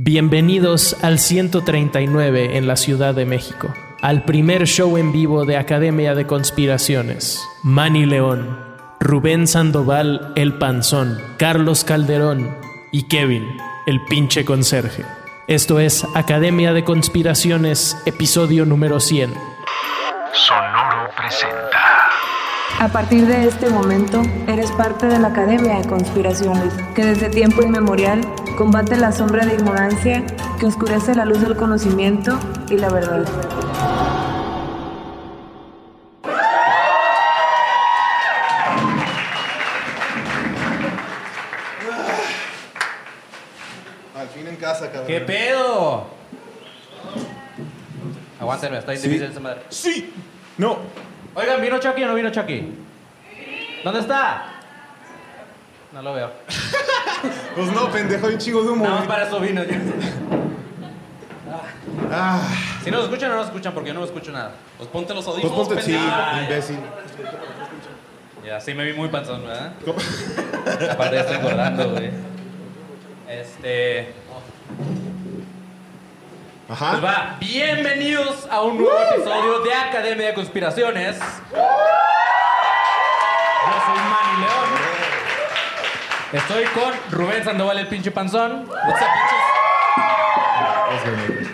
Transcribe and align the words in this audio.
Bienvenidos 0.00 0.96
al 1.02 1.18
139 1.18 2.56
en 2.56 2.68
la 2.68 2.76
Ciudad 2.76 3.16
de 3.16 3.26
México, 3.26 3.74
al 4.00 4.24
primer 4.24 4.64
show 4.68 4.96
en 4.96 5.10
vivo 5.10 5.44
de 5.44 5.56
Academia 5.56 6.14
de 6.14 6.24
Conspiraciones. 6.24 7.44
Manny 7.64 8.06
León, 8.06 8.64
Rubén 9.00 9.48
Sandoval 9.48 10.32
el 10.36 10.56
Panzón, 10.56 11.20
Carlos 11.36 11.82
Calderón 11.82 12.56
y 12.92 13.08
Kevin, 13.08 13.56
el 13.88 14.00
pinche 14.04 14.44
conserje. 14.44 15.04
Esto 15.48 15.80
es 15.80 16.06
Academia 16.14 16.72
de 16.72 16.84
Conspiraciones, 16.84 18.00
episodio 18.06 18.64
número 18.64 19.00
100. 19.00 19.34
Sonoro 20.32 21.10
presenta. 21.16 21.87
A 22.80 22.86
partir 22.86 23.26
de 23.26 23.48
este 23.48 23.68
momento, 23.70 24.22
eres 24.46 24.70
parte 24.70 25.06
de 25.06 25.18
la 25.18 25.28
Academia 25.28 25.80
de 25.80 25.88
Conspiraciones, 25.88 26.72
que 26.94 27.04
desde 27.04 27.28
tiempo 27.28 27.60
inmemorial 27.60 28.20
combate 28.56 28.96
la 28.96 29.10
sombra 29.10 29.44
de 29.44 29.54
ignorancia 29.54 30.24
que 30.60 30.66
oscurece 30.66 31.12
la 31.16 31.24
luz 31.24 31.40
del 31.40 31.56
conocimiento 31.56 32.38
y 32.70 32.76
la 32.76 32.88
verdad. 32.88 33.26
Al 44.14 44.28
fin 44.28 44.46
en 44.46 44.54
casa, 44.54 44.86
cabrón. 44.86 45.06
¿Qué 45.08 45.20
pedo? 45.22 46.06
Aguántenme, 48.38 48.78
está 48.78 48.92
difícil 48.92 49.24
esa 49.24 49.40
madre. 49.40 49.62
Sí. 49.68 50.14
No. 50.56 50.78
Oigan, 51.34 51.60
¿vino 51.60 51.78
Chucky 51.78 52.04
o 52.04 52.08
no 52.08 52.14
vino 52.14 52.30
Chucky? 52.30 52.74
¿Dónde 53.84 54.00
está? 54.00 54.46
No 55.92 56.02
lo 56.02 56.14
veo. 56.14 56.30
Pues 57.56 57.72
no, 57.72 57.90
pendejo, 57.90 58.28
hay 58.28 58.34
un 58.34 58.38
chingo 58.38 58.62
de 58.62 58.70
humo. 58.70 58.84
Güey. 58.86 59.08
para 59.08 59.24
eso 59.24 59.40
vino. 59.40 59.60
Ah, 62.12 62.40
Si 62.84 62.90
no 62.92 62.98
nos 62.98 63.06
escuchan 63.06 63.30
no 63.30 63.36
nos 63.36 63.46
escuchan, 63.46 63.74
porque 63.74 63.88
yo 63.88 63.94
no 63.94 64.00
me 64.00 64.06
escucho 64.06 64.30
nada. 64.30 64.52
Pues 64.76 64.88
ponte 64.88 65.12
los 65.14 65.24
pues 65.24 65.36
audífonos, 65.36 65.66
ponte, 65.66 65.82
sí, 65.82 65.98
imbécil. 66.42 66.78
Ya, 68.44 68.60
sí 68.60 68.72
me 68.72 68.84
vi 68.84 68.92
muy 68.92 69.08
panzón, 69.08 69.42
¿verdad? 69.44 69.72
Aparte 70.92 71.16
ya 71.16 71.20
estoy 71.22 71.36
engordando, 71.38 71.90
güey. 71.90 72.10
Este... 73.28 74.14
Pues 74.76 75.17
Ajá. 76.70 77.00
va, 77.00 77.36
bienvenidos 77.40 78.46
a 78.50 78.60
un 78.60 78.76
nuevo 78.76 78.92
episodio 79.10 79.60
de 79.60 79.72
Academia 79.72 80.26
de 80.26 80.34
Conspiraciones. 80.34 81.16
Yo 81.16 81.24
soy 83.86 83.96
Manny 83.96 84.40
León. 84.42 84.68
Estoy 86.30 86.64
con 86.66 86.92
Rubén 87.10 87.42
Sandoval, 87.42 87.78
el 87.78 87.86
pinche 87.86 88.10
panzón. 88.10 88.66
What's 88.68 89.00
up, 89.00 89.08
bitches? 91.32 91.48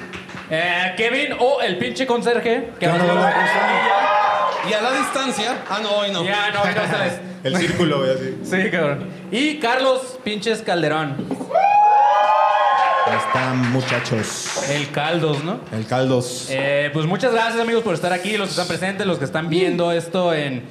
Eh, 0.51 0.95
Kevin 0.97 1.37
o 1.39 1.61
el 1.61 1.79
pinche 1.79 2.09
conserje. 2.09 2.73
Que 2.81 2.89
nos 2.89 2.99
vemos 2.99 3.15
¿cómo 3.15 3.27
en 3.27 4.69
Y 4.69 4.73
a 4.73 4.83
la 4.83 4.93
distancia. 4.95 5.59
Ah, 5.71 5.79
no, 5.81 5.91
hoy 5.93 6.11
no. 6.11 6.25
Ya, 6.25 6.51
no, 6.51 6.63
hoy 6.63 6.75
no 6.75 6.87
sales. 6.89 7.21
El 7.45 7.57
círculo, 7.57 7.99
güey, 7.99 8.11
así. 8.11 8.39
Sí, 8.43 8.71
cabrón. 8.71 9.09
Y 9.31 9.61
Carlos 9.61 10.19
Pinches 10.25 10.63
Calderón. 10.63 11.55
¿Cómo 13.15 13.27
están, 13.27 13.73
muchachos? 13.73 14.69
El 14.71 14.91
Caldos, 14.91 15.45
¿no? 15.45 15.61
El 15.73 15.87
caldos. 15.87 16.49
Eh, 16.51 16.91
pues 16.93 17.07
muchas 17.07 17.33
gracias 17.33 17.61
amigos 17.61 17.85
por 17.85 17.95
estar 17.95 18.13
aquí, 18.13 18.37
los 18.37 18.49
que 18.49 18.53
están 18.53 18.67
presentes, 18.67 19.07
los 19.07 19.19
que 19.19 19.25
están 19.25 19.49
viendo 19.49 19.93
esto 19.93 20.35
en, 20.35 20.65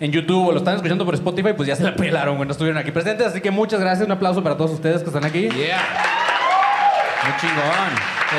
en 0.00 0.12
YouTube 0.12 0.48
o 0.48 0.52
lo 0.52 0.58
están 0.58 0.74
escuchando 0.76 1.06
por 1.06 1.14
Spotify, 1.14 1.54
pues 1.56 1.66
ya 1.66 1.74
se 1.74 1.84
la 1.84 1.96
pelaron, 1.96 2.36
güey, 2.36 2.46
no 2.46 2.52
estuvieron 2.52 2.76
aquí 2.78 2.90
presentes, 2.90 3.26
así 3.28 3.40
que 3.40 3.50
muchas 3.50 3.80
gracias, 3.80 4.04
un 4.04 4.12
aplauso 4.12 4.42
para 4.42 4.58
todos 4.58 4.72
ustedes 4.72 5.00
que 5.02 5.06
están 5.08 5.24
aquí. 5.24 5.48
Yeah. 5.48 5.80
Muy 7.24 7.36
chingón. 7.40 7.92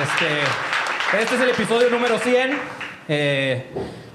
Este, 0.03 1.19
este 1.23 1.35
es 1.35 1.41
el 1.41 1.49
episodio 1.49 1.89
número 1.89 2.19
100. 2.19 2.57
Eh, 3.09 3.65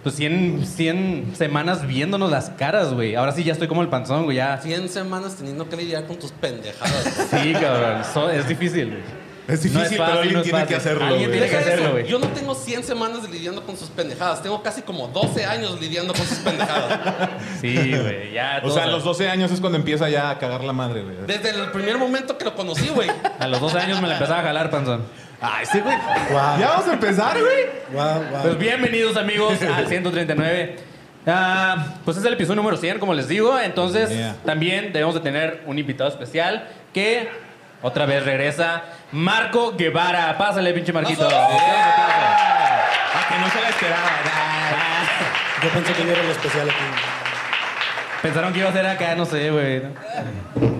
pues 0.04 0.14
100, 0.16 0.66
100 0.66 1.32
semanas 1.36 1.86
viéndonos 1.86 2.30
las 2.30 2.50
caras, 2.50 2.92
güey. 2.92 3.14
Ahora 3.16 3.32
sí 3.32 3.42
ya 3.44 3.52
estoy 3.52 3.68
como 3.68 3.82
el 3.82 3.88
panzón, 3.88 4.24
güey, 4.24 4.36
ya. 4.36 4.58
100 4.58 4.88
semanas 4.88 5.36
teniendo 5.36 5.68
que 5.68 5.76
lidiar 5.76 6.06
con 6.06 6.16
tus 6.18 6.30
pendejadas. 6.32 7.28
Sí, 7.30 7.52
cabrón, 7.52 8.02
so- 8.12 8.30
es 8.30 8.46
difícil, 8.48 8.86
güey. 8.88 9.21
Es 9.48 9.62
difícil, 9.62 9.98
pero 9.98 10.04
alguien 10.20 10.34
no 10.34 10.42
tiene 10.42 10.58
fácil. 10.60 10.68
que 10.68 10.74
hacerlo, 10.76 11.04
Alguien 11.04 11.30
tiene 11.32 11.48
que 11.48 11.56
hacerlo, 11.56 11.82
eso, 11.84 11.92
güey. 11.92 12.06
Yo 12.06 12.18
no 12.20 12.28
tengo 12.28 12.54
100 12.54 12.84
semanas 12.84 13.28
lidiando 13.28 13.64
con 13.66 13.76
sus 13.76 13.88
pendejadas. 13.90 14.42
Tengo 14.42 14.62
casi 14.62 14.82
como 14.82 15.08
12 15.08 15.44
años 15.44 15.80
lidiando 15.80 16.14
con 16.14 16.24
sus 16.26 16.38
pendejadas. 16.38 17.30
Sí, 17.60 17.74
güey, 17.76 18.32
ya. 18.32 18.60
O 18.64 18.70
sea, 18.70 18.84
a 18.84 18.86
los 18.86 19.02
12 19.04 19.28
años 19.28 19.50
es 19.50 19.60
cuando 19.60 19.78
empieza 19.78 20.08
ya 20.08 20.30
a 20.30 20.38
cagar 20.38 20.62
la 20.64 20.72
madre, 20.72 21.02
güey. 21.02 21.16
Desde 21.26 21.50
el 21.50 21.70
primer 21.72 21.98
momento 21.98 22.38
que 22.38 22.44
lo 22.44 22.54
conocí, 22.54 22.88
güey. 22.88 23.08
A 23.38 23.46
los 23.48 23.60
12 23.60 23.78
años 23.78 24.00
me 24.00 24.08
la 24.08 24.14
empezaba 24.14 24.40
a 24.40 24.42
jalar, 24.44 24.70
panzón. 24.70 25.02
Ay, 25.40 25.66
sí, 25.70 25.80
güey. 25.80 25.96
Ya 26.30 26.68
vamos 26.70 26.88
a 26.88 26.92
empezar, 26.92 27.36
güey. 27.40 27.66
Pues 28.42 28.58
bienvenidos 28.58 29.16
amigos 29.16 29.60
al 29.76 29.86
139. 29.88 30.76
Ah, 31.26 31.96
pues 32.04 32.16
es 32.16 32.24
el 32.24 32.32
episodio 32.32 32.56
número 32.56 32.76
100, 32.76 32.98
como 32.98 33.14
les 33.14 33.28
digo. 33.28 33.58
Entonces 33.58 34.10
Yeah. 34.10 34.36
también 34.44 34.92
debemos 34.92 35.14
de 35.14 35.20
tener 35.20 35.62
un 35.66 35.78
invitado 35.78 36.08
especial 36.10 36.68
que 36.92 37.28
otra 37.82 38.06
vez 38.06 38.24
regresa. 38.24 38.82
Marco 39.12 39.74
Guevara. 39.76 40.36
Pásale, 40.38 40.72
pinche 40.72 40.92
Marquito. 40.92 41.28
Que 41.28 41.34
no 43.38 43.50
se 43.50 43.60
la 43.60 43.68
esperaba. 43.68 44.10
Yo 45.62 45.68
pensé 45.68 45.92
que 45.92 46.04
yo 46.04 46.12
era 46.12 46.22
lo 46.22 46.32
especial 46.32 46.68
aquí. 46.70 46.84
Pensaron 48.22 48.52
que 48.52 48.60
iba 48.60 48.68
a 48.68 48.72
ser 48.72 48.86
acá, 48.86 49.14
no 49.16 49.24
sé, 49.24 49.50
güey. 49.50 49.82
¿no? 49.82 49.90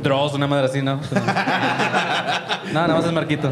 Dross, 0.03 0.35
una 0.35 0.47
madre 0.47 0.67
así, 0.67 0.81
¿no? 0.81 0.97
no, 2.67 2.73
nada 2.73 2.95
más 2.95 3.05
es 3.05 3.13
Marquito. 3.13 3.51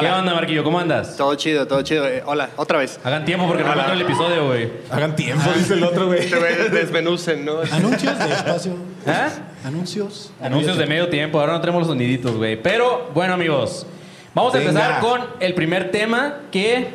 ¿Qué 0.00 0.06
onda, 0.10 0.34
Marquillo? 0.34 0.64
¿Cómo 0.64 0.78
andas? 0.80 1.16
Todo 1.16 1.34
chido, 1.36 1.66
todo 1.66 1.82
chido. 1.82 2.06
Eh, 2.08 2.22
hola, 2.26 2.50
otra 2.56 2.78
vez. 2.78 2.98
Hagan 3.04 3.24
tiempo 3.24 3.46
porque 3.46 3.62
no 3.62 3.70
Hola. 3.72 3.82
encuentro 3.84 4.06
el 4.06 4.12
episodio, 4.12 4.46
güey. 4.46 4.72
Hagan 4.90 5.14
tiempo, 5.16 5.48
dice 5.56 5.74
el 5.74 5.84
otro, 5.84 6.06
güey. 6.06 6.28
Te 6.28 6.36
ve- 6.38 6.68
desmenucen, 6.70 7.44
¿no? 7.44 7.60
Anuncios 7.70 8.18
de 8.18 8.32
espacio. 8.32 8.72
¿Eh? 9.06 9.28
Anuncios. 9.64 10.32
Anuncios 10.42 10.76
de 10.78 10.86
medio 10.86 11.08
tiempo, 11.08 11.38
ahora 11.40 11.52
no 11.54 11.60
tenemos 11.60 11.80
los 11.82 11.88
soniditos, 11.88 12.36
güey. 12.36 12.60
Pero, 12.60 13.10
bueno, 13.14 13.34
amigos, 13.34 13.86
vamos 14.34 14.54
a 14.54 14.58
Venga. 14.58 14.70
empezar 14.70 15.00
con 15.00 15.20
el 15.40 15.54
primer 15.54 15.90
tema 15.90 16.40
que 16.50 16.88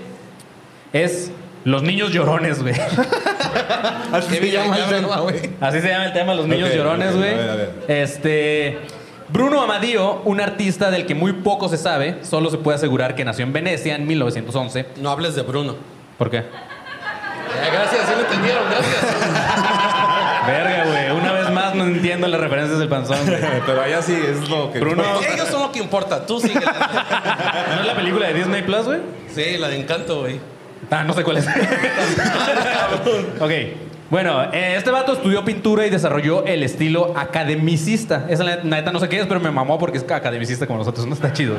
es 0.93 1.31
los 1.63 1.83
niños 1.83 2.11
llorones, 2.11 2.61
güey. 2.61 2.73
Así 4.11 4.35
se 4.35 4.51
llama 4.51 4.77
el 4.77 4.85
tema, 4.89 5.19
güey. 5.21 5.49
Así 5.61 5.79
se 5.81 5.87
llama 5.87 6.05
el 6.05 6.13
tema, 6.13 6.33
los 6.33 6.47
niños 6.47 6.69
Ok, 6.69 6.75
llorones, 6.75 7.09
ok, 7.11 7.15
güey. 7.17 7.33
a 7.33 7.37
ver, 7.37 7.49
a 7.49 7.55
ver. 7.55 7.71
Este. 7.87 8.79
Bruno 9.31 9.61
Amadío, 9.61 10.21
un 10.25 10.41
artista 10.41 10.89
del 10.89 11.05
que 11.05 11.13
muy 11.13 11.33
poco 11.33 11.69
se 11.69 11.77
sabe, 11.77 12.23
solo 12.23 12.49
se 12.49 12.57
puede 12.57 12.77
asegurar 12.77 13.15
que 13.15 13.23
nació 13.23 13.45
en 13.45 13.53
Venecia 13.53 13.95
en 13.95 14.07
1911. 14.07 14.87
No 14.97 15.11
hables 15.11 15.35
de 15.35 15.43
Bruno. 15.43 15.75
¿Por 16.17 16.31
qué? 16.31 16.37
Eh, 16.37 17.69
gracias, 17.71 18.07
sí 18.07 18.13
lo 18.15 18.21
entendieron, 18.21 18.63
gracias. 18.69 19.01
Verga, 20.47 20.85
güey. 20.85 21.11
Una 21.11 21.31
vez 21.33 21.51
más 21.51 21.75
no 21.75 21.83
entiendo 21.83 22.27
las 22.27 22.41
referencias 22.41 22.79
del 22.79 22.89
panzón, 22.89 23.19
güey. 23.25 23.39
Pero 23.65 23.81
allá 23.81 24.01
sí 24.01 24.13
es 24.13 24.49
lo 24.49 24.71
que. 24.71 24.79
Bruno. 24.79 25.03
Ellos 25.31 25.47
son 25.47 25.61
lo 25.61 25.71
que 25.71 25.79
importa. 25.79 26.25
Tú 26.25 26.39
sigue. 26.39 26.55
¿No 26.59 27.81
es 27.81 27.85
la 27.85 27.95
película 27.95 28.27
de 28.27 28.33
Disney 28.33 28.63
Plus, 28.63 28.85
güey? 28.85 28.99
Sí, 29.33 29.57
la 29.57 29.67
de 29.67 29.79
Encanto, 29.79 30.21
güey. 30.21 30.39
Ah, 30.89 31.03
no 31.03 31.13
sé 31.13 31.23
cuál 31.23 31.37
es. 31.37 31.47
ok. 33.39 33.51
Bueno, 34.09 34.41
eh, 34.51 34.73
este 34.75 34.89
vato 34.89 35.13
estudió 35.13 35.45
pintura 35.45 35.85
y 35.85 35.91
desarrolló 35.91 36.43
el 36.45 36.63
estilo 36.63 37.13
academicista. 37.15 38.25
Esa 38.27 38.43
la 38.43 38.55
neta 38.63 38.91
no 38.91 38.99
sé 38.99 39.07
qué 39.07 39.19
es, 39.19 39.27
pero 39.27 39.39
me 39.39 39.51
mamó 39.51 39.77
porque 39.77 39.99
es 39.99 40.11
academicista 40.11 40.65
como 40.65 40.79
nosotros. 40.79 41.05
No 41.05 41.13
está 41.13 41.31
chido. 41.31 41.55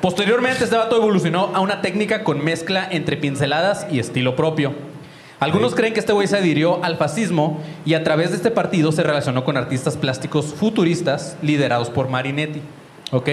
Posteriormente, 0.00 0.64
este 0.64 0.76
vato 0.76 0.96
evolucionó 0.96 1.50
a 1.52 1.60
una 1.60 1.82
técnica 1.82 2.24
con 2.24 2.42
mezcla 2.42 2.88
entre 2.90 3.18
pinceladas 3.18 3.86
y 3.90 3.98
estilo 3.98 4.36
propio. 4.36 4.72
Algunos 5.38 5.74
creen 5.74 5.92
que 5.92 6.00
este 6.00 6.14
güey 6.14 6.26
se 6.26 6.38
adhirió 6.38 6.82
al 6.82 6.96
fascismo 6.96 7.60
y 7.84 7.92
a 7.92 8.02
través 8.02 8.30
de 8.30 8.36
este 8.36 8.50
partido 8.50 8.90
se 8.90 9.02
relacionó 9.02 9.44
con 9.44 9.58
artistas 9.58 9.98
plásticos 9.98 10.54
futuristas 10.54 11.36
liderados 11.42 11.90
por 11.90 12.08
Marinetti. 12.08 12.62
¿Ok? 13.12 13.28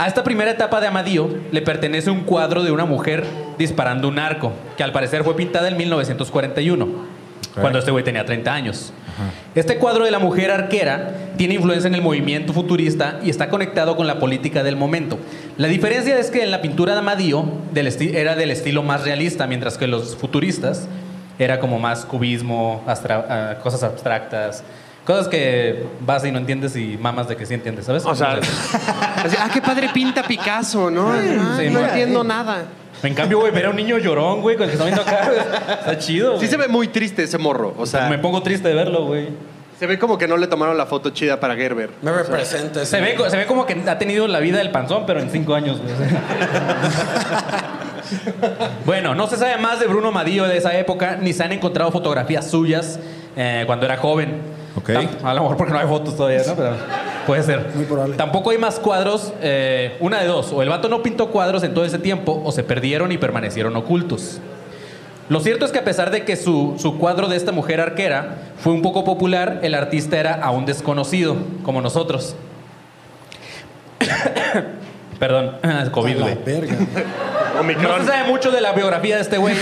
A 0.00 0.06
esta 0.08 0.24
primera 0.24 0.50
etapa 0.50 0.80
de 0.80 0.86
Amadío 0.86 1.28
le 1.52 1.60
pertenece 1.60 2.10
un 2.10 2.20
cuadro 2.22 2.62
de 2.62 2.70
una 2.72 2.86
mujer 2.86 3.22
disparando 3.58 4.08
un 4.08 4.18
arco, 4.18 4.50
que 4.78 4.82
al 4.82 4.92
parecer 4.92 5.24
fue 5.24 5.36
pintada 5.36 5.68
en 5.68 5.76
1941, 5.76 6.88
cuando 7.60 7.78
este 7.80 7.90
güey 7.90 8.02
tenía 8.02 8.24
30 8.24 8.50
años. 8.50 8.94
Este 9.54 9.76
cuadro 9.76 10.06
de 10.06 10.10
la 10.10 10.18
mujer 10.18 10.50
arquera 10.50 11.10
tiene 11.36 11.52
influencia 11.52 11.86
en 11.88 11.94
el 11.94 12.00
movimiento 12.00 12.54
futurista 12.54 13.20
y 13.22 13.28
está 13.28 13.50
conectado 13.50 13.94
con 13.94 14.06
la 14.06 14.18
política 14.18 14.62
del 14.62 14.74
momento. 14.76 15.18
La 15.58 15.68
diferencia 15.68 16.18
es 16.18 16.30
que 16.30 16.42
en 16.42 16.50
la 16.50 16.62
pintura 16.62 16.94
de 16.94 17.00
Amadío 17.00 17.44
del 17.74 17.88
era 18.14 18.36
del 18.36 18.52
estilo 18.52 18.82
más 18.82 19.04
realista, 19.04 19.46
mientras 19.46 19.76
que 19.76 19.86
los 19.86 20.16
futuristas 20.16 20.88
era 21.38 21.60
como 21.60 21.78
más 21.78 22.06
cubismo, 22.06 22.82
abstra- 22.86 23.26
ah, 23.28 23.54
cosas 23.62 23.82
abstractas, 23.82 24.64
cosas 25.04 25.28
que 25.28 25.84
vas 26.06 26.24
y 26.24 26.30
no 26.30 26.38
entiendes 26.38 26.76
y 26.76 26.96
mamas 27.00 27.28
de 27.28 27.36
que 27.36 27.46
sí 27.46 27.54
entiendes, 27.54 27.86
¿sabes? 27.86 28.04
O 28.04 28.14
sea, 28.14 28.34
así, 29.24 29.36
ah, 29.38 29.48
qué 29.52 29.60
padre 29.60 29.88
pinta 29.92 30.22
Picasso, 30.22 30.90
¿no? 30.90 31.12
Ah, 31.12 31.56
Sí, 31.58 31.68
no 31.70 31.80
no. 31.80 31.86
entiendo 31.86 32.24
nada. 32.24 32.64
En 33.02 33.14
cambio, 33.14 33.40
güey, 33.40 33.50
ver 33.50 33.66
a 33.66 33.70
un 33.70 33.76
niño 33.76 33.96
llorón, 33.98 34.42
güey, 34.42 34.56
con 34.56 34.64
el 34.64 34.70
que 34.70 34.74
está 34.74 34.84
viendo 34.84 35.02
acá, 35.02 35.26
güey, 35.26 35.38
está 35.78 35.98
chido. 35.98 36.32
Sí 36.32 36.36
güey. 36.38 36.48
se 36.48 36.56
ve 36.58 36.68
muy 36.68 36.88
triste 36.88 37.22
ese 37.22 37.38
morro. 37.38 37.74
O 37.78 37.86
sea, 37.86 38.08
Me 38.10 38.18
pongo 38.18 38.42
triste 38.42 38.68
de 38.68 38.74
verlo, 38.74 39.06
güey. 39.06 39.28
se 39.78 39.86
ve 39.86 39.98
como 39.98 40.18
que 40.18 40.28
no 40.28 40.36
le 40.36 40.46
tomaron 40.46 40.76
la 40.76 40.84
foto 40.84 41.08
chida 41.08 41.40
para 41.40 41.56
Gerber. 41.56 41.88
Me 42.02 42.12
representa. 42.12 42.84
Se 42.84 43.00
ve, 43.00 43.16
se 43.30 43.36
ve 43.38 43.46
como 43.46 43.64
que 43.64 43.72
ha 43.88 43.98
tenido 43.98 44.28
la 44.28 44.38
vida 44.40 44.58
del 44.58 44.70
panzón, 44.70 45.04
pero 45.06 45.20
en 45.20 45.30
cinco 45.30 45.54
años. 45.54 45.80
güey. 45.80 45.94
bueno, 48.84 49.14
no 49.14 49.26
se 49.26 49.36
sabe 49.36 49.56
más 49.58 49.80
de 49.80 49.86
Bruno 49.86 50.12
Madillo 50.12 50.46
de 50.46 50.56
esa 50.58 50.76
época, 50.76 51.16
ni 51.20 51.32
se 51.32 51.42
han 51.42 51.52
encontrado 51.52 51.90
fotografías 51.92 52.50
suyas 52.50 52.98
eh, 53.36 53.64
cuando 53.66 53.86
era 53.86 53.96
joven. 53.96 54.59
A 55.22 55.34
lo 55.34 55.42
mejor 55.42 55.56
porque 55.56 55.72
no 55.72 55.78
hay 55.78 55.86
fotos 55.86 56.16
todavía, 56.16 56.42
¿no? 56.46 56.54
Pero 56.54 56.76
puede 57.26 57.42
ser. 57.42 57.70
Muy 57.74 57.84
probable. 57.84 58.16
Tampoco 58.16 58.50
hay 58.50 58.58
más 58.58 58.78
cuadros. 58.78 59.32
eh, 59.42 59.96
una 60.00 60.20
de 60.20 60.26
dos. 60.26 60.52
O 60.52 60.62
el 60.62 60.68
vato 60.68 60.88
no 60.88 61.02
pintó 61.02 61.28
cuadros 61.28 61.62
en 61.62 61.74
todo 61.74 61.84
ese 61.84 61.98
tiempo, 61.98 62.40
o 62.44 62.52
se 62.52 62.62
perdieron 62.62 63.12
y 63.12 63.18
permanecieron 63.18 63.74
ocultos. 63.76 64.40
Lo 65.28 65.40
cierto 65.40 65.64
es 65.64 65.70
que 65.70 65.78
a 65.78 65.84
pesar 65.84 66.10
de 66.10 66.24
que 66.24 66.34
su, 66.34 66.74
su 66.78 66.98
cuadro 66.98 67.28
de 67.28 67.36
esta 67.36 67.52
mujer 67.52 67.80
arquera 67.80 68.38
fue 68.58 68.72
un 68.72 68.82
poco 68.82 69.04
popular, 69.04 69.60
el 69.62 69.74
artista 69.74 70.18
era 70.18 70.34
aún 70.34 70.66
desconocido, 70.66 71.36
como 71.62 71.80
nosotros. 71.80 72.34
Perdón, 75.20 75.56
COVID, 75.92 76.16
No 77.62 77.98
se 77.98 78.04
sabe 78.06 78.28
mucho 78.28 78.50
de 78.50 78.60
la 78.60 78.72
biografía 78.72 79.16
de 79.16 79.22
este 79.22 79.38
güey. 79.38 79.54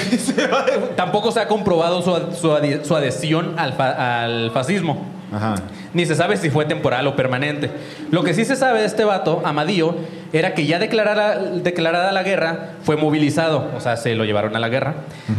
Tampoco 0.96 1.32
se 1.32 1.40
ha 1.40 1.48
comprobado 1.48 2.02
su, 2.02 2.82
su 2.84 2.94
adhesión 2.96 3.58
al, 3.58 3.72
fa- 3.74 4.22
al 4.24 4.50
fascismo. 4.50 5.06
Ajá. 5.30 5.56
Ni 5.92 6.06
se 6.06 6.14
sabe 6.14 6.38
si 6.38 6.48
fue 6.48 6.64
temporal 6.64 7.06
o 7.06 7.14
permanente. 7.16 7.70
Lo 8.10 8.22
que 8.24 8.32
sí 8.32 8.46
se 8.46 8.56
sabe 8.56 8.80
de 8.80 8.86
este 8.86 9.04
vato, 9.04 9.42
Amadío, 9.44 9.94
era 10.32 10.54
que 10.54 10.64
ya 10.64 10.78
declarada, 10.78 11.38
declarada 11.38 12.12
la 12.12 12.22
guerra, 12.22 12.70
fue 12.82 12.96
movilizado. 12.96 13.70
O 13.76 13.80
sea, 13.80 13.96
se 13.98 14.14
lo 14.14 14.24
llevaron 14.24 14.56
a 14.56 14.58
la 14.58 14.68
guerra. 14.70 14.94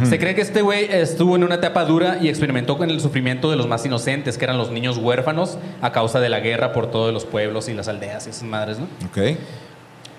Se 0.08 0.18
cree 0.18 0.34
que 0.36 0.42
este 0.42 0.62
güey 0.62 0.86
estuvo 0.90 1.34
en 1.34 1.42
una 1.42 1.56
etapa 1.56 1.84
dura 1.84 2.18
y 2.20 2.28
experimentó 2.28 2.78
con 2.78 2.88
el 2.90 3.00
sufrimiento 3.00 3.50
de 3.50 3.56
los 3.56 3.66
más 3.66 3.84
inocentes, 3.84 4.38
que 4.38 4.44
eran 4.44 4.58
los 4.58 4.70
niños 4.70 4.96
huérfanos, 4.96 5.58
a 5.82 5.90
causa 5.90 6.20
de 6.20 6.28
la 6.28 6.38
guerra 6.38 6.72
por 6.72 6.88
todos 6.90 7.12
los 7.12 7.24
pueblos 7.24 7.68
y 7.68 7.74
las 7.74 7.88
aldeas 7.88 8.26
y 8.28 8.30
esas 8.30 8.44
madres, 8.44 8.78
¿no? 8.78 8.86
Ok. 9.06 9.36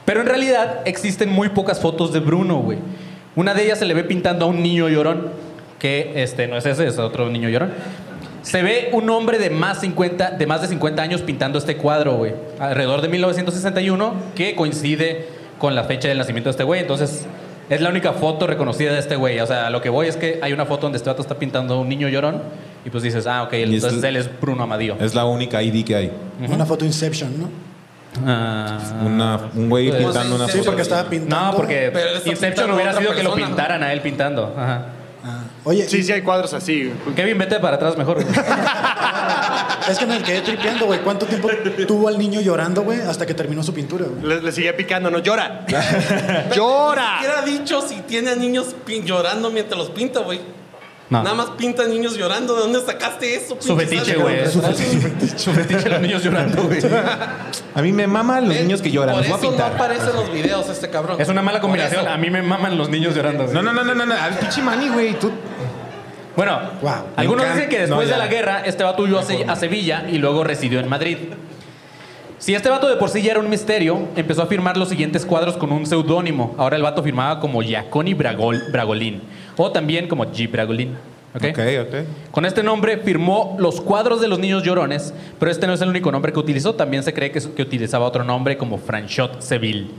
Pero 0.05 0.21
en 0.21 0.27
realidad 0.27 0.79
existen 0.85 1.29
muy 1.29 1.49
pocas 1.49 1.79
fotos 1.79 2.11
de 2.13 2.19
Bruno, 2.19 2.57
güey. 2.59 2.79
Una 3.35 3.53
de 3.53 3.63
ellas 3.63 3.79
se 3.79 3.85
le 3.85 3.93
ve 3.93 4.03
pintando 4.03 4.45
a 4.45 4.47
un 4.49 4.61
niño 4.61 4.89
llorón, 4.89 5.29
que 5.79 6.11
este 6.23 6.47
no 6.47 6.57
es 6.57 6.65
ese, 6.65 6.87
es 6.87 6.97
otro 6.99 7.29
niño 7.29 7.49
llorón. 7.49 7.71
Se 8.41 8.63
ve 8.63 8.89
un 8.91 9.09
hombre 9.09 9.37
de 9.37 9.49
más, 9.51 9.81
50, 9.81 10.31
de 10.31 10.47
más 10.47 10.61
de 10.61 10.67
50 10.67 11.01
años 11.01 11.21
pintando 11.21 11.59
este 11.59 11.77
cuadro, 11.77 12.15
güey. 12.17 12.33
Alrededor 12.59 13.01
de 13.01 13.07
1961, 13.07 14.13
que 14.35 14.55
coincide 14.55 15.27
con 15.59 15.75
la 15.75 15.83
fecha 15.83 16.07
del 16.07 16.17
nacimiento 16.17 16.49
de 16.49 16.51
este 16.51 16.63
güey. 16.63 16.81
Entonces, 16.81 17.25
es 17.69 17.79
la 17.81 17.89
única 17.89 18.13
foto 18.13 18.47
reconocida 18.47 18.93
de 18.93 18.99
este 18.99 19.15
güey. 19.15 19.39
O 19.39 19.45
sea, 19.47 19.69
lo 19.69 19.81
que 19.81 19.89
voy 19.89 20.07
es 20.07 20.17
que 20.17 20.39
hay 20.41 20.53
una 20.53 20.65
foto 20.65 20.81
donde 20.83 20.97
este 20.97 21.09
vato 21.09 21.21
está 21.21 21.35
pintando 21.37 21.75
a 21.75 21.79
un 21.79 21.87
niño 21.87 22.09
llorón. 22.09 22.41
Y 22.83 22.89
pues 22.89 23.03
dices, 23.03 23.27
ah, 23.27 23.43
ok, 23.43 23.53
es- 23.53 23.69
entonces 23.69 24.03
él 24.03 24.15
es 24.17 24.27
Bruno 24.41 24.63
Amadío. 24.63 24.97
Es 24.99 25.13
la 25.13 25.25
única 25.25 25.61
ID 25.61 25.85
que 25.85 25.95
hay. 25.95 26.11
Una 26.49 26.65
foto 26.65 26.83
Inception, 26.83 27.39
¿no? 27.39 27.49
Ah, 28.25 28.77
Una, 29.05 29.39
un 29.55 29.69
güey 29.69 29.89
Pues, 29.89 30.03
pintando 30.03 30.35
una 30.35 30.45
Sí, 30.47 30.57
foto. 30.57 30.65
porque 30.65 30.81
estaba 30.81 31.09
pintando. 31.09 31.51
No, 31.51 31.55
porque 31.57 31.91
Inception 32.25 32.71
hubiera 32.71 32.93
sido 32.97 33.15
que 33.15 33.23
lo 33.23 33.33
pintaran 33.35 33.81
a 33.83 33.93
él 33.93 34.01
pintando. 34.01 34.53
Ajá. 34.57 34.85
Ah, 35.23 35.43
Oye, 35.63 35.87
Sí, 35.87 36.03
sí 36.03 36.11
hay 36.11 36.21
cuadros 36.21 36.53
así. 36.53 36.91
Kevin, 37.15 37.37
vete 37.37 37.59
para 37.59 37.75
atrás 37.77 37.95
mejor. 37.97 38.17
es 39.89 39.97
que 39.97 40.05
me 40.07 40.21
quedé 40.23 40.41
tripeando, 40.41 40.87
güey. 40.87 40.99
¿Cuánto 41.01 41.25
tiempo 41.25 41.47
tuvo 41.87 42.07
al 42.07 42.17
niño 42.17 42.41
llorando, 42.41 42.81
güey, 42.83 42.99
hasta 43.01 43.25
que 43.25 43.33
terminó 43.33 43.61
su 43.63 43.73
pintura, 43.73 44.05
güey? 44.05 44.23
Le, 44.23 44.41
le 44.41 44.51
sigue 44.51 44.73
picando, 44.73 45.09
no 45.11 45.19
llora. 45.19 45.65
¡Llora! 46.55 47.19
¿Qué 47.21 47.27
ha 47.27 47.41
dicho 47.43 47.81
si 47.81 47.95
tiene 48.01 48.31
a 48.31 48.35
niños 48.35 48.75
llorando 49.05 49.51
mientras 49.51 49.77
los 49.77 49.89
pinta, 49.91 50.21
güey? 50.21 50.39
No. 51.11 51.21
Nada 51.23 51.35
más 51.35 51.49
pinta 51.51 51.85
niños 51.87 52.15
llorando. 52.17 52.55
¿De 52.55 52.61
dónde 52.61 52.81
sacaste 52.81 53.35
eso? 53.35 53.57
Su 53.59 53.75
fetiche, 53.77 54.15
güey. 54.15 54.47
Su 54.49 54.61
fetiche. 54.61 55.37
Su 55.37 55.51
fetiche, 55.51 55.89
los 55.89 55.99
niños 56.01 56.23
llorando, 56.23 56.63
güey. 56.63 56.79
A 57.75 57.81
mí 57.81 57.91
me 57.91 58.07
maman 58.07 58.47
los 58.47 58.55
Eh, 58.57 58.61
niños 58.63 58.81
que 58.81 58.89
lloran. 58.89 59.15
Por 59.15 59.27
Los 59.27 59.27
voy 59.27 59.33
a 59.35 59.37
eso 59.37 59.45
no 59.45 59.51
pintar. 59.51 59.73
aparece 59.75 60.09
en 60.09 60.15
los 60.15 60.31
videos 60.31 60.69
este 60.69 60.89
cabrón. 60.89 61.19
Es 61.21 61.27
una 61.27 61.41
mala 61.41 61.59
combinación. 61.59 62.07
A 62.07 62.17
mí 62.17 62.29
me 62.29 62.41
maman 62.41 62.77
los 62.77 62.87
niños 62.89 63.13
llorando. 63.13 63.43
güey. 63.43 63.53
No, 63.53 63.61
no, 63.61 63.73
no, 63.73 63.83
no, 63.83 63.93
no, 63.93 64.05
no. 64.05 64.15
Al 64.15 64.35
pinche 64.39 64.61
Manny, 64.61 64.87
güey. 64.89 65.19
Tú. 65.19 65.29
Bueno, 66.37 66.57
Wow. 66.81 66.93
algunos 67.17 67.45
dicen 67.53 67.69
que 67.69 67.79
después 67.79 68.07
No, 68.07 68.13
de 68.13 68.17
la 68.17 68.27
guerra, 68.27 68.61
este 68.65 68.83
vato 68.85 69.03
huyó 69.03 69.19
a, 69.19 69.23
Se- 69.23 69.43
a 69.45 69.55
Sevilla 69.57 70.05
y 70.09 70.17
luego 70.17 70.45
residió 70.45 70.79
en 70.79 70.87
Madrid. 70.87 71.17
Si 72.41 72.55
este 72.55 72.69
vato 72.69 72.89
de 72.89 72.95
por 72.95 73.09
sí 73.09 73.21
ya 73.21 73.33
era 73.33 73.39
un 73.39 73.51
misterio, 73.51 74.07
empezó 74.15 74.41
a 74.41 74.47
firmar 74.47 74.75
los 74.75 74.89
siguientes 74.89 75.27
cuadros 75.27 75.57
con 75.57 75.71
un 75.71 75.85
seudónimo. 75.85 76.55
Ahora 76.57 76.75
el 76.75 76.81
vato 76.81 77.03
firmaba 77.03 77.39
como 77.39 77.61
Giaconi 77.61 78.15
Bragol, 78.15 78.63
Bragolin 78.71 79.21
o 79.57 79.71
también 79.71 80.07
como 80.07 80.25
G. 80.25 80.49
Bragolin. 80.49 80.95
¿ok? 81.35 81.43
Ok, 81.51 81.59
ok. 81.87 81.95
Con 82.31 82.45
este 82.47 82.63
nombre 82.63 82.97
firmó 82.97 83.55
los 83.59 83.79
cuadros 83.79 84.21
de 84.21 84.27
los 84.27 84.39
niños 84.39 84.63
llorones, 84.63 85.13
pero 85.37 85.51
este 85.51 85.67
no 85.67 85.73
es 85.73 85.81
el 85.81 85.89
único 85.89 86.11
nombre 86.11 86.33
que 86.33 86.39
utilizó. 86.39 86.73
También 86.73 87.03
se 87.03 87.13
cree 87.13 87.31
que, 87.31 87.39
que 87.39 87.61
utilizaba 87.61 88.07
otro 88.07 88.23
nombre 88.23 88.57
como 88.57 88.79
Franchot 88.79 89.39
Seville. 89.43 89.91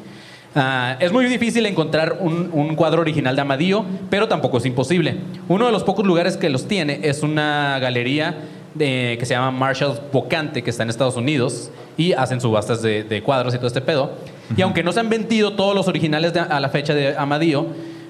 Ah, 0.56 0.96
es 0.98 1.12
muy 1.12 1.26
difícil 1.26 1.64
encontrar 1.67 2.19
un, 2.19 2.50
un 2.52 2.74
cuadro 2.74 3.02
original 3.02 3.36
de 3.36 3.43
Amadío, 3.43 3.84
pero 4.10 4.26
tampoco 4.26 4.58
es 4.58 4.67
imposible. 4.67 5.14
Uno 5.46 5.67
de 5.67 5.70
los 5.70 5.84
pocos 5.84 6.05
lugares 6.05 6.36
que 6.36 6.50
los 6.50 6.67
tiene 6.67 6.98
es 7.05 7.22
una 7.22 7.78
galería 7.78 8.34
de- 8.74 9.17
que 9.19 9.26
se 9.26 9.34
llama 9.34 9.50
Marshall's 9.50 10.00
Bocante, 10.12 10.62
que 10.62 10.70
está 10.70 10.82
en 10.82 10.91
Estados 10.91 11.17
Unidos, 11.17 11.70
y 11.96 12.12
hacen 12.14 12.41
subastas 12.41 12.82
de, 12.82 13.05
de 13.05 13.22
cuadros 13.22 13.55
y 13.55 13.58
todo 13.58 13.67
este 13.67 13.81
pedo. 13.81 14.12
Y 14.56 14.62
aunque 14.62 14.82
no 14.82 14.93
se 14.93 15.00
han 15.00 15.08
vendido 15.08 15.55
todos 15.55 15.74
los 15.74 15.88
originales 15.88 16.32
de- 16.32 16.41
a 16.41 16.60
la 16.60 16.69
fecha 16.69 16.94
de 16.94 17.17
Amadío, 17.17 17.67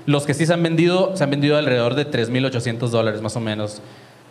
los 0.07 0.25
que 0.27 0.35
sí 0.35 0.47
se 0.47 0.53
han 0.53 0.63
vendido, 0.63 1.17
se 1.17 1.25
han 1.25 1.31
vendido 1.31 1.57
alrededor 1.57 1.95
de 1.95 2.05
3.800 2.11 2.89
dólares 2.91 3.21
más 3.23 3.37
o 3.37 3.41
menos. 3.41 3.81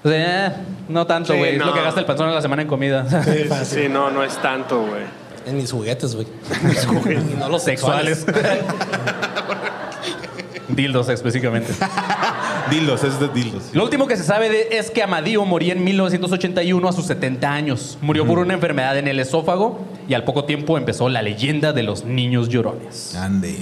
O 0.03 0.09
sea, 0.09 0.47
eh, 0.47 0.51
no 0.89 1.05
tanto, 1.05 1.31
Sí, 1.33 1.39
güey. 1.39 1.53
Es 1.53 1.59
no. 1.59 1.67
lo 1.67 1.73
que 1.73 1.81
gasta 1.81 1.99
el 1.99 2.05
panzón 2.05 2.27
a 2.29 2.31
la 2.33 2.41
semana 2.41 2.61
en 2.63 2.67
comida. 2.67 3.05
Sí, 3.23 3.45
sí, 3.65 3.87
no, 3.89 4.09
no 4.09 4.23
es 4.23 4.35
tanto, 4.41 4.79
güey. 4.81 5.03
En 5.45 5.57
mis 5.57 5.71
juguetes, 5.71 6.15
güey. 6.15 6.27
y 7.33 7.35
no 7.39 7.49
los 7.49 7.63
Sexuales. 7.63 8.25
Dildos 10.69 11.09
específicamente. 11.09 11.73
Dildos, 12.71 13.03
es 13.03 13.19
de 13.19 13.27
dildos. 13.27 13.63
Lo 13.73 13.83
último 13.83 14.07
que 14.07 14.15
se 14.17 14.23
sabe 14.23 14.49
de- 14.49 14.69
es 14.71 14.89
que 14.89 15.03
Amadío 15.03 15.43
moría 15.45 15.73
en 15.73 15.83
1981 15.83 16.87
a 16.87 16.93
sus 16.93 17.05
70 17.05 17.51
años. 17.53 17.97
Murió 18.01 18.25
por 18.25 18.39
una 18.39 18.53
enfermedad 18.53 18.97
en 18.97 19.07
el 19.07 19.19
esófago 19.19 19.79
y 20.07 20.13
al 20.13 20.23
poco 20.23 20.45
tiempo 20.45 20.77
empezó 20.77 21.09
la 21.09 21.21
leyenda 21.21 21.73
de 21.73 21.83
los 21.83 22.05
niños 22.05 22.49
llorones. 22.49 23.13
Ande. 23.15 23.55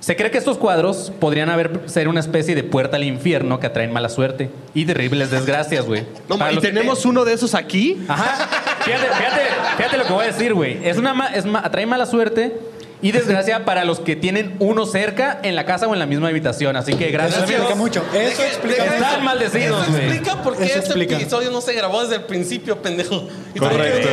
Se 0.00 0.16
cree 0.16 0.30
que 0.30 0.38
estos 0.38 0.56
cuadros 0.56 1.12
podrían 1.20 1.50
haber 1.50 1.82
ser 1.84 2.08
una 2.08 2.20
especie 2.20 2.54
de 2.54 2.64
puerta 2.64 2.96
al 2.96 3.04
infierno 3.04 3.60
que 3.60 3.66
atraen 3.66 3.92
mala 3.92 4.08
suerte 4.08 4.50
y 4.72 4.86
terribles 4.86 5.30
desgracias, 5.30 5.84
güey. 5.84 6.04
No, 6.26 6.38
Para 6.38 6.52
¿Y 6.52 6.54
los 6.54 6.64
que- 6.64 6.70
tenemos 6.72 7.04
uno 7.04 7.26
de 7.26 7.34
esos 7.34 7.54
aquí? 7.54 7.98
Ajá. 8.08 8.48
Fíjate, 8.82 9.04
fíjate, 9.06 9.40
fíjate 9.76 9.98
lo 9.98 10.04
que 10.06 10.12
voy 10.14 10.24
a 10.24 10.28
decir, 10.28 10.54
güey. 10.54 10.78
Es 10.82 10.96
una 10.96 11.12
ma- 11.12 11.26
es 11.26 11.44
ma- 11.44 11.60
atrae 11.62 11.84
mala 11.84 12.06
suerte 12.06 12.58
y 13.02 13.12
desgracia 13.12 13.64
para 13.64 13.84
los 13.84 14.00
que 14.00 14.16
tienen 14.16 14.56
uno 14.58 14.86
cerca 14.86 15.40
en 15.42 15.56
la 15.56 15.64
casa 15.64 15.86
o 15.86 15.92
en 15.94 15.98
la 15.98 16.06
misma 16.06 16.28
habitación. 16.28 16.76
Así 16.76 16.94
que 16.94 17.04
Eso 17.06 17.12
gracias. 17.12 17.38
explica 17.40 17.66
Dios. 17.66 17.76
mucho. 17.78 18.04
Eso 18.14 18.42
explica 18.42 18.84
Están 18.84 18.98
mucho. 19.12 19.20
maldecidos, 19.22 19.88
Eso 19.88 19.96
explica 19.96 20.42
por 20.42 20.56
qué 20.56 20.64
Eso 20.64 20.74
este 20.74 20.86
explica. 20.86 21.16
episodio 21.16 21.50
no 21.50 21.60
se 21.60 21.72
grabó 21.72 22.02
desde 22.02 22.16
el 22.16 22.22
principio, 22.24 22.80
pendejo. 22.82 23.26
Y 23.54 23.58
Correcto. 23.58 24.08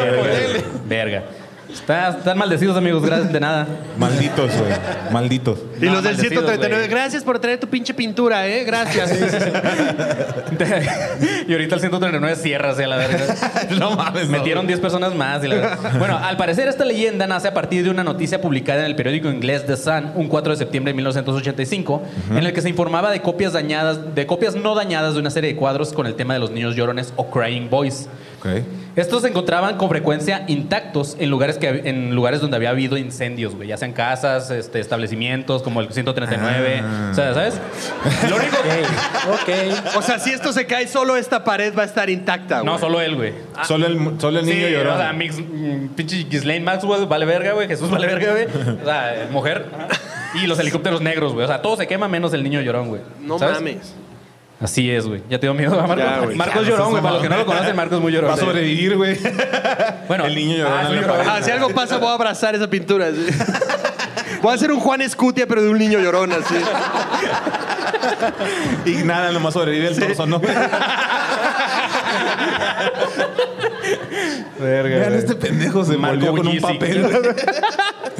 Verga. 0.87 1.23
Está- 1.71 2.09
están 2.09 2.37
maldecidos, 2.37 2.77
amigos. 2.77 3.03
Gracias 3.05 3.31
de 3.33 3.39
nada. 3.39 3.67
Malditos, 3.97 4.51
güey. 4.57 4.71
Malditos. 5.11 5.59
Y 5.79 5.85
No, 5.85 5.93
los 5.93 6.03
del 6.03 6.13
maldecidos, 6.15 6.45
139, 6.45 6.87
güey. 6.87 6.89
gracias 6.89 7.23
por 7.23 7.39
traer 7.39 7.59
tu 7.59 7.67
pinche 7.67 7.93
pintura, 7.93 8.47
¿eh? 8.47 8.63
Gracias. 8.63 9.11
y 11.47 11.51
ahorita 11.51 11.75
el 11.75 11.81
139 11.81 12.35
cierra 12.35 12.71
hacia 12.71 12.87
la 12.87 12.97
verga. 12.97 13.35
No 13.79 13.91
mames, 13.91 14.27
no. 14.29 14.37
Metieron 14.37 14.65
10 14.67 14.79
personas 14.79 15.13
más. 15.15 15.43
y 15.43 15.47
la 15.47 15.55
verdad. 15.55 15.77
Bueno, 15.99 16.17
al 16.17 16.37
parecer 16.37 16.67
esta 16.67 16.85
leyenda 16.85 17.27
nace 17.27 17.47
a 17.49 17.53
partir 17.53 17.83
de 17.83 17.89
una 17.89 18.03
noticia 18.03 18.41
publicada 18.41 18.79
en 18.81 18.85
el 18.85 18.95
periódico 18.95 19.29
inglés 19.29 19.65
The 19.65 19.77
Sun 19.77 20.11
un 20.15 20.27
4 20.27 20.51
de 20.53 20.57
septiembre 20.57 20.91
de 20.93 20.97
1985, 20.97 22.01
en 22.31 22.37
el 22.37 22.53
que 22.53 22.61
se 22.61 22.69
informaba 22.69 23.11
de 23.11 23.21
copias 23.21 23.53
dañadas, 23.53 24.15
de 24.15 24.25
copias 24.25 24.55
no 24.55 24.73
dañadas 24.75 25.13
de 25.15 25.19
una 25.19 25.29
serie 25.29 25.51
de 25.53 25.55
cuadros 25.57 25.93
con 25.93 26.07
el 26.07 26.15
tema 26.15 26.33
de 26.33 26.39
los 26.39 26.51
niños 26.51 26.75
llorones 26.75 27.13
o 27.15 27.29
crying 27.29 27.69
boys. 27.69 28.07
Ok. 28.39 28.63
Estos 28.97 29.21
se 29.21 29.29
encontraban 29.29 29.77
con 29.77 29.87
frecuencia 29.89 30.43
intactos 30.47 31.15
en 31.19 31.29
lugares 31.29 31.57
que 31.57 31.83
en 31.85 32.13
lugares 32.15 32.41
donde 32.41 32.57
había 32.57 32.71
habido 32.71 32.97
incendios, 32.97 33.55
güey, 33.55 33.69
ya 33.69 33.77
sean 33.77 33.93
casas, 33.93 34.49
este, 34.51 34.79
establecimientos 34.79 35.61
como 35.63 35.79
el 35.81 35.91
139, 35.93 36.81
Ah. 36.83 37.09
o 37.11 37.13
sea, 37.13 37.33
¿sabes? 37.33 37.61
Lo 38.29 38.35
único 38.37 38.57
O 39.95 40.01
sea, 40.01 40.19
si 40.19 40.31
esto 40.31 40.51
se 40.51 40.65
cae, 40.65 40.87
solo 40.87 41.15
esta 41.15 41.43
pared 41.43 41.73
va 41.77 41.83
a 41.83 41.85
estar 41.85 42.09
intacta, 42.09 42.61
güey. 42.61 42.65
no 42.73 42.79
solo 42.79 42.99
él, 42.99 43.15
güey. 43.15 43.33
Solo 43.67 43.85
el, 43.85 44.19
solo 44.19 44.39
el 44.39 44.45
niño 44.45 44.67
sí, 44.67 44.73
lloró. 44.73 44.95
O 44.95 44.97
sea, 44.97 45.13
mix, 45.13 45.37
mm, 45.39 45.87
pinche 45.95 46.23
Ghislaine 46.23 46.65
Maxwell 46.65 47.05
vale 47.05 47.25
verga, 47.25 47.53
güey. 47.53 47.67
Jesús 47.67 47.89
vale 47.89 48.07
verga, 48.07 48.31
güey. 48.31 48.45
O 48.81 48.85
sea, 48.85 49.27
mujer. 49.31 49.65
Y 50.41 50.47
los 50.47 50.59
helicópteros 50.59 51.01
negros, 51.01 51.33
güey. 51.33 51.45
O 51.45 51.47
sea, 51.47 51.61
todo 51.61 51.77
se 51.77 51.87
quema 51.87 52.07
menos 52.07 52.33
el 52.33 52.43
niño 52.43 52.61
llorón, 52.61 52.89
güey. 52.89 53.01
No 53.21 53.37
¿Sabes? 53.39 53.55
mames. 53.57 53.93
Así 54.59 54.89
es, 54.89 55.05
güey. 55.07 55.21
Ya 55.29 55.39
te 55.39 55.45
dio 55.45 55.53
miedo 55.53 55.79
a 55.79 55.85
Marcos. 55.85 56.05
Ya, 56.05 56.19
güey. 56.19 56.35
Marcos 56.35 56.63
Ya, 56.63 56.69
llorón, 56.71 56.89
güey. 56.91 57.01
Para 57.03 57.13
los 57.13 57.23
que 57.23 57.29
no 57.29 57.37
lo 57.37 57.45
conocen, 57.51 57.75
Marcos 57.75 57.97
es 57.97 58.01
muy 58.01 58.11
llorón. 58.11 58.31
Va 58.31 58.33
a 58.33 58.37
sobrevivir, 58.37 58.95
güey. 58.97 59.17
Bueno, 60.07 60.25
El 60.25 60.35
niño 60.35 60.57
llorón 60.57 60.73
ah, 60.77 60.81
en 60.81 60.87
sí, 60.87 60.93
la 60.95 61.01
llorón. 61.01 61.17
pared. 61.17 61.29
Ah, 61.31 61.41
si 61.43 61.51
algo 61.51 61.69
pasa, 61.69 61.97
voy 61.97 62.09
a 62.09 62.13
abrazar 62.13 62.55
esa 62.55 62.67
pintura. 62.69 63.11
sí. 63.11 63.27
Voy 64.41 64.51
a 64.51 64.55
hacer 64.55 64.71
un 64.71 64.79
Juan 64.79 65.01
Escutia, 65.01 65.47
pero 65.47 65.63
de 65.63 65.69
un 65.69 65.79
niño 65.79 65.99
llorón, 65.99 66.31
así. 66.31 66.53
Y 68.85 69.03
nada, 69.03 69.31
nomás 69.31 69.53
sobrevive 69.55 69.87
el 69.87 69.99
torso, 69.99 70.27
¿no? 70.27 70.39
Verga, 74.59 74.97
Vean, 74.99 75.13
este 75.13 75.35
pendejo 75.35 75.83
se 75.85 75.97
Marco 75.97 76.27
con 76.35 76.47
un 76.47 76.59
papel. 76.59 77.05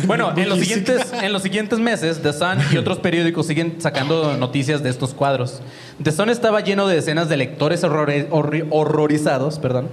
Bueno, 0.07 0.33
en 0.35 0.49
los, 0.49 0.59
siguientes, 0.59 1.13
en 1.21 1.33
los 1.33 1.41
siguientes 1.43 1.79
meses, 1.79 2.21
The 2.21 2.33
Sun 2.33 2.57
y 2.71 2.77
otros 2.77 2.99
periódicos 2.99 3.45
siguen 3.47 3.75
sacando 3.79 4.35
noticias 4.37 4.81
de 4.83 4.89
estos 4.89 5.13
cuadros. 5.13 5.61
The 6.01 6.11
Sun 6.11 6.29
estaba 6.29 6.61
lleno 6.61 6.87
de 6.87 6.95
decenas 6.95 7.29
de 7.29 7.37
lectores 7.37 7.83
horrore- 7.83 8.29
horri- 8.29 8.65
horrorizados, 8.69 9.59
perdón. 9.59 9.89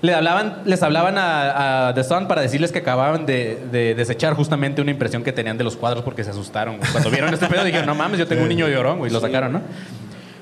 Le 0.00 0.14
hablaban, 0.14 0.62
les 0.64 0.82
hablaban 0.84 1.18
a, 1.18 1.88
a 1.88 1.94
The 1.94 2.04
Sun 2.04 2.28
para 2.28 2.40
decirles 2.40 2.70
que 2.70 2.78
acababan 2.78 3.26
de, 3.26 3.58
de 3.72 3.94
desechar 3.96 4.34
justamente 4.34 4.80
una 4.80 4.92
impresión 4.92 5.24
que 5.24 5.32
tenían 5.32 5.58
de 5.58 5.64
los 5.64 5.76
cuadros 5.76 6.04
porque 6.04 6.22
se 6.24 6.30
asustaron. 6.30 6.76
güey. 6.78 6.90
Cuando 6.92 7.10
vieron 7.10 7.34
este 7.34 7.46
pedo 7.46 7.64
dijeron, 7.64 7.86
no 7.86 7.94
mames, 7.96 8.18
yo 8.18 8.26
tengo 8.28 8.42
un 8.42 8.48
niño 8.48 8.68
llorón, 8.68 8.98
güey. 8.98 9.10
Lo 9.10 9.20
sacaron, 9.20 9.52
¿no? 9.52 9.60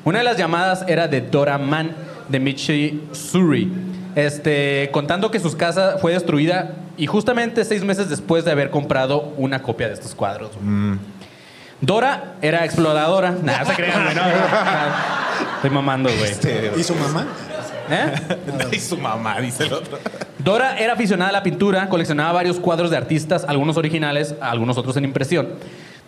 Una 0.04 0.18
de 0.18 0.24
las 0.24 0.36
llamadas 0.36 0.84
era 0.86 1.08
de 1.08 1.20
Dora 1.22 1.56
Mann, 1.58 1.92
de 2.28 2.38
Michi 2.38 3.02
Surrey, 3.12 3.72
este, 4.14 4.90
contando 4.92 5.30
que 5.30 5.40
su 5.40 5.56
casa 5.56 5.96
fue 6.00 6.12
destruida 6.12 6.72
y 6.96 7.06
justamente 7.06 7.64
seis 7.64 7.82
meses 7.84 8.08
después 8.08 8.44
de 8.44 8.50
haber 8.52 8.70
comprado 8.70 9.32
una 9.36 9.62
copia 9.62 9.88
de 9.88 9.94
estos 9.94 10.14
cuadros. 10.14 10.50
güey. 10.60 10.98
Dora 11.80 12.36
era 12.40 12.64
exploradora. 12.64 13.32
Nada, 13.42 13.64
se 13.66 13.74
crean, 13.74 14.02
güey. 14.04 14.14
No, 14.14 14.22
no, 14.22 14.28
no. 14.28 15.56
Estoy 15.56 15.70
mamando, 15.70 16.08
güey. 16.08 16.32
¿Y 16.80 16.82
su 16.82 16.94
mamá? 16.94 17.26
¿Eh? 17.90 18.12
y 18.72 18.80
su 18.80 18.96
mamá, 18.96 19.40
dice 19.40 19.64
el 19.64 19.72
otro. 19.74 19.98
Dora 20.38 20.78
era 20.78 20.94
aficionada 20.94 21.30
a 21.30 21.32
la 21.32 21.42
pintura, 21.42 21.88
coleccionaba 21.88 22.32
varios 22.32 22.58
cuadros 22.58 22.90
de 22.90 22.96
artistas, 22.96 23.44
algunos 23.46 23.76
originales, 23.76 24.34
algunos 24.40 24.78
otros 24.78 24.96
en 24.96 25.04
impresión. 25.04 25.48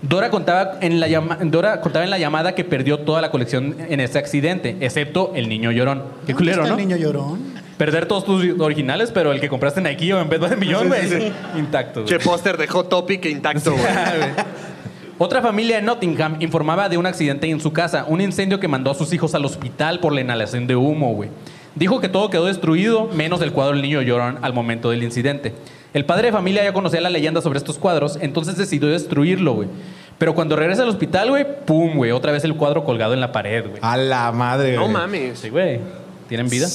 Dora 0.00 0.30
contaba, 0.30 0.78
en 0.80 1.00
la 1.00 1.08
llama- 1.08 1.38
Dora 1.42 1.80
contaba 1.80 2.04
en 2.04 2.10
la 2.10 2.18
llamada 2.18 2.54
que 2.54 2.64
perdió 2.64 3.00
toda 3.00 3.20
la 3.20 3.30
colección 3.30 3.76
en 3.78 4.00
ese 4.00 4.18
accidente, 4.18 4.76
excepto 4.80 5.32
el 5.34 5.48
niño 5.48 5.70
llorón. 5.72 6.04
Qué 6.26 6.34
culero, 6.34 6.62
¿Está 6.62 6.74
¿no? 6.74 6.80
el 6.80 6.88
niño 6.88 6.96
llorón? 6.96 7.40
Perder 7.78 8.06
todos 8.06 8.24
tus 8.24 8.60
originales, 8.60 9.10
pero 9.12 9.32
el 9.32 9.40
que 9.40 9.48
compraste 9.48 9.80
en 9.80 9.86
Ikea 9.86 10.16
o 10.16 10.20
en 10.20 10.28
Bed 10.28 10.40
Bath 10.40 10.56
Millón, 10.58 10.88
güey, 10.88 11.32
intacto. 11.56 12.04
Che 12.04 12.18
póster 12.18 12.56
de 12.58 12.66
Hot 12.66 12.88
Topic 12.88 13.24
intacto, 13.26 13.72
güey. 13.72 13.84
Otra 15.20 15.42
familia 15.42 15.78
en 15.78 15.84
Nottingham 15.84 16.36
informaba 16.40 16.88
de 16.88 16.96
un 16.96 17.06
accidente 17.06 17.48
en 17.50 17.60
su 17.60 17.72
casa, 17.72 18.04
un 18.06 18.20
incendio 18.20 18.60
que 18.60 18.68
mandó 18.68 18.90
a 18.90 18.94
sus 18.94 19.12
hijos 19.12 19.34
al 19.34 19.44
hospital 19.44 19.98
por 20.00 20.12
la 20.12 20.20
inhalación 20.20 20.66
de 20.66 20.76
humo, 20.76 21.14
güey. 21.14 21.30
Dijo 21.74 22.00
que 22.00 22.08
todo 22.08 22.30
quedó 22.30 22.46
destruido, 22.46 23.08
menos 23.14 23.40
el 23.42 23.52
cuadro 23.52 23.72
del 23.74 23.82
niño 23.82 24.02
llorón 24.02 24.38
al 24.42 24.52
momento 24.52 24.90
del 24.90 25.02
incidente. 25.02 25.54
El 25.94 26.04
padre 26.04 26.26
de 26.26 26.32
familia 26.32 26.62
ya 26.64 26.72
conocía 26.72 27.00
la 27.00 27.10
leyenda 27.10 27.40
sobre 27.40 27.58
estos 27.58 27.78
cuadros, 27.78 28.18
entonces 28.20 28.56
decidió 28.56 28.88
destruirlo, 28.88 29.54
güey. 29.54 29.68
Pero 30.18 30.34
cuando 30.34 30.54
regresa 30.56 30.82
al 30.82 30.88
hospital, 30.88 31.30
güey, 31.30 31.46
pum, 31.64 31.96
güey, 31.96 32.10
otra 32.10 32.30
vez 32.32 32.44
el 32.44 32.54
cuadro 32.54 32.84
colgado 32.84 33.14
en 33.14 33.20
la 33.20 33.32
pared, 33.32 33.64
güey. 33.68 33.78
A 33.82 33.96
la 33.96 34.30
madre, 34.32 34.74
No 34.74 34.82
güey. 34.82 34.92
mames. 34.92 35.38
Sí, 35.38 35.48
güey. 35.48 35.80
¿Tienen 36.28 36.48
vida? 36.48 36.66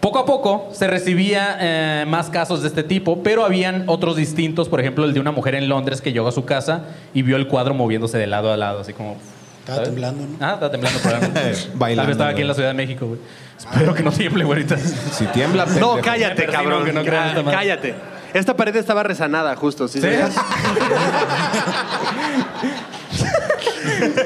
Poco 0.00 0.20
a 0.20 0.26
poco 0.26 0.68
se 0.72 0.86
recibía 0.86 1.56
eh, 1.60 2.04
más 2.06 2.30
casos 2.30 2.62
de 2.62 2.68
este 2.68 2.84
tipo, 2.84 3.20
pero 3.24 3.44
habían 3.44 3.82
otros 3.88 4.14
distintos, 4.16 4.68
por 4.68 4.78
ejemplo, 4.80 5.04
el 5.04 5.12
de 5.12 5.18
una 5.18 5.32
mujer 5.32 5.56
en 5.56 5.68
Londres 5.68 6.00
que 6.00 6.12
llegó 6.12 6.28
a 6.28 6.32
su 6.32 6.44
casa 6.44 6.82
y 7.14 7.22
vio 7.22 7.36
el 7.36 7.48
cuadro 7.48 7.74
moviéndose 7.74 8.16
de 8.16 8.28
lado 8.28 8.52
a 8.52 8.56
lado, 8.56 8.78
así 8.80 8.92
como... 8.92 9.16
Estaba 9.60 9.78
¿sabes? 9.84 9.88
temblando, 9.90 10.24
¿no? 10.24 10.36
Ah, 10.40 10.52
estaba 10.54 10.70
temblando 10.70 10.98
probablemente. 11.00 11.40
Bailando, 11.74 11.76
Tal 12.02 12.06
vez 12.06 12.12
estaba 12.14 12.30
aquí 12.30 12.40
en 12.42 12.48
la 12.48 12.54
Ciudad 12.54 12.68
de 12.70 12.74
México, 12.74 13.06
güey. 13.06 13.18
Espero 13.58 13.92
que 13.92 14.02
no 14.04 14.12
tiemble, 14.12 14.44
güey, 14.44 14.58
ahorita. 14.60 14.78
Si 14.78 15.26
tiembla, 15.26 15.66
No, 15.80 15.98
cállate, 16.00 16.46
cabrón. 16.46 16.84
que 16.84 16.92
no 16.92 17.02
crean 17.02 17.28
esta 17.28 17.42
madre. 17.42 17.58
cállate. 17.58 17.94
Esta 18.34 18.56
pared 18.56 18.76
estaba 18.76 19.02
resanada, 19.02 19.56
justo. 19.56 19.88
¿sí? 19.88 20.00
¿Sí? 20.00 20.06
sabías? 20.06 20.36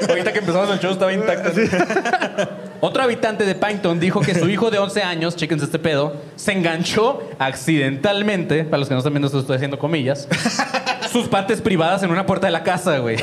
Ahorita 0.09 0.33
que 0.33 0.39
empezamos 0.39 0.69
el 0.69 0.79
show 0.79 0.91
estaba 0.91 1.13
intacto. 1.13 1.51
Otro 2.85 3.01
habitante 3.01 3.45
de 3.45 3.55
Pinton 3.55 3.97
dijo 3.97 4.19
que 4.19 4.35
su 4.35 4.49
hijo 4.49 4.69
de 4.69 4.77
11 4.77 5.03
años, 5.03 5.37
chéquense 5.37 5.63
este 5.63 5.79
pedo, 5.79 6.17
se 6.35 6.51
enganchó 6.51 7.23
accidentalmente, 7.39 8.65
para 8.65 8.79
los 8.79 8.89
que 8.89 8.93
no 8.93 8.97
están 8.97 9.13
viendo 9.13 9.27
esto 9.27 9.39
estoy 9.39 9.55
haciendo 9.55 9.79
comillas, 9.79 10.27
sus 11.13 11.29
partes 11.29 11.61
privadas 11.61 12.03
en 12.03 12.11
una 12.11 12.25
puerta 12.25 12.47
de 12.47 12.51
la 12.51 12.61
casa, 12.63 12.97
güey. 12.97 13.15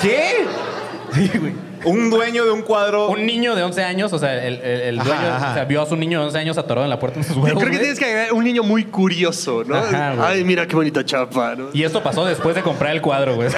¿Qué? 0.00 0.46
Sí, 1.12 1.30
güey. 1.38 1.52
Un 1.84 2.08
dueño 2.08 2.46
de 2.46 2.50
un 2.52 2.62
cuadro. 2.62 3.10
Un 3.10 3.26
niño 3.26 3.54
de 3.54 3.62
11 3.62 3.84
años, 3.84 4.10
o 4.14 4.18
sea, 4.18 4.42
el, 4.42 4.54
el- 4.54 4.80
el 4.80 4.98
Ajá, 5.00 5.08
dueño 5.10 5.34
ajá. 5.34 5.50
o 5.50 5.54
sea, 5.54 5.64
vio 5.66 5.82
a 5.82 5.86
su 5.86 5.96
niño 5.96 6.20
de 6.20 6.24
11 6.28 6.38
años 6.38 6.56
atorado 6.56 6.86
en 6.86 6.90
la 6.90 6.98
puerta 6.98 7.18
de 7.20 7.26
sus 7.26 7.36
huevos. 7.36 7.62
Creo 7.62 7.72
que 7.72 7.78
tienes 7.80 7.98
que 7.98 8.06
agregar 8.06 8.32
un 8.32 8.42
niño 8.42 8.62
muy 8.62 8.86
curioso, 8.86 9.64
¿no? 9.66 9.76
Ajá, 9.76 10.14
güey. 10.14 10.26
Ay, 10.28 10.44
mira 10.44 10.66
qué 10.66 10.76
bonita 10.76 11.04
chapa, 11.04 11.54
¿no? 11.56 11.66
Y 11.74 11.82
esto 11.82 12.02
pasó 12.02 12.24
después 12.24 12.54
de 12.54 12.62
comprar 12.62 12.92
el 12.92 13.02
cuadro, 13.02 13.34
güey. 13.34 13.50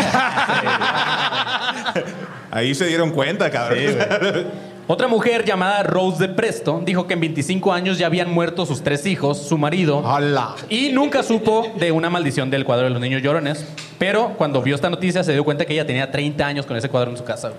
Ahí 2.51 2.75
se 2.75 2.87
dieron 2.87 3.11
cuenta, 3.13 3.49
cabrón. 3.49 3.79
Sí, 3.79 3.85
güey. 3.95 4.47
Otra 4.89 5.09
mujer 5.09 5.45
llamada 5.45 5.83
Rose 5.83 6.19
de 6.19 6.29
Presto 6.33 6.81
dijo 6.85 7.09
que 7.09 7.15
en 7.15 7.21
25 7.21 7.73
años 7.73 7.99
ya 7.99 8.07
habían 8.07 8.33
muerto 8.33 8.65
sus 8.67 8.83
tres 8.83 9.05
hijos, 9.05 9.37
su 9.39 9.59
marido, 9.59 10.07
¡Hala! 10.07 10.55
y 10.69 10.93
nunca 10.93 11.25
supo 11.25 11.73
de 11.77 11.91
una 11.91 12.09
maldición 12.09 12.51
del 12.51 12.65
cuadro 12.65 12.85
de 12.85 12.91
los 12.91 13.01
niños 13.01 13.21
llorones. 13.21 13.67
Pero 13.99 14.35
cuando 14.39 14.63
vio 14.63 14.77
esta 14.77 14.89
noticia 14.89 15.25
se 15.25 15.33
dio 15.33 15.43
cuenta 15.43 15.65
que 15.65 15.73
ella 15.73 15.87
tenía 15.87 16.09
30 16.13 16.47
años 16.47 16.67
con 16.67 16.77
ese 16.77 16.89
cuadro 16.89 17.11
en 17.11 17.17
su 17.17 17.25
casa. 17.25 17.51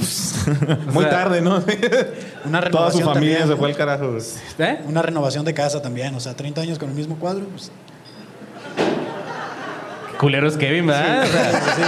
Muy 0.94 1.04
tarde, 1.04 1.42
¿no? 1.42 1.56
Una 2.46 2.60
Toda 2.62 2.88
renovación 2.88 3.02
su 3.02 3.08
familia 3.10 3.38
también, 3.40 3.48
se 3.48 3.56
fue 3.56 3.68
al 3.68 3.76
carajo. 3.76 4.16
¿Eh? 4.58 4.80
Una 4.86 5.02
renovación 5.02 5.44
de 5.44 5.52
casa 5.52 5.82
también, 5.82 6.14
o 6.14 6.20
sea, 6.20 6.34
30 6.34 6.62
años 6.62 6.78
con 6.78 6.88
el 6.88 6.94
mismo 6.94 7.16
cuadro. 7.18 7.44
pues, 7.44 7.70
Culero 10.20 10.46
es 10.46 10.58
Kevin, 10.58 10.86
¿verdad? 10.86 11.24
O 11.24 11.26
sea, 11.26 11.50
sí. 11.76 11.82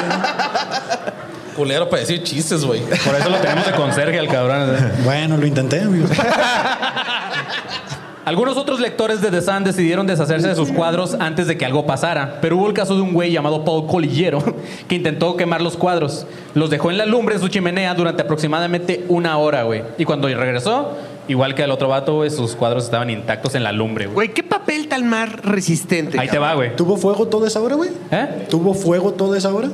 Culero 1.54 1.90
para 1.90 2.00
decir 2.00 2.22
chistes, 2.22 2.64
güey. 2.64 2.80
por 2.80 3.14
eso 3.14 3.28
lo 3.28 3.36
tenemos 3.36 3.66
de 3.66 3.72
conserje 3.72 4.18
al 4.18 4.26
cabrón. 4.26 4.74
Bueno, 5.04 5.36
lo 5.36 5.46
intenté, 5.46 5.82
amigos. 5.82 6.10
Algunos 8.24 8.56
otros 8.56 8.80
lectores 8.80 9.20
de 9.20 9.30
The 9.30 9.42
Sun 9.42 9.64
decidieron 9.64 10.06
deshacerse 10.06 10.48
de 10.48 10.54
sus 10.54 10.70
cuadros 10.70 11.14
antes 11.18 11.46
de 11.48 11.58
que 11.58 11.66
algo 11.66 11.84
pasara, 11.84 12.38
pero 12.40 12.56
hubo 12.56 12.68
el 12.68 12.72
caso 12.72 12.94
de 12.94 13.02
un 13.02 13.12
güey 13.12 13.32
llamado 13.32 13.64
Paul 13.64 13.86
Colillero 13.86 14.38
que 14.88 14.94
intentó 14.94 15.36
quemar 15.36 15.60
los 15.60 15.76
cuadros. 15.76 16.26
Los 16.54 16.70
dejó 16.70 16.90
en 16.90 16.96
la 16.98 17.04
lumbre 17.04 17.34
en 17.34 17.40
su 17.40 17.48
chimenea 17.48 17.92
durante 17.94 18.22
aproximadamente 18.22 19.04
una 19.08 19.36
hora, 19.36 19.64
güey. 19.64 19.82
Y 19.98 20.06
cuando 20.06 20.28
regresó, 20.28 20.96
igual 21.28 21.54
que 21.54 21.62
el 21.62 21.70
otro 21.70 21.88
vato, 21.88 22.16
güey, 22.16 22.30
sus 22.30 22.54
cuadros 22.54 22.84
estaban 22.84 23.10
intactos 23.10 23.54
en 23.54 23.64
la 23.64 23.72
lumbre, 23.72 24.06
güey. 24.06 24.14
Güey, 24.14 24.28
¿qué 24.34 24.42
papel 24.42 24.88
tan 24.88 25.08
más 25.08 25.32
resistente? 25.32 26.18
Ahí 26.18 26.28
te 26.28 26.38
va, 26.38 26.54
güey. 26.54 26.74
¿Tuvo 26.76 26.96
fuego 26.96 27.28
toda 27.28 27.48
esa 27.48 27.60
hora, 27.60 27.74
güey? 27.74 27.90
¿Eh? 28.10 28.46
¿Tuvo 28.48 28.74
fuego 28.74 29.12
toda 29.12 29.38
esa 29.38 29.52
hora? 29.52 29.68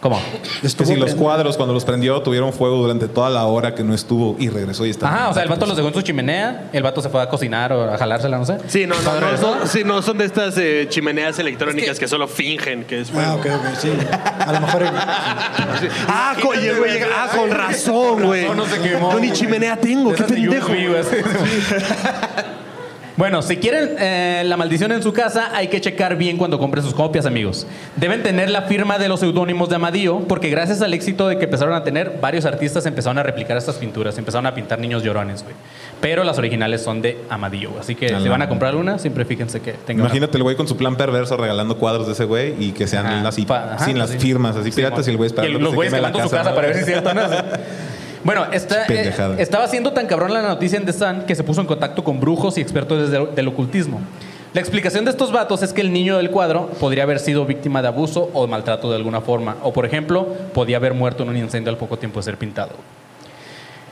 ¿Cómo? 0.00 0.20
Es 0.62 0.76
que 0.76 0.86
si 0.86 0.94
los 0.94 1.14
cuadros, 1.16 1.56
cuando 1.56 1.74
los 1.74 1.84
prendió, 1.84 2.22
tuvieron 2.22 2.52
fuego 2.52 2.76
durante 2.76 3.08
toda 3.08 3.30
la 3.30 3.44
hora 3.46 3.74
que 3.74 3.82
no 3.82 3.94
estuvo 3.94 4.36
y 4.38 4.48
regresó 4.48 4.86
y 4.86 4.90
está. 4.90 5.08
Ajá, 5.08 5.28
o 5.30 5.34
sea, 5.34 5.42
el 5.42 5.48
vato 5.48 5.66
los 5.66 5.76
dejó 5.76 5.88
en 5.88 5.94
su 5.94 6.02
chimenea, 6.02 6.68
el 6.72 6.82
vato 6.84 7.02
se 7.02 7.08
fue 7.08 7.20
a 7.20 7.28
cocinar 7.28 7.72
o 7.72 7.92
a 7.92 7.98
jalársela, 7.98 8.38
no 8.38 8.44
sé. 8.44 8.58
Sí, 8.68 8.86
no, 8.86 8.94
no, 9.02 9.20
no, 9.20 9.36
son, 9.36 9.66
sí, 9.66 9.82
no 9.84 10.00
son 10.02 10.18
de 10.18 10.26
estas 10.26 10.56
eh, 10.56 10.86
chimeneas 10.88 11.38
electrónicas 11.40 11.98
que, 11.98 12.06
solo 12.06 12.28
fingen 12.28 12.84
que 12.84 13.00
es 13.00 13.10
Ah, 13.10 13.12
fuego. 13.12 13.34
ok, 13.34 13.46
ok, 13.46 13.78
sí. 13.80 13.92
A 14.38 14.52
lo 14.52 14.60
mejor. 14.60 14.84
Ah, 16.08 16.36
el 16.54 16.76
güey 16.78 17.00
ah, 17.02 17.28
con 17.36 17.50
razón, 17.50 18.22
güey. 18.24 18.42
razón 18.42 18.56
no 18.56 18.66
se 18.66 18.80
quemó, 18.80 19.12
No, 19.12 19.18
ni 19.18 19.32
chimenea 19.32 19.76
tengo, 19.76 20.12
qué 20.14 20.22
pendejo. 20.24 20.68
Bueno, 23.18 23.42
si 23.42 23.56
quieren 23.56 23.96
eh, 23.98 24.44
la 24.46 24.56
maldición 24.56 24.92
en 24.92 25.02
su 25.02 25.12
casa, 25.12 25.50
hay 25.52 25.66
que 25.66 25.80
checar 25.80 26.16
bien 26.16 26.36
cuando 26.36 26.56
compren 26.60 26.84
sus 26.84 26.94
copias, 26.94 27.26
amigos. 27.26 27.66
Deben 27.96 28.22
tener 28.22 28.48
la 28.48 28.62
firma 28.62 28.96
de 28.96 29.08
los 29.08 29.18
seudónimos 29.18 29.68
de 29.68 29.74
Amadío, 29.74 30.20
porque 30.28 30.48
gracias 30.50 30.82
al 30.82 30.94
éxito 30.94 31.26
de 31.26 31.36
que 31.36 31.46
empezaron 31.46 31.74
a 31.74 31.82
tener, 31.82 32.18
varios 32.20 32.44
artistas 32.44 32.86
empezaron 32.86 33.18
a 33.18 33.24
replicar 33.24 33.56
estas 33.56 33.74
pinturas, 33.74 34.16
empezaron 34.18 34.46
a 34.46 34.54
pintar 34.54 34.78
niños 34.78 35.02
llorones, 35.02 35.42
güey. 35.42 35.56
Pero 36.00 36.22
las 36.22 36.38
originales 36.38 36.80
son 36.80 37.02
de 37.02 37.18
Amadío, 37.28 37.72
así 37.80 37.96
que 37.96 38.14
A 38.14 38.20
si 38.20 38.28
van 38.28 38.40
a 38.42 38.48
comprar 38.48 38.76
una, 38.76 39.00
siempre 39.00 39.24
fíjense 39.24 39.58
que 39.60 39.72
tenga 39.72 40.02
una- 40.02 40.10
Imagínate 40.10 40.36
el 40.36 40.44
güey 40.44 40.54
con 40.54 40.68
su 40.68 40.76
plan 40.76 40.94
perverso 40.94 41.36
regalando 41.36 41.76
cuadros 41.76 42.06
de 42.06 42.12
ese 42.12 42.24
güey 42.24 42.54
y 42.64 42.70
que 42.70 42.86
sean 42.86 43.04
Ajá, 43.04 43.26
así, 43.28 43.44
pa- 43.44 43.74
ajá, 43.74 43.84
sin 43.84 43.98
las 43.98 44.10
sí. 44.10 44.18
firmas, 44.20 44.54
así 44.54 44.70
Sí, 44.70 44.76
piratas 44.76 45.08
y 45.08 45.10
el 45.10 45.16
güey 45.16 45.26
Y 45.28 45.32
esperando 45.32 45.58
los 45.58 45.68
que 45.70 45.72
se 45.72 45.76
güeyes 45.76 45.92
la 46.02 46.12
su 46.22 46.30
casa 46.30 46.50
¿no? 46.50 46.54
para 46.54 46.68
ver 46.68 46.74
si 46.76 46.80
es 46.82 46.86
cierto 46.86 47.12
no. 47.12 47.22
Bueno, 48.28 48.46
está, 48.52 48.84
eh, 48.88 49.10
estaba 49.38 49.66
siendo 49.68 49.92
tan 49.92 50.06
cabrón 50.06 50.34
la 50.34 50.42
noticia 50.42 50.78
en 50.78 50.84
The 50.84 50.92
Sun 50.92 51.22
que 51.26 51.34
se 51.34 51.42
puso 51.44 51.62
en 51.62 51.66
contacto 51.66 52.04
con 52.04 52.20
brujos 52.20 52.58
y 52.58 52.60
expertos 52.60 53.10
desde- 53.10 53.26
del 53.34 53.48
ocultismo. 53.48 54.00
La 54.52 54.60
explicación 54.60 55.06
de 55.06 55.10
estos 55.12 55.32
vatos 55.32 55.62
es 55.62 55.72
que 55.72 55.80
el 55.80 55.90
niño 55.92 56.18
del 56.18 56.30
cuadro 56.30 56.66
podría 56.78 57.04
haber 57.04 57.20
sido 57.20 57.46
víctima 57.46 57.80
de 57.80 57.88
abuso 57.88 58.28
o 58.34 58.46
maltrato 58.46 58.90
de 58.90 58.96
alguna 58.96 59.22
forma. 59.22 59.56
O, 59.62 59.72
por 59.72 59.86
ejemplo, 59.86 60.26
podía 60.52 60.76
haber 60.76 60.92
muerto 60.92 61.22
en 61.22 61.30
un 61.30 61.36
incendio 61.38 61.70
al 61.70 61.78
poco 61.78 61.98
tiempo 61.98 62.18
de 62.20 62.24
ser 62.24 62.36
pintado. 62.36 62.72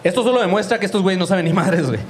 Esto 0.05 0.23
solo 0.23 0.41
demuestra 0.41 0.79
que 0.79 0.85
estos 0.87 1.01
güeyes 1.03 1.19
no 1.19 1.27
saben 1.27 1.47
ni 1.47 1.53
madres, 1.55 1.87
güey. 1.89 2.01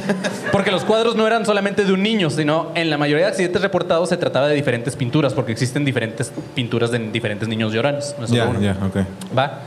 Porque 0.52 0.70
los 0.72 0.82
cuadros 0.84 1.14
no 1.14 1.24
eran 1.26 1.46
solamente 1.46 1.84
de 1.84 1.92
un 1.92 2.02
niño, 2.02 2.30
sino 2.30 2.72
en 2.74 2.90
la 2.90 2.98
mayoría 2.98 3.26
de 3.26 3.30
accidentes 3.30 3.62
reportados 3.62 4.08
se 4.08 4.16
trataba 4.16 4.48
de 4.48 4.54
diferentes 4.56 4.94
pinturas, 4.96 5.32
porque 5.34 5.52
existen 5.52 5.84
diferentes 5.84 6.32
pinturas 6.54 6.90
de 6.90 6.98
diferentes 6.98 7.48
niños 7.48 7.72
llorones. 7.72 8.14
No 8.18 8.24
es 8.24 8.30
solo 8.30 8.42
Ya, 8.44 8.48
uno. 8.50 8.60
ya, 8.60 8.76
ok. 8.86 8.96
Va. 9.38 9.60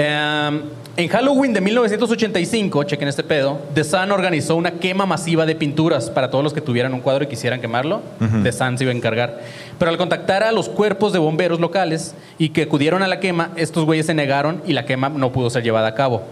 Eh, 0.00 0.60
en 0.96 1.08
Halloween 1.08 1.52
de 1.52 1.60
1985, 1.60 2.84
chequen 2.84 3.08
este 3.08 3.24
pedo, 3.24 3.60
The 3.74 3.82
Sun 3.82 4.12
organizó 4.12 4.54
una 4.54 4.72
quema 4.72 5.06
masiva 5.06 5.44
de 5.44 5.56
pinturas 5.56 6.08
para 6.08 6.30
todos 6.30 6.44
los 6.44 6.52
que 6.52 6.60
tuvieran 6.60 6.94
un 6.94 7.00
cuadro 7.00 7.24
y 7.24 7.26
quisieran 7.26 7.60
quemarlo. 7.60 8.00
Ujú. 8.20 8.44
The 8.44 8.52
Sun 8.52 8.78
se 8.78 8.84
iba 8.84 8.92
a 8.92 8.96
encargar. 8.96 9.40
Pero 9.76 9.90
al 9.90 9.96
contactar 9.96 10.44
a 10.44 10.52
los 10.52 10.68
cuerpos 10.68 11.12
de 11.12 11.18
bomberos 11.18 11.58
locales 11.58 12.14
y 12.38 12.50
que 12.50 12.62
acudieron 12.62 13.02
a 13.02 13.08
la 13.08 13.18
quema, 13.18 13.50
estos 13.56 13.84
güeyes 13.84 14.06
se 14.06 14.14
negaron 14.14 14.62
y 14.66 14.72
la 14.72 14.86
quema 14.86 15.08
no 15.08 15.32
pudo 15.32 15.50
ser 15.50 15.64
llevada 15.64 15.88
a 15.88 15.94
cabo. 15.94 16.22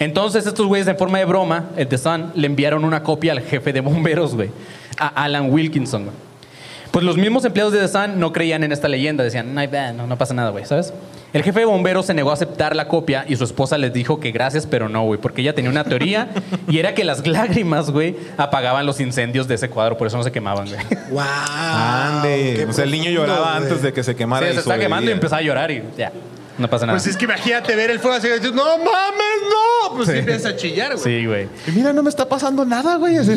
Entonces 0.00 0.44
estos 0.44 0.66
güeyes 0.66 0.88
en 0.88 0.98
forma 0.98 1.18
de 1.18 1.26
broma, 1.26 1.66
el 1.76 1.86
The 1.86 1.98
Sun, 1.98 2.32
le 2.34 2.46
enviaron 2.48 2.84
una 2.84 3.04
copia 3.04 3.32
al 3.32 3.40
jefe 3.40 3.72
de 3.72 3.82
bomberos, 3.82 4.34
güey, 4.34 4.50
a 4.98 5.06
Alan 5.06 5.52
Wilkinson. 5.52 6.06
güey. 6.06 6.25
Pues 6.96 7.04
los 7.04 7.18
mismos 7.18 7.44
empleados 7.44 7.74
de 7.74 7.80
The 7.80 7.88
Sun 7.88 8.18
no 8.18 8.32
creían 8.32 8.64
en 8.64 8.72
esta 8.72 8.88
leyenda, 8.88 9.22
decían, 9.22 9.54
no, 9.54 10.16
pasa 10.16 10.32
nada, 10.32 10.48
güey, 10.48 10.64
¿sabes? 10.64 10.94
El 11.34 11.42
jefe 11.42 11.60
de 11.60 11.66
bomberos 11.66 12.06
se 12.06 12.14
negó 12.14 12.30
a 12.30 12.32
aceptar 12.32 12.74
la 12.74 12.88
copia 12.88 13.26
y 13.28 13.36
su 13.36 13.44
esposa 13.44 13.76
les 13.76 13.92
dijo 13.92 14.18
que 14.18 14.30
gracias, 14.30 14.66
pero 14.66 14.88
no, 14.88 15.04
güey, 15.04 15.20
porque 15.20 15.42
ella 15.42 15.54
tenía 15.54 15.70
una 15.70 15.84
teoría 15.84 16.30
y 16.68 16.78
era 16.78 16.94
que 16.94 17.04
las 17.04 17.26
lágrimas, 17.26 17.90
güey, 17.90 18.16
apagaban 18.38 18.86
los 18.86 18.98
incendios 18.98 19.46
de 19.46 19.56
ese 19.56 19.68
cuadro, 19.68 19.98
por 19.98 20.06
eso 20.06 20.16
no 20.16 20.22
se 20.22 20.32
quemaban, 20.32 20.68
güey. 20.68 20.80
¡Wow! 21.10 21.20
Ande. 21.22 22.66
O 22.66 22.72
sea, 22.72 22.84
el 22.84 22.90
niño 22.90 23.10
lloraba 23.10 23.56
antes 23.56 23.82
de 23.82 23.92
que 23.92 24.02
se 24.02 24.16
quemara. 24.16 24.46
Sí, 24.46 24.52
y 24.52 24.54
se 24.54 24.60
está 24.60 24.78
quemando 24.78 25.10
y 25.10 25.12
empezaba 25.12 25.40
a 25.40 25.44
llorar 25.44 25.70
y 25.70 25.82
ya, 25.98 26.12
no 26.56 26.70
pasa 26.70 26.86
nada. 26.86 26.96
Pues 26.96 27.08
es 27.08 27.18
que 27.18 27.26
imagínate 27.26 27.76
ver 27.76 27.90
el 27.90 27.98
fuego 27.98 28.16
así, 28.16 28.28
no 28.54 28.78
mames, 28.78 29.42
no. 29.50 29.96
Pues 29.96 30.08
sí. 30.08 30.14
Sí. 30.14 30.18
empieza 30.20 30.48
a 30.48 30.56
chillar, 30.56 30.96
güey. 30.96 31.04
Sí, 31.04 31.26
güey. 31.26 31.48
Y 31.66 31.72
mira, 31.72 31.92
no 31.92 32.02
me 32.02 32.08
está 32.08 32.26
pasando 32.26 32.64
nada, 32.64 32.96
güey. 32.96 33.18
Así- 33.18 33.34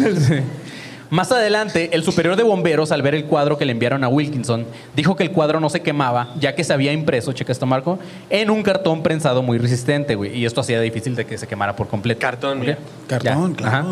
Más 1.10 1.32
adelante, 1.32 1.90
el 1.94 2.04
superior 2.04 2.36
de 2.36 2.44
bomberos, 2.44 2.92
al 2.92 3.02
ver 3.02 3.16
el 3.16 3.26
cuadro 3.26 3.58
que 3.58 3.66
le 3.66 3.72
enviaron 3.72 4.04
a 4.04 4.08
Wilkinson, 4.10 4.66
dijo 4.96 5.16
que 5.16 5.24
el 5.24 5.32
cuadro 5.32 5.60
no 5.60 5.70
se 5.70 5.82
quemaba, 5.82 6.30
ya 6.40 6.54
que 6.54 6.64
se 6.64 6.72
había 6.72 6.94
impreso, 6.94 7.34
checa 7.34 7.52
esto, 7.52 7.66
Marco, 7.66 7.98
en 8.30 8.50
un 8.52 8.62
cartón 8.62 9.02
prensado 9.02 9.42
muy 9.42 9.58
resistente, 9.58 10.14
güey. 10.16 10.38
Y 10.38 10.46
esto 10.46 10.62
hacía 10.62 10.80
difícil 10.82 11.16
de 11.16 11.26
que 11.26 11.38
se 11.38 11.48
quemara 11.48 11.76
por 11.76 11.88
completo. 11.88 12.20
Cartón, 12.22 12.58
¿Ok? 12.60 12.64
mira. 12.64 12.78
Cartón, 13.08 13.52
Ya. 13.52 13.58
claro. 13.58 13.78
Ajá. 13.78 13.86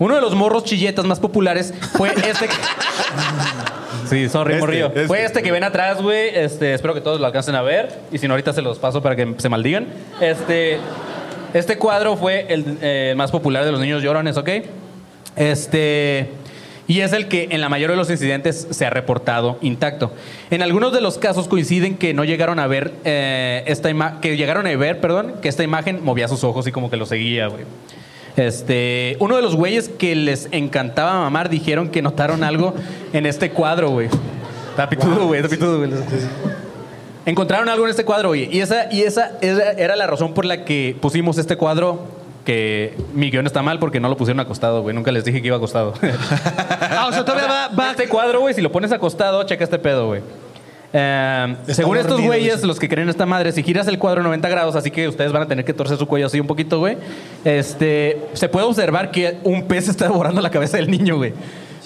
Uno 0.00 0.14
de 0.14 0.20
los 0.20 0.34
morros 0.34 0.62
chilletas 0.64 1.04
más 1.04 1.18
populares 1.20 1.74
fue 1.96 2.08
este. 2.28 2.48
Sí, 4.08 4.28
sorry, 4.28 4.52
Este, 4.54 4.60
morrillo. 4.60 4.86
este. 4.88 5.06
Fue 5.06 5.24
este 5.24 5.42
que 5.42 5.50
ven 5.52 5.64
atrás, 5.64 6.00
güey. 6.00 6.30
Este, 6.34 6.74
espero 6.74 6.94
que 6.94 7.00
todos 7.00 7.20
lo 7.20 7.26
alcancen 7.26 7.54
a 7.56 7.62
ver. 7.62 7.98
Y 8.12 8.18
si 8.18 8.26
no, 8.28 8.34
ahorita 8.34 8.52
se 8.52 8.62
los 8.62 8.78
paso 8.78 9.02
para 9.02 9.16
que 9.16 9.34
se 9.38 9.48
maldigan. 9.48 9.86
Este, 10.20 10.78
este 11.54 11.78
cuadro 11.78 12.16
fue 12.16 12.46
el 12.48 12.78
eh, 12.80 13.14
más 13.16 13.30
popular 13.30 13.64
de 13.64 13.72
los 13.72 13.80
niños 13.80 14.02
llorones, 14.02 14.36
¿ok? 14.36 14.48
Este. 15.36 16.28
Y 16.88 17.02
es 17.02 17.12
el 17.12 17.28
que 17.28 17.48
en 17.50 17.60
la 17.60 17.68
mayoría 17.68 17.92
de 17.92 17.98
los 17.98 18.10
incidentes 18.10 18.66
se 18.70 18.86
ha 18.86 18.90
reportado 18.90 19.58
intacto. 19.60 20.10
En 20.50 20.62
algunos 20.62 20.92
de 20.92 21.02
los 21.02 21.18
casos 21.18 21.46
coinciden 21.46 21.98
que 21.98 22.14
no 22.14 22.24
llegaron 22.24 22.58
a 22.58 22.66
ver 22.66 22.94
eh, 23.04 23.62
esta 23.66 23.90
imagen, 23.90 24.20
que 24.20 24.36
llegaron 24.38 24.66
a 24.66 24.74
ver, 24.74 24.98
perdón, 24.98 25.34
que 25.42 25.48
esta 25.48 25.62
imagen 25.62 26.02
movía 26.02 26.28
sus 26.28 26.42
ojos 26.44 26.66
y 26.66 26.72
como 26.72 26.90
que 26.90 26.96
lo 26.96 27.04
seguía, 27.04 27.46
güey. 27.48 27.64
Este, 28.38 29.16
uno 29.18 29.36
de 29.36 29.42
los 29.42 29.54
güeyes 29.54 29.90
que 29.90 30.14
les 30.14 30.48
encantaba 30.50 31.20
mamar 31.20 31.50
dijeron 31.50 31.90
que 31.90 32.00
notaron 32.00 32.42
algo 32.42 32.74
en 33.12 33.26
este 33.26 33.50
cuadro, 33.50 33.90
güey. 33.90 34.08
Está 34.70 34.88
pitudo, 34.88 35.26
güey, 35.26 35.40
está 35.40 35.50
pitudo, 35.50 35.78
güey. 35.78 35.90
Encontraron 37.26 37.68
algo 37.68 37.84
en 37.84 37.90
este 37.90 38.04
cuadro, 38.04 38.28
güey. 38.28 38.48
Y 38.50 38.60
esa, 38.60 38.90
y 38.90 39.02
esa 39.02 39.32
era 39.42 39.94
la 39.94 40.06
razón 40.06 40.32
por 40.32 40.46
la 40.46 40.64
que 40.64 40.96
pusimos 40.98 41.36
este 41.36 41.56
cuadro. 41.56 42.17
Que 42.48 42.94
mi 43.12 43.30
guion 43.30 43.44
está 43.44 43.60
mal 43.60 43.78
porque 43.78 44.00
no 44.00 44.08
lo 44.08 44.16
pusieron 44.16 44.40
acostado, 44.40 44.80
güey. 44.80 44.94
Nunca 44.94 45.12
les 45.12 45.22
dije 45.22 45.42
que 45.42 45.48
iba 45.48 45.58
acostado. 45.58 45.92
Ah, 46.80 47.06
o 47.06 47.12
sea, 47.12 47.22
todavía 47.22 47.46
va, 47.46 47.68
va 47.68 47.90
Este 47.90 48.08
cuadro, 48.08 48.40
güey, 48.40 48.54
si 48.54 48.62
lo 48.62 48.72
pones 48.72 48.90
acostado, 48.90 49.42
checa 49.42 49.64
este 49.64 49.78
pedo, 49.78 50.06
güey. 50.06 50.22
Eh, 50.94 51.56
según 51.66 51.98
estos 51.98 52.18
güeyes, 52.22 52.54
dice. 52.54 52.66
los 52.66 52.80
que 52.80 52.88
creen 52.88 53.10
esta 53.10 53.26
madre, 53.26 53.52
si 53.52 53.62
giras 53.62 53.86
el 53.86 53.98
cuadro 53.98 54.22
90 54.22 54.48
grados, 54.48 54.76
así 54.76 54.90
que 54.90 55.06
ustedes 55.08 55.30
van 55.30 55.42
a 55.42 55.46
tener 55.46 55.66
que 55.66 55.74
torcer 55.74 55.98
su 55.98 56.06
cuello 56.06 56.24
así 56.24 56.40
un 56.40 56.46
poquito, 56.46 56.78
güey. 56.78 56.96
Este, 57.44 58.18
se 58.32 58.48
puede 58.48 58.64
observar 58.64 59.10
que 59.10 59.36
un 59.44 59.64
pez 59.64 59.86
está 59.86 60.06
devorando 60.06 60.40
la 60.40 60.50
cabeza 60.50 60.78
del 60.78 60.90
niño, 60.90 61.18
güey. 61.18 61.34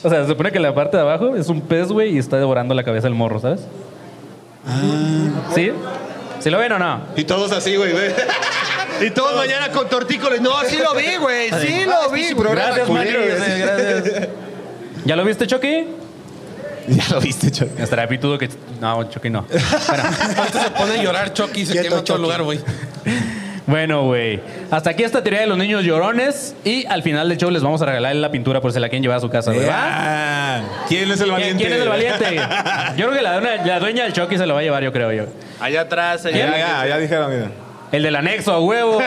O 0.05 0.11
sea, 0.11 0.22
se 0.22 0.29
supone 0.29 0.53
que 0.53 0.61
la 0.61 0.72
parte 0.72 0.96
de 0.96 1.03
abajo 1.03 1.35
es 1.35 1.48
un 1.48 1.61
pez, 1.61 1.88
güey, 1.88 2.14
y 2.14 2.18
está 2.18 2.37
devorando 2.38 2.72
la 2.72 2.85
cabeza 2.85 3.09
del 3.09 3.16
morro, 3.16 3.40
¿sabes? 3.40 3.66
¿Sí? 5.57 5.72
¿Sí 6.38 6.51
lo 6.51 6.59
ven 6.59 6.70
o 6.70 6.79
no? 6.79 7.01
Y 7.16 7.25
todos 7.25 7.51
así, 7.51 7.75
güey. 7.75 7.90
güey. 7.90 8.11
Y 9.04 9.10
todos 9.10 9.36
mañana 9.36 9.70
con 9.70 9.88
tortícolis. 9.88 10.40
No, 10.40 10.52
sí 10.66 10.76
lo 10.78 10.94
vi, 10.94 11.16
güey. 11.16 11.50
Sí 11.50 11.84
lo 11.84 12.10
vi, 12.10 12.32
güey. 12.32 12.52
Gracias, 12.54 12.86
culero, 12.86 13.20
Sí, 13.44 13.58
gracias. 13.60 14.28
¿Ya 15.04 15.16
lo 15.16 15.24
viste, 15.24 15.46
Chucky? 15.46 15.86
Ya 16.88 17.04
lo 17.10 17.20
viste, 17.20 17.50
Chuck. 17.50 17.78
Estará 17.78 18.08
pitudo 18.08 18.36
que... 18.38 18.48
No, 18.80 19.08
Chucky 19.08 19.30
no. 19.30 19.42
Bueno, 19.48 19.64
Ahorita 20.38 20.62
se 20.64 20.70
pone 20.70 20.92
a 20.94 21.02
llorar 21.02 21.32
Chucky 21.32 21.60
y 21.62 21.66
se 21.66 21.72
Quieto, 21.72 21.88
quema 21.88 22.04
todo 22.04 22.16
el 22.16 22.22
Chucky. 22.22 22.22
lugar, 22.22 22.42
güey. 22.42 22.60
Bueno, 23.66 24.04
güey. 24.06 24.40
Hasta 24.72 24.90
aquí 24.90 25.04
esta 25.04 25.22
teoría 25.22 25.40
de 25.42 25.46
los 25.46 25.56
niños 25.56 25.84
llorones. 25.84 26.56
Y 26.64 26.84
al 26.86 27.02
final 27.04 27.28
del 27.28 27.38
show 27.38 27.50
les 27.50 27.62
vamos 27.62 27.80
a 27.82 27.86
regalar 27.86 28.14
la 28.16 28.30
pintura 28.32 28.60
por 28.60 28.72
si 28.72 28.80
la 28.80 28.88
quieren 28.88 29.02
llevar 29.02 29.18
a 29.18 29.20
su 29.20 29.30
casa, 29.30 29.52
¿verdad? 29.52 29.70
Ah, 29.72 30.60
¿Quién 30.88 31.10
es 31.10 31.20
el 31.20 31.26
¿Quién, 31.26 31.32
valiente? 31.32 31.62
quién 31.64 31.72
es 31.72 31.82
el 31.82 31.88
valiente? 31.88 32.36
Yo 32.96 33.06
creo 33.06 33.12
que 33.12 33.22
la, 33.22 33.40
dueña- 33.40 33.64
la 33.64 33.78
dueña 33.80 34.02
del 34.04 34.12
Chucky 34.12 34.36
se 34.36 34.46
lo 34.46 34.54
va 34.54 34.60
a 34.60 34.62
llevar, 34.64 34.82
yo 34.82 34.92
creo 34.92 35.12
yo. 35.12 35.24
Allá 35.60 35.82
atrás, 35.82 36.26
allá. 36.26 36.36
Ya, 36.36 36.58
ya, 36.58 36.86
ya 36.88 36.98
dijeron, 36.98 37.30
mira. 37.32 37.50
El 37.92 38.02
del 38.02 38.16
anexo, 38.16 38.52
a 38.52 38.61
huevo. 38.61 39.00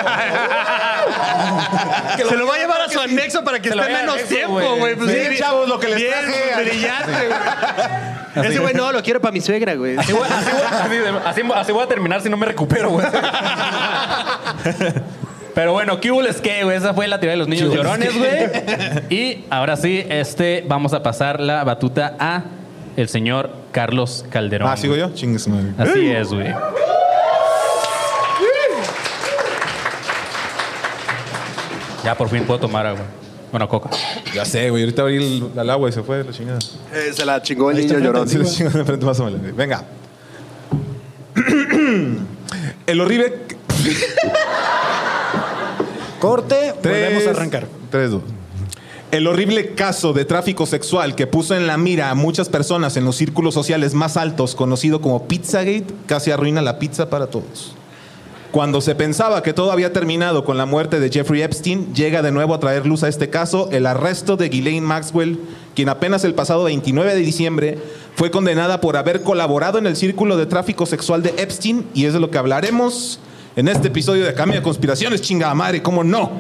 Se 2.18 2.38
lo 2.38 2.48
va 2.48 2.56
a 2.56 2.58
llevar 2.60 2.82
a 2.82 2.90
su 2.90 3.00
anexo 3.00 3.44
para 3.44 3.60
que 3.60 3.70
esté 3.70 3.82
menos 3.82 4.24
tiempo, 4.24 4.76
güey. 4.78 4.96
Pues 4.96 5.12
sí, 5.12 5.38
chavos, 5.38 5.68
lo 5.68 5.80
que 5.80 5.88
les 5.90 6.08
traje. 6.08 6.64
brillante, 6.64 7.12
güey. 7.28 8.46
Ese 8.48 8.60
güey 8.60 8.74
no, 8.74 8.92
lo 8.92 9.02
quiero 9.02 9.20
para 9.22 9.32
mi 9.32 9.42
suegra, 9.42 9.76
güey. 9.76 9.98
Así, 9.98 10.12
voy- 10.12 10.24
así 10.28 10.50
así- 10.50 10.98
así- 11.26 11.42
así 11.56 11.72
voy 11.72 11.84
a 11.84 11.88
terminar 11.88 12.22
si 12.22 12.30
no 12.30 12.38
me 12.38 12.46
recupero, 12.46 12.90
güey. 12.92 13.06
Pero 15.56 15.72
bueno, 15.72 16.02
¿qué 16.02 16.12
hubo 16.12 16.22
les 16.22 16.42
qué, 16.42 16.64
güey? 16.66 16.76
Esa 16.78 16.94
fue 16.94 17.08
la 17.08 17.18
teoría 17.20 17.32
de 17.32 17.38
los 17.38 17.48
niños 17.48 17.74
llorones, 17.74 18.14
güey. 18.18 18.50
Y 19.10 19.46
ahora 19.50 19.78
sí, 19.78 20.06
este, 20.10 20.66
vamos 20.68 20.94
a 20.94 21.02
pasar 21.02 21.40
la 21.40 21.64
batuta 21.64 22.16
a 22.20 22.44
el 22.98 23.08
señor 23.08 23.52
Carlos 23.72 24.26
Calderón. 24.30 24.70
Ah, 24.70 24.76
¿sigo 24.76 24.98
yo? 24.98 25.14
Chingues. 25.14 25.48
Así 25.78 26.12
es, 26.12 26.28
güey. 26.30 26.54
Ya 32.06 32.16
por 32.16 32.30
fin 32.30 32.44
puedo 32.44 32.60
tomar 32.60 32.86
agua. 32.86 33.02
Bueno, 33.52 33.68
coca. 33.68 33.90
Ya 34.34 34.46
sé, 34.46 34.70
güey. 34.70 34.84
Ahorita 34.84 35.02
abrí 35.02 35.16
el, 35.16 35.60
el 35.60 35.70
agua 35.70 35.90
y 35.90 35.92
se 35.92 36.04
fue 36.04 36.24
la 36.24 36.32
chingada. 36.32 36.60
Eh, 36.94 37.12
se 37.14 37.26
la 37.26 37.42
chingó 37.42 37.72
el 37.72 37.78
niño 37.78 38.00
llorón. 38.00 38.30
Sí, 38.30 38.38
la 38.38 38.46
chingada 38.46 38.78
de 38.78 38.86
frente, 38.86 39.06
más 39.06 39.20
o 39.20 39.26
menos. 39.26 39.56
Venga. 39.56 39.84
El 42.88 43.02
horrible. 43.02 43.34
Corte, 46.20 46.74
volvemos 46.84 47.24
Tres, 47.24 47.28
a 47.28 47.32
arrancar. 47.32 47.68
Tres, 47.90 48.12
dos. 48.12 48.22
El 49.12 49.28
horrible 49.28 49.74
caso 49.74 50.14
de 50.14 50.26
tráfico 50.26 50.66
sexual 50.66 51.16
que 51.16 51.28
puso 51.28 51.56
en 51.56 51.68
la 51.68 51.78
mira 51.78 52.10
a 52.10 52.16
muchas 52.16 52.50
personas 52.50 52.98
en 52.98 53.06
los 53.06 53.16
círculos 53.16 53.54
sociales 53.54 53.94
más 53.94 54.18
altos, 54.18 54.56
conocido 54.56 55.02
como 55.02 55.28
Pizzagate, 55.28 55.88
casi 56.06 56.32
arruina 56.32 56.62
la 56.62 56.80
pizza 56.80 57.10
para 57.10 57.28
todos. 57.28 57.76
Cuando 58.56 58.80
se 58.80 58.96
pensaba 58.96 59.44
que 59.44 59.52
todo 59.52 59.74
había 59.74 59.92
terminado 59.92 60.46
con 60.46 60.58
la 60.58 60.66
muerte 60.66 61.02
de 61.02 61.10
Jeffrey 61.12 61.42
Epstein, 61.42 61.94
llega 61.94 62.22
de 62.22 62.32
nuevo 62.32 62.54
a 62.54 62.60
traer 62.62 62.86
luz 62.86 63.04
a 63.04 63.10
este 63.10 63.30
caso 63.30 63.68
el 63.74 63.86
arresto 63.86 64.38
de 64.38 64.48
Ghislaine 64.48 64.86
Maxwell, 64.86 65.38
quien 65.76 65.90
apenas 65.90 66.24
el 66.24 66.36
pasado 66.36 66.64
29 66.64 67.16
de 67.16 67.20
diciembre 67.20 67.78
fue 68.16 68.32
condenada 68.32 68.80
por 68.80 68.96
haber 68.96 69.24
colaborado 69.24 69.78
en 69.78 69.88
el 69.88 69.98
círculo 69.98 70.38
de 70.38 70.46
tráfico 70.46 70.86
sexual 70.86 71.22
de 71.22 71.34
Epstein, 71.38 71.86
y 71.94 72.06
es 72.06 72.14
de 72.14 72.22
lo 72.22 72.32
que 72.32 72.38
hablaremos 72.38 73.20
en 73.58 73.68
este 73.68 73.90
episodio 73.90 74.24
de 74.24 74.34
Cambio 74.34 74.62
de 74.62 74.64
Conspiraciones, 74.64 75.22
chingada 75.22 75.54
madre, 75.54 75.84
¿cómo 75.84 76.06
no? 76.06 76.40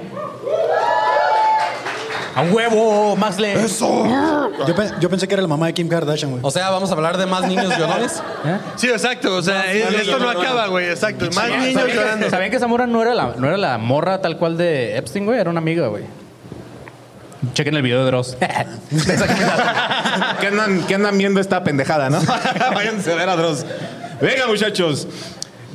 ¡A 2.35 2.41
huevo, 2.43 3.15
Maxle! 3.15 3.55
Yo, 4.67 4.75
pe- 4.75 4.91
yo 4.99 5.09
pensé 5.09 5.25
que 5.27 5.33
era 5.35 5.41
la 5.41 5.47
mamá 5.47 5.67
de 5.67 5.73
Kim 5.73 5.87
Kardashian, 5.87 6.31
güey. 6.31 6.41
O 6.43 6.51
sea, 6.51 6.69
vamos 6.69 6.89
a 6.91 6.93
hablar 6.93 7.17
de 7.17 7.25
más 7.25 7.47
niños 7.47 7.69
llorones. 7.77 8.21
Sí, 8.75 8.89
exacto. 8.89 9.37
O 9.37 9.41
sea, 9.41 9.71
eh, 9.73 9.85
esto 10.01 10.19
no 10.19 10.29
acaba, 10.29 10.67
güey. 10.67 10.89
Exacto. 10.89 11.29
Más 11.33 11.49
niños 11.49 11.83
llorando. 11.93 12.29
¿Sabían 12.29 12.51
que 12.51 12.57
esa 12.57 12.67
morra 12.67 12.87
no 12.87 13.01
era, 13.01 13.15
la, 13.15 13.33
no 13.37 13.47
era 13.47 13.57
la 13.57 13.77
morra 13.77 14.21
tal 14.21 14.37
cual 14.37 14.57
de 14.57 14.97
Epstein, 14.97 15.25
güey? 15.25 15.39
Era 15.39 15.49
una 15.49 15.59
amiga, 15.59 15.87
güey. 15.87 16.03
Chequen 17.53 17.75
el 17.75 17.83
video 17.83 17.99
de 18.03 18.07
Dross. 18.11 18.35
¿Qué 20.41 20.47
andan, 20.47 20.83
qué 20.87 20.95
andan 20.95 21.17
viendo 21.17 21.39
esta 21.39 21.63
pendejada, 21.63 22.09
no? 22.09 22.19
Váyanse 22.73 23.13
a 23.13 23.15
ver 23.15 23.29
a 23.29 23.35
Dross. 23.35 23.65
Venga, 24.19 24.47
muchachos. 24.47 25.07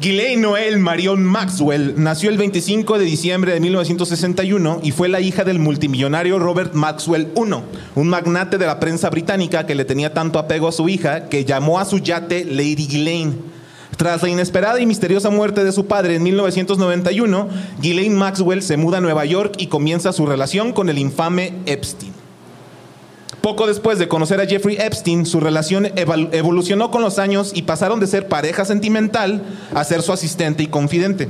Ghislaine 0.00 0.40
Noel 0.40 0.78
Marion 0.78 1.22
Maxwell 1.22 1.92
nació 2.02 2.30
el 2.30 2.38
25 2.38 2.98
de 2.98 3.04
diciembre 3.04 3.52
de 3.52 3.60
1961 3.60 4.80
y 4.82 4.92
fue 4.92 5.10
la 5.10 5.20
hija 5.20 5.44
del 5.44 5.58
multimillonario 5.58 6.38
Robert 6.38 6.72
Maxwell 6.72 7.28
I, 7.36 7.54
un 7.96 8.08
magnate 8.08 8.56
de 8.56 8.64
la 8.64 8.80
prensa 8.80 9.10
británica 9.10 9.66
que 9.66 9.74
le 9.74 9.84
tenía 9.84 10.14
tanto 10.14 10.38
apego 10.38 10.68
a 10.68 10.72
su 10.72 10.88
hija 10.88 11.28
que 11.28 11.44
llamó 11.44 11.78
a 11.78 11.84
su 11.84 11.98
yate 11.98 12.46
Lady 12.46 12.86
Ghislaine. 12.86 13.34
Tras 13.98 14.22
la 14.22 14.30
inesperada 14.30 14.80
y 14.80 14.86
misteriosa 14.86 15.28
muerte 15.28 15.64
de 15.64 15.72
su 15.72 15.86
padre 15.86 16.14
en 16.14 16.22
1991, 16.22 17.48
Ghislaine 17.82 18.16
Maxwell 18.16 18.62
se 18.62 18.78
muda 18.78 18.98
a 18.98 19.02
Nueva 19.02 19.26
York 19.26 19.56
y 19.58 19.66
comienza 19.66 20.14
su 20.14 20.24
relación 20.24 20.72
con 20.72 20.88
el 20.88 20.96
infame 20.96 21.52
Epstein. 21.66 22.19
Poco 23.42 23.66
después 23.66 23.98
de 23.98 24.09
conocer 24.09 24.38
a 24.40 24.46
Jeffrey 24.46 24.76
Epstein, 24.79 25.24
su 25.24 25.40
relación 25.40 25.88
evolucionó 25.96 26.90
con 26.90 27.00
los 27.00 27.18
años 27.18 27.53
y 27.55 27.62
pasaron 27.62 27.98
de 27.98 28.07
ser 28.07 28.29
pareja 28.29 28.66
sentimental 28.66 29.42
a 29.74 29.83
ser 29.85 30.03
su 30.03 30.12
asistente 30.12 30.62
y 30.62 30.66
confidente. 30.66 31.29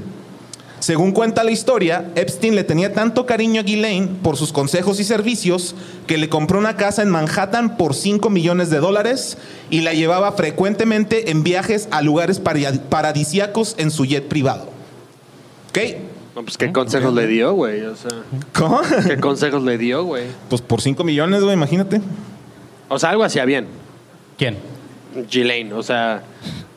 Según 0.80 1.12
cuenta 1.12 1.44
la 1.44 1.50
historia, 1.50 2.10
Epstein 2.16 2.56
le 2.56 2.64
tenía 2.64 2.94
tanto 2.94 3.26
cariño 3.26 3.60
a 3.60 3.64
Ghislaine 3.64 4.08
por 4.22 4.36
sus 4.36 4.50
consejos 4.50 4.98
y 4.98 5.04
servicios 5.04 5.76
que 6.06 6.16
le 6.16 6.30
compró 6.30 6.58
una 6.58 6.76
casa 6.76 7.02
en 7.02 7.10
Manhattan 7.10 7.76
por 7.76 7.94
5 7.94 8.28
millones 8.30 8.70
de 8.70 8.78
dólares 8.78 9.36
y 9.68 9.82
la 9.82 9.92
llevaba 9.92 10.32
frecuentemente 10.32 11.30
en 11.30 11.44
viajes 11.44 11.86
a 11.90 12.00
lugares 12.00 12.40
paradisíacos 12.40 13.74
en 13.78 13.90
su 13.90 14.06
jet 14.06 14.26
privado. 14.26 14.70
¿Ok? 15.68 16.09
No, 16.40 16.44
pues 16.44 16.56
qué 16.56 16.72
consejos 16.72 17.12
le 17.12 17.26
dio, 17.26 17.52
güey. 17.52 17.82
O 17.82 17.94
sea, 17.94 18.10
¿Cómo? 18.54 18.80
¿qué 19.06 19.18
consejos 19.18 19.62
le 19.62 19.76
dio, 19.76 20.04
güey? 20.04 20.24
Pues 20.48 20.62
por 20.62 20.80
5 20.80 21.04
millones, 21.04 21.42
güey, 21.42 21.52
imagínate. 21.52 22.00
O 22.88 22.98
sea, 22.98 23.10
algo 23.10 23.24
hacía 23.24 23.44
bien. 23.44 23.66
¿Quién? 24.38 24.56
Ghislaine, 25.30 25.74
o 25.74 25.82
sea, 25.82 26.22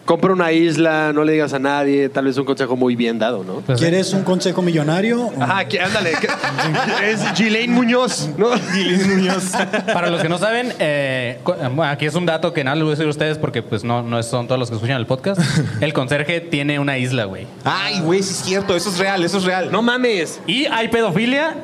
compra 0.06 0.34
una 0.34 0.52
isla, 0.52 1.12
no 1.14 1.24
le 1.24 1.34
digas 1.34 1.54
a 1.54 1.60
nadie, 1.60 2.10
tal 2.10 2.26
vez 2.26 2.38
un 2.38 2.46
consejo 2.46 2.76
muy 2.76 2.96
bien 2.96 3.20
dado, 3.20 3.44
¿no? 3.44 3.62
¿Quieres 3.76 4.14
un 4.14 4.24
consejo 4.24 4.62
millonario? 4.62 5.32
Ajá, 5.40 5.66
que- 5.68 5.80
ándale. 5.80 6.12
que- 6.20 6.28
es 7.12 7.22
Ghislaine 7.38 7.74
Muñoz, 7.74 8.30
¿no? 8.38 8.50
Ghislaine 8.74 9.16
Muñoz. 9.16 9.52
Para 9.94 10.10
los 10.10 10.22
que 10.22 10.30
no 10.30 10.38
saben, 10.38 10.74
eh, 10.80 11.40
cu- 11.44 11.54
bueno, 11.54 11.84
aquí 11.84 12.06
es 12.06 12.16
un 12.16 12.26
dato 12.26 12.52
que 12.54 12.64
nada 12.64 12.76
les 12.76 12.84
voy 12.84 12.92
a 12.92 12.96
decir 12.96 13.08
a 13.08 13.10
ustedes 13.10 13.38
porque 13.38 13.62
pues 13.64 13.84
no, 13.84 14.04
no 14.04 14.22
son 14.24 14.48
todos 14.48 14.60
los 14.60 14.70
que 14.70 14.76
escuchan 14.76 14.98
el 14.98 15.06
podcast. 15.06 15.40
El 15.82 15.94
conserje 15.94 16.42
tiene 16.42 16.80
una 16.80 16.98
isla, 16.98 17.26
güey. 17.26 17.48
Ay, 17.64 18.00
güey, 18.02 18.22
sí 18.24 18.32
es 18.34 18.38
cierto, 18.44 18.76
eso 18.76 18.90
es 18.90 18.98
real, 19.00 19.24
eso 19.24 19.38
es 19.38 19.44
real. 19.46 19.72
No 19.72 19.82
mames. 19.82 20.40
Y 20.48 20.66
hay 20.66 20.88
pedofilia. 20.90 21.56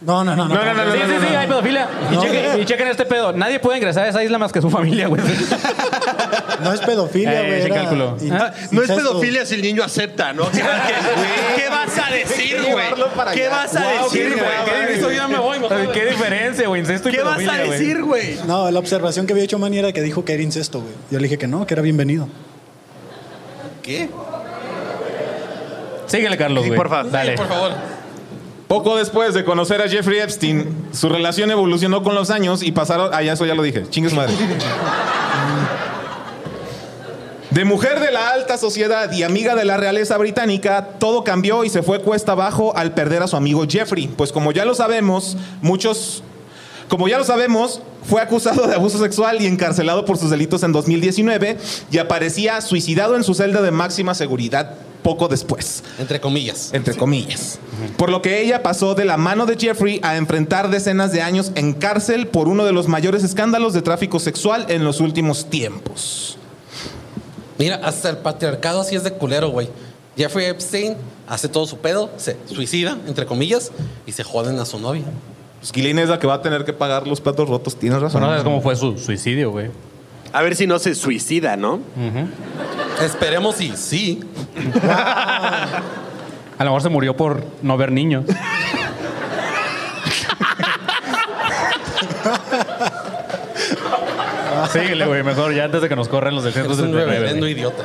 No, 0.00 0.22
no, 0.24 0.36
no. 0.36 0.46
No, 0.48 0.54
no, 0.54 0.74
no, 0.74 0.84
no, 0.84 0.92
sí, 0.92 0.98
no, 1.00 1.06
sí, 1.06 1.12
no, 1.14 1.20
sí, 1.20 1.32
no. 1.32 1.38
hay 1.40 1.46
pedofilia. 1.48 1.88
Y, 2.10 2.14
No. 2.14 2.22
chequen, 2.22 2.60
y 2.60 2.64
chequen 2.64 2.88
este 2.88 3.04
pedo. 3.04 3.32
Nadie 3.32 3.58
puede 3.58 3.78
ingresar 3.78 4.04
a 4.04 4.08
esa 4.08 4.22
isla 4.22 4.38
más 4.38 4.52
que 4.52 4.60
su 4.62 4.70
familia, 4.70 5.08
güey. 5.08 5.20
No 6.62 6.72
es 6.72 6.80
pedofilia, 6.80 7.42
Eh, 7.42 7.46
güey. 7.46 7.62
sin 7.62 7.72
era 7.72 7.82
cálculo. 7.82 8.16
in- 8.20 8.32
Ah, 8.32 8.52
No 8.72 8.82
es 8.82 8.88
incesto. 8.90 9.10
pedofilia 9.10 9.46
si 9.46 9.54
el 9.54 9.62
niño 9.62 9.82
acepta, 9.84 10.32
¿no? 10.32 10.50
¿Qué, 10.50 10.58
qué- 10.60 11.62
qué 11.62 11.68
vas 11.68 11.98
a 11.98 12.10
decir, 12.10 12.56
güey? 12.62 12.68
Llevarlo 12.68 13.08
para 13.08 13.32
¿Qué 13.32 13.46
allá. 13.46 13.56
vas 13.56 13.76
a 13.76 13.80
Wow, 13.80 14.04
decir, 14.10 14.34
güey? 14.36 14.98
¿Qué- 14.98 15.14
ya 15.14 15.28
me 15.28 15.38
voy, 15.38 15.58
¿Qué 15.92 16.06
diferencia, 16.06 16.66
güey? 16.68 16.80
Incesto 16.80 17.08
y 17.08 17.12
¿Qué 17.12 17.22
vas 17.22 17.38
a 17.38 17.56
güey. 17.58 17.70
decir, 17.70 18.02
güey? 18.02 18.38
No, 18.46 18.70
la 18.70 18.78
observación 18.78 19.26
que 19.26 19.32
había 19.34 19.44
hecho 19.44 19.58
Manny 19.58 19.78
era 19.78 19.92
que 19.92 20.02
dijo 20.02 20.24
que 20.24 20.34
era 20.34 20.42
incesto, 20.42 20.80
güey. 20.80 20.94
Yo 21.10 21.18
le 21.18 21.24
dije 21.24 21.38
que 21.38 21.46
no, 21.46 21.64
que 21.66 21.74
era 21.74 21.82
bienvenido. 21.82 22.28
¿Qué? 23.82 24.08
Síguele, 26.06 26.36
Carlos, 26.36 26.62
Sí, 26.64 26.68
güey. 26.70 26.76
por 26.76 26.88
favor. 26.88 27.10
Dale. 27.12 27.32
Por 27.34 27.48
favor. 27.48 27.72
Poco 28.68 28.96
después 28.96 29.32
de 29.32 29.46
conocer 29.46 29.80
a 29.80 29.88
Jeffrey 29.88 30.18
Epstein, 30.18 30.88
su 30.92 31.08
relación 31.08 31.50
evolucionó 31.50 32.02
con 32.02 32.14
los 32.14 32.28
años 32.28 32.62
y 32.62 32.70
pasaron. 32.70 33.10
Ah, 33.14 33.22
ya 33.22 33.32
eso 33.32 33.46
ya 33.46 33.54
lo 33.54 33.62
dije. 33.62 33.84
Chingue 33.88 34.10
su 34.10 34.16
madre. 34.16 34.34
De 37.50 37.64
mujer 37.64 37.98
de 37.98 38.12
la 38.12 38.28
alta 38.28 38.58
sociedad 38.58 39.10
y 39.10 39.22
amiga 39.22 39.54
de 39.56 39.64
la 39.64 39.78
realeza 39.78 40.18
británica, 40.18 40.90
todo 40.98 41.24
cambió 41.24 41.64
y 41.64 41.70
se 41.70 41.82
fue 41.82 42.02
cuesta 42.02 42.32
abajo 42.32 42.76
al 42.76 42.92
perder 42.92 43.22
a 43.22 43.26
su 43.26 43.36
amigo 43.36 43.64
Jeffrey. 43.66 44.06
Pues 44.06 44.32
como 44.32 44.52
ya 44.52 44.66
lo 44.66 44.74
sabemos, 44.74 45.38
muchos. 45.62 46.22
Como 46.88 47.08
ya 47.08 47.16
lo 47.16 47.24
sabemos, 47.24 47.80
fue 48.04 48.20
acusado 48.20 48.66
de 48.66 48.74
abuso 48.74 48.98
sexual 48.98 49.40
y 49.40 49.46
encarcelado 49.46 50.04
por 50.04 50.18
sus 50.18 50.30
delitos 50.30 50.62
en 50.62 50.72
2019 50.72 51.56
y 51.90 51.98
aparecía 51.98 52.60
suicidado 52.60 53.16
en 53.16 53.24
su 53.24 53.34
celda 53.34 53.62
de 53.62 53.70
máxima 53.70 54.14
seguridad 54.14 54.74
poco 55.02 55.28
después. 55.28 55.82
Entre 55.98 56.20
comillas. 56.20 56.70
Entre 56.72 56.94
comillas. 56.94 57.58
Por 57.96 58.10
lo 58.10 58.22
que 58.22 58.40
ella 58.40 58.62
pasó 58.62 58.94
de 58.94 59.04
la 59.04 59.16
mano 59.16 59.46
de 59.46 59.56
Jeffrey 59.56 60.00
a 60.02 60.16
enfrentar 60.16 60.70
decenas 60.70 61.12
de 61.12 61.22
años 61.22 61.52
en 61.54 61.72
cárcel 61.72 62.26
por 62.28 62.48
uno 62.48 62.64
de 62.64 62.72
los 62.72 62.88
mayores 62.88 63.24
escándalos 63.24 63.72
de 63.72 63.82
tráfico 63.82 64.18
sexual 64.18 64.66
en 64.68 64.84
los 64.84 65.00
últimos 65.00 65.48
tiempos. 65.50 66.38
Mira, 67.58 67.80
hasta 67.82 68.08
el 68.10 68.18
patriarcado 68.18 68.80
así 68.80 68.94
es 68.94 69.04
de 69.04 69.12
culero, 69.12 69.48
güey. 69.50 69.68
Jeffrey 70.16 70.46
Epstein 70.46 70.96
hace 71.28 71.48
todo 71.48 71.66
su 71.66 71.78
pedo, 71.78 72.10
se 72.16 72.36
suicida, 72.46 72.98
entre 73.06 73.26
comillas, 73.26 73.72
y 74.06 74.12
se 74.12 74.24
joden 74.24 74.58
a 74.58 74.64
su 74.64 74.78
novia. 74.78 75.04
Pues 75.60 75.72
es 75.74 76.08
la 76.08 76.18
que 76.18 76.26
va 76.26 76.34
a 76.34 76.42
tener 76.42 76.64
que 76.64 76.72
pagar 76.72 77.06
los 77.06 77.20
platos 77.20 77.48
rotos. 77.48 77.76
Tienes 77.76 78.00
razón. 78.00 78.20
No 78.20 78.28
sabes 78.28 78.44
cómo 78.44 78.60
fue 78.60 78.76
su 78.76 78.96
suicidio, 78.96 79.50
güey. 79.50 79.70
A 80.32 80.42
ver 80.42 80.56
si 80.56 80.66
no 80.66 80.78
se 80.78 80.94
suicida, 80.94 81.56
¿no? 81.56 81.80
Esperemos 83.02 83.60
y 83.60 83.76
sí. 83.76 84.20
A 84.82 86.64
lo 86.64 86.64
mejor 86.64 86.82
se 86.82 86.88
murió 86.88 87.16
por 87.16 87.44
no 87.62 87.76
ver 87.76 87.92
niños. 87.92 88.24
Síguele, 94.72 95.06
güey, 95.06 95.22
mejor 95.22 95.54
ya 95.54 95.64
antes 95.64 95.80
de 95.82 95.88
que 95.88 95.96
nos 95.96 96.08
corran 96.08 96.34
los 96.34 96.44
del 96.44 96.52
Es 96.52 96.58
un 96.58 96.64
139. 96.74 97.10
reverendo 97.12 97.40
güey. 97.40 97.52
idiota. 97.52 97.84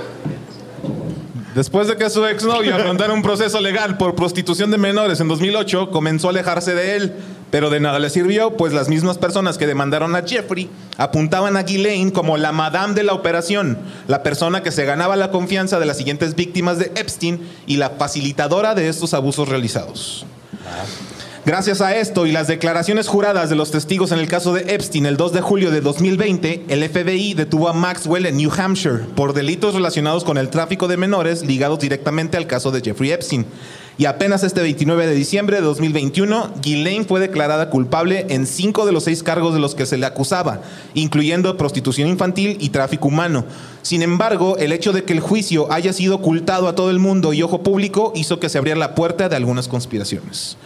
Después 1.56 1.88
de 1.88 1.98
que 1.98 2.10
su 2.10 2.26
exnovio 2.26 2.76
afrontara 2.76 3.14
un 3.14 3.22
proceso 3.22 3.60
legal 3.62 3.98
por 3.98 4.16
prostitución 4.16 4.72
de 4.72 4.80
menores 4.80 5.20
en 5.20 5.28
2008, 5.28 5.92
comenzó 5.92 6.28
a 6.28 6.32
alejarse 6.32 6.74
de 6.74 6.96
él, 6.96 7.14
pero 7.52 7.70
de 7.70 7.80
nada 7.80 8.00
le 8.00 8.10
sirvió, 8.10 8.58
pues 8.58 8.74
las 8.74 8.90
mismas 8.90 9.20
personas 9.20 9.60
que 9.60 9.68
demandaron 9.68 10.16
a 10.16 10.24
Jeffrey 10.24 10.68
apuntaban 10.98 11.56
a 11.56 11.62
Ghislaine 11.62 12.12
como 12.12 12.38
la 12.38 12.52
madame 12.52 12.96
de 12.96 13.04
la 13.04 13.14
operación, 13.14 13.78
la 14.08 14.24
persona 14.24 14.64
que 14.64 14.72
se 14.72 14.86
ganaba 14.86 15.16
la 15.16 15.30
confianza 15.30 15.80
de 15.80 15.86
las 15.86 15.98
siguientes 15.98 16.34
víctimas 16.34 16.80
de 16.80 16.92
Epstein 16.96 17.48
y 17.68 17.78
la 17.78 17.92
facilitadora 17.92 18.74
de 18.74 18.90
estos 18.90 19.14
abusos 19.14 19.48
realizados. 19.48 20.26
Gracias 21.46 21.82
a 21.82 21.94
esto 21.94 22.26
y 22.26 22.32
las 22.32 22.48
declaraciones 22.48 23.10
juradas 23.10 23.50
de 23.50 23.58
los 23.58 23.70
testigos 23.70 24.14
en 24.14 24.20
el 24.20 24.30
caso 24.30 24.54
de 24.54 24.74
Epstein 24.74 25.06
el 25.06 25.18
2 25.18 25.34
de 25.34 25.42
julio 25.42 25.72
de 25.72 25.82
2020, 25.82 26.64
el 26.70 26.88
FBI 26.88 27.34
detuvo 27.34 27.68
a 27.68 27.74
Maxwell 27.74 28.26
en 28.26 28.38
New 28.38 28.50
Hampshire 28.50 29.00
por 29.14 29.34
delitos 29.34 29.76
relacionados 29.76 30.24
con 30.24 30.38
el 30.38 30.48
tráfico 30.48 30.88
de 30.88 30.96
menores 30.96 31.44
ligados 31.44 31.80
directamente 31.80 32.38
al 32.38 32.48
caso 32.48 32.72
de 32.72 32.80
Jeffrey 32.80 33.12
Epstein. 33.12 33.46
Y 33.98 34.06
apenas 34.06 34.44
este 34.44 34.62
29 34.62 35.06
de 35.06 35.14
diciembre 35.14 35.58
de 35.58 35.64
2021, 35.64 36.54
Ghislaine 36.62 37.04
fue 37.04 37.20
declarada 37.20 37.70
culpable 37.70 38.26
en 38.30 38.48
cinco 38.48 38.86
de 38.86 38.94
los 38.94 39.04
seis 39.04 39.22
cargos 39.22 39.54
de 39.54 39.60
los 39.60 39.76
que 39.76 39.86
se 39.86 39.98
le 39.98 40.06
acusaba, 40.06 40.62
incluyendo 40.94 41.58
prostitución 41.58 42.08
infantil 42.08 42.58
y 42.62 42.70
tráfico 42.70 43.10
humano. 43.10 43.44
Sin 43.82 44.02
embargo, 44.02 44.58
el 44.58 44.72
hecho 44.72 44.94
de 44.94 45.04
que 45.04 45.12
el 45.12 45.20
juicio 45.20 45.70
haya 45.72 45.92
sido 45.92 46.16
ocultado 46.16 46.70
a 46.70 46.76
todo 46.76 46.90
el 46.90 47.00
mundo 47.00 47.34
y 47.34 47.44
ojo 47.44 47.64
público 47.64 48.14
hizo 48.16 48.40
que 48.40 48.48
se 48.48 48.58
abriera 48.58 48.80
la 48.80 48.96
puerta 48.96 49.28
de 49.28 49.36
algunas 49.36 49.68
conspiraciones. 49.68 50.58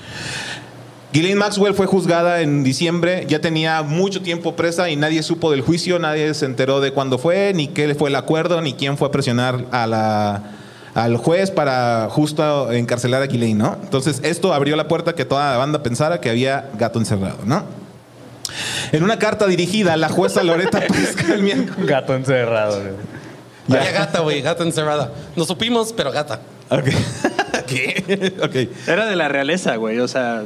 Ghislaine 1.17 1.39
Maxwell 1.39 1.73
fue 1.73 1.87
juzgada 1.87 2.41
en 2.41 2.63
diciembre, 2.63 3.25
ya 3.27 3.41
tenía 3.41 3.81
mucho 3.81 4.21
tiempo 4.21 4.55
presa 4.55 4.91
y 4.91 4.95
nadie 4.95 5.23
supo 5.23 5.49
del 5.49 5.61
juicio, 5.61 5.97
nadie 5.97 6.31
se 6.35 6.45
enteró 6.45 6.79
de 6.79 6.91
cuándo 6.91 7.17
fue, 7.17 7.53
ni 7.55 7.69
qué 7.69 7.95
fue 7.95 8.09
el 8.11 8.15
acuerdo, 8.15 8.61
ni 8.61 8.73
quién 8.73 8.99
fue 8.99 9.07
a 9.07 9.11
presionar 9.11 9.65
a 9.71 9.87
la, 9.87 10.43
al 10.93 11.17
juez 11.17 11.49
para 11.49 12.07
justo 12.11 12.71
encarcelar 12.71 13.23
a 13.23 13.25
Ghislaine, 13.25 13.57
¿no? 13.57 13.77
Entonces 13.81 14.19
esto 14.21 14.53
abrió 14.53 14.75
la 14.75 14.87
puerta 14.87 15.15
que 15.15 15.25
toda 15.25 15.53
la 15.53 15.57
banda 15.57 15.81
pensara 15.81 16.21
que 16.21 16.29
había 16.29 16.69
gato 16.77 16.99
encerrado, 16.99 17.39
¿no? 17.45 17.63
En 18.91 19.01
una 19.01 19.17
carta 19.17 19.47
dirigida 19.47 19.93
a 19.93 19.97
la 19.97 20.09
jueza 20.09 20.43
Loreta 20.43 20.81
Pesca 20.87 21.33
el 21.33 21.41
miércoles. 21.41 21.87
Gato 21.87 22.13
encerrado, 22.13 22.79
güey. 22.79 22.93
Vaya 23.65 23.91
gata, 23.91 24.19
güey, 24.19 24.43
gata 24.43 24.61
encerrada. 24.61 25.11
No 25.35 25.45
supimos, 25.45 25.93
pero 25.93 26.11
gata. 26.11 26.41
Ok. 26.69 26.85
¿Qué? 27.67 28.33
Ok. 28.41 28.87
Era 28.87 29.05
de 29.05 29.15
la 29.15 29.27
realeza, 29.27 29.75
güey. 29.75 29.99
O 29.99 30.07
sea, 30.07 30.43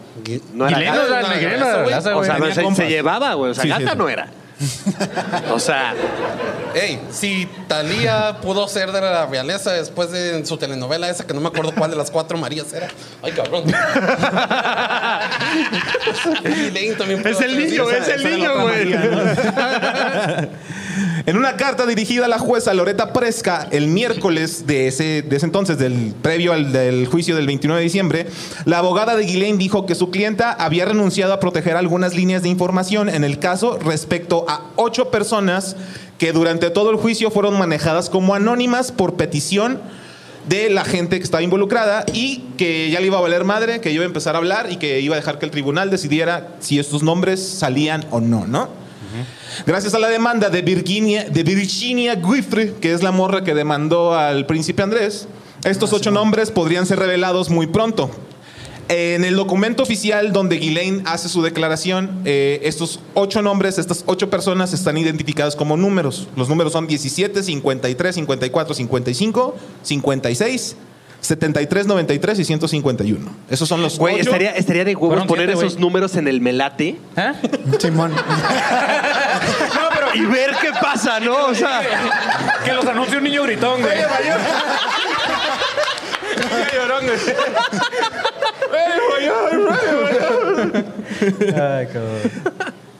no 0.54 0.68
era 0.68 0.78
Ghislaine 0.80 0.92
no 0.92 1.08
gata. 1.08 1.20
era- 1.20 1.22
güey. 1.28 1.46
realeza, 1.46 2.18
O 2.18 2.24
sea, 2.24 2.38
no, 2.40 2.76
se, 2.76 2.88
llevaba, 2.90 3.34
güey. 3.36 3.52
O 3.52 3.54
sea, 3.54 3.64
Sí, 3.64 3.70
gata 3.70 3.92
sí. 3.92 3.98
no 3.98 4.10
era. 4.10 4.28
O 5.52 5.60
sea, 5.60 5.94
Ey, 6.76 7.02
si 7.10 7.48
Talía 7.68 8.38
pudo 8.42 8.68
ser 8.68 8.92
de 8.92 9.02
la 9.02 9.26
realeza 9.26 9.74
después 9.74 10.12
de 10.12 10.46
su 10.46 10.58
telenovela 10.58 11.10
esa, 11.10 11.26
que 11.26 11.34
no 11.34 11.42
me 11.42 11.48
acuerdo 11.48 11.74
cuál 11.76 11.90
de 11.92 11.98
las 11.98 12.12
cuatro 12.12 12.38
Marías 12.38 12.72
era. 12.72 12.88
Ay, 13.24 13.32
cabrón. 13.34 13.64
Elaine 16.46 16.96
también 16.96 17.22
pudo 17.22 17.32
es 17.32 17.42
el 17.42 17.50
ser 17.52 17.58
niño, 17.72 17.90
es 17.90 18.08
el 18.08 18.24
niño, 18.38 18.62
güey. 18.62 18.94
En 21.28 21.38
una 21.38 21.56
carta 21.56 21.86
dirigida 21.86 22.26
a 22.26 22.28
la 22.28 22.40
jueza 22.40 22.74
Loreta 22.74 23.14
Presca 23.14 23.68
el 23.70 23.88
miércoles 23.88 24.66
de 24.66 24.88
ese, 24.88 25.24
ese 25.30 25.46
entonces, 25.46 25.78
del 25.78 26.16
previo 26.20 26.52
al 26.52 26.72
del 26.72 27.06
juicio 27.06 27.36
del 27.36 27.46
29 27.46 27.80
de 27.80 27.84
diciembre, 27.84 28.28
la 28.66 28.80
abogada 28.80 29.16
de 29.16 29.26
Ghislaine 29.26 29.60
dijo 29.60 29.86
que 29.86 29.94
su 29.94 30.10
clienta 30.10 30.52
había 30.52 30.86
renunciado 30.86 31.34
a 31.34 31.40
proteger 31.40 31.78
algunas 31.78 32.16
líneas 32.16 32.42
de 32.42 32.50
información 32.50 33.08
en 33.08 33.24
el 33.24 33.38
caso 33.38 33.78
respecto 33.78 34.46
a 34.50 34.72
ocho 34.78 35.12
personas 35.12 35.76
que 36.18 36.34
durante 36.34 36.72
todo 36.72 36.90
el 36.90 36.98
juicio 36.98 37.30
fueron 37.30 37.58
manejadas 37.58 38.10
como 38.10 38.34
anónimas 38.34 38.92
por 38.92 39.14
petición 39.14 39.80
de 40.50 40.72
la 40.72 40.86
gente 40.86 41.20
que 41.20 41.24
estaba 41.24 41.44
involucrada 41.44 42.04
y 42.14 42.46
que 42.58 42.90
ya 42.90 43.00
le 43.00 43.06
iba 43.06 43.20
a 43.20 43.22
valer 43.22 43.44
madre, 43.44 43.80
que 43.80 43.92
iba 43.92 44.04
a 44.04 44.08
empezar 44.08 44.34
a 44.34 44.40
hablar 44.40 44.72
y 44.72 44.78
que 44.78 45.02
iba 45.02 45.16
a 45.16 45.20
dejar 45.20 45.38
que 45.38 45.46
el 45.46 45.52
tribunal 45.52 45.92
decidiera 45.92 46.56
si 46.62 46.80
estos 46.80 47.04
nombres 47.04 47.48
salían 47.48 48.06
o 48.10 48.20
no, 48.20 48.48
¿no? 48.48 48.81
Gracias 49.66 49.94
a 49.94 50.00
la 50.00 50.08
demanda 50.08 50.50
de 50.50 50.62
Virginia, 50.62 51.26
de 51.30 51.44
Virginia 51.44 52.16
Guifre, 52.16 52.74
que 52.82 52.94
es 52.94 53.04
la 53.04 53.12
morra 53.12 53.44
que 53.44 53.54
demandó 53.54 54.14
al 54.14 54.46
príncipe 54.46 54.84
Andrés, 54.84 55.28
estos 55.64 55.94
ocho 55.94 56.12
nombres 56.12 56.52
podrían 56.52 56.86
ser 56.86 57.00
revelados 57.00 57.50
muy 57.50 57.68
pronto. 57.68 58.10
En 58.94 59.24
el 59.24 59.36
documento 59.36 59.84
oficial 59.84 60.34
donde 60.34 60.58
Ghislaine 60.58 61.04
hace 61.06 61.30
su 61.30 61.42
declaración, 61.42 62.24
eh, 62.26 62.60
estos 62.64 63.00
ocho 63.14 63.42
nombres, 63.42 63.78
estas 63.78 64.04
ocho 64.06 64.30
personas 64.30 64.74
están 64.74 64.98
identificadas 64.98 65.56
como 65.56 65.78
números. 65.78 66.28
Los 66.36 66.50
números 66.50 66.74
son 66.74 66.88
17, 66.88 67.42
53, 67.42 68.16
54, 68.16 68.74
55, 68.74 69.56
56, 69.84 70.76
73, 71.22 71.88
93 71.88 72.40
y 72.40 72.44
151. 72.46 73.30
Esos 73.50 73.70
son 73.70 73.82
los 73.82 73.98
Güey, 73.98 74.16
ocho. 74.16 74.24
estaría, 74.24 74.52
estaría 74.52 74.84
de 74.84 74.96
huevos 74.96 75.10
Fueron 75.10 75.28
poner 75.28 75.46
siete, 75.48 75.60
esos 75.62 75.74
güey. 75.76 75.82
números 75.82 76.16
en 76.16 76.28
el 76.28 76.42
melate 76.42 76.98
¿Eh? 77.16 77.34
Simón. 77.80 78.14
y 80.16 80.22
ver 80.26 80.52
qué 80.62 80.72
pasa, 80.82 81.20
¿no? 81.20 81.46
O 81.48 81.56
sea, 81.56 81.82
Que 82.66 82.74
los 82.74 82.86
anuncie 82.86 83.18
un 83.18 83.24
niño 83.24 83.44
gritón, 83.44 83.82
güey. 83.82 83.94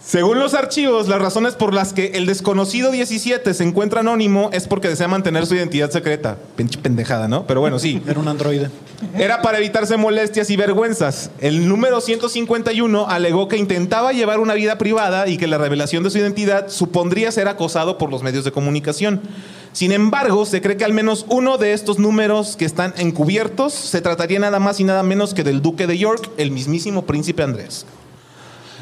Según 0.04 0.40
los 0.40 0.56
archivos, 0.56 1.08
las 1.08 1.22
razones 1.22 1.54
por 1.54 1.76
las 1.76 1.94
que 1.94 2.08
el 2.16 2.26
desconocido 2.26 2.90
17 2.90 3.54
se 3.54 3.64
encuentra 3.64 4.00
anónimo 4.00 4.50
es 4.52 4.68
porque 4.68 4.90
desea 4.90 5.08
mantener 5.08 5.46
su 5.46 5.54
identidad 5.54 5.92
secreta. 5.92 6.38
Pinche 6.56 6.80
pendejada, 6.80 7.28
¿no? 7.28 7.46
Pero 7.46 7.62
bueno, 7.62 7.78
sí. 7.78 8.02
Era 8.08 8.20
un 8.20 8.28
androide. 8.28 8.72
Era 9.16 9.44
para 9.44 9.60
evitarse 9.60 9.98
molestias 9.98 10.50
y 10.50 10.56
vergüenzas. 10.56 11.30
El 11.40 11.70
número 11.70 12.02
151 12.02 13.08
alegó 13.08 13.48
que 13.48 13.58
intentaba 13.58 14.12
llevar 14.12 14.40
una 14.40 14.56
vida 14.56 14.80
privada 14.80 15.28
y 15.28 15.38
que 15.38 15.46
la 15.46 15.60
revelación 15.60 16.04
de 16.04 16.10
su 16.10 16.18
identidad 16.18 16.70
supondría 16.70 17.32
ser 17.32 17.48
acosado 17.48 18.00
por 18.00 18.10
los 18.10 18.24
medios 18.24 18.44
de 18.44 18.52
comunicación. 18.52 19.22
Sin 19.72 19.92
embargo, 19.92 20.48
se 20.48 20.62
cree 20.62 20.78
que 20.78 20.84
al 20.84 20.94
menos 20.94 21.28
uno 21.30 21.60
de 21.60 21.74
estos 21.74 22.00
números 22.00 22.56
que 22.58 22.66
están 22.66 22.96
encubiertos 22.98 23.74
se 23.74 24.02
trataría 24.02 24.40
nada 24.40 24.60
más 24.60 24.80
y 24.80 24.84
nada 24.84 25.04
menos 25.04 25.36
que 25.36 25.44
del 25.44 25.62
duque 25.62 25.86
de 25.86 26.00
York, 26.00 26.32
el 26.38 26.50
mismísimo 26.50 27.06
príncipe 27.06 27.44
Andrés. 27.44 27.86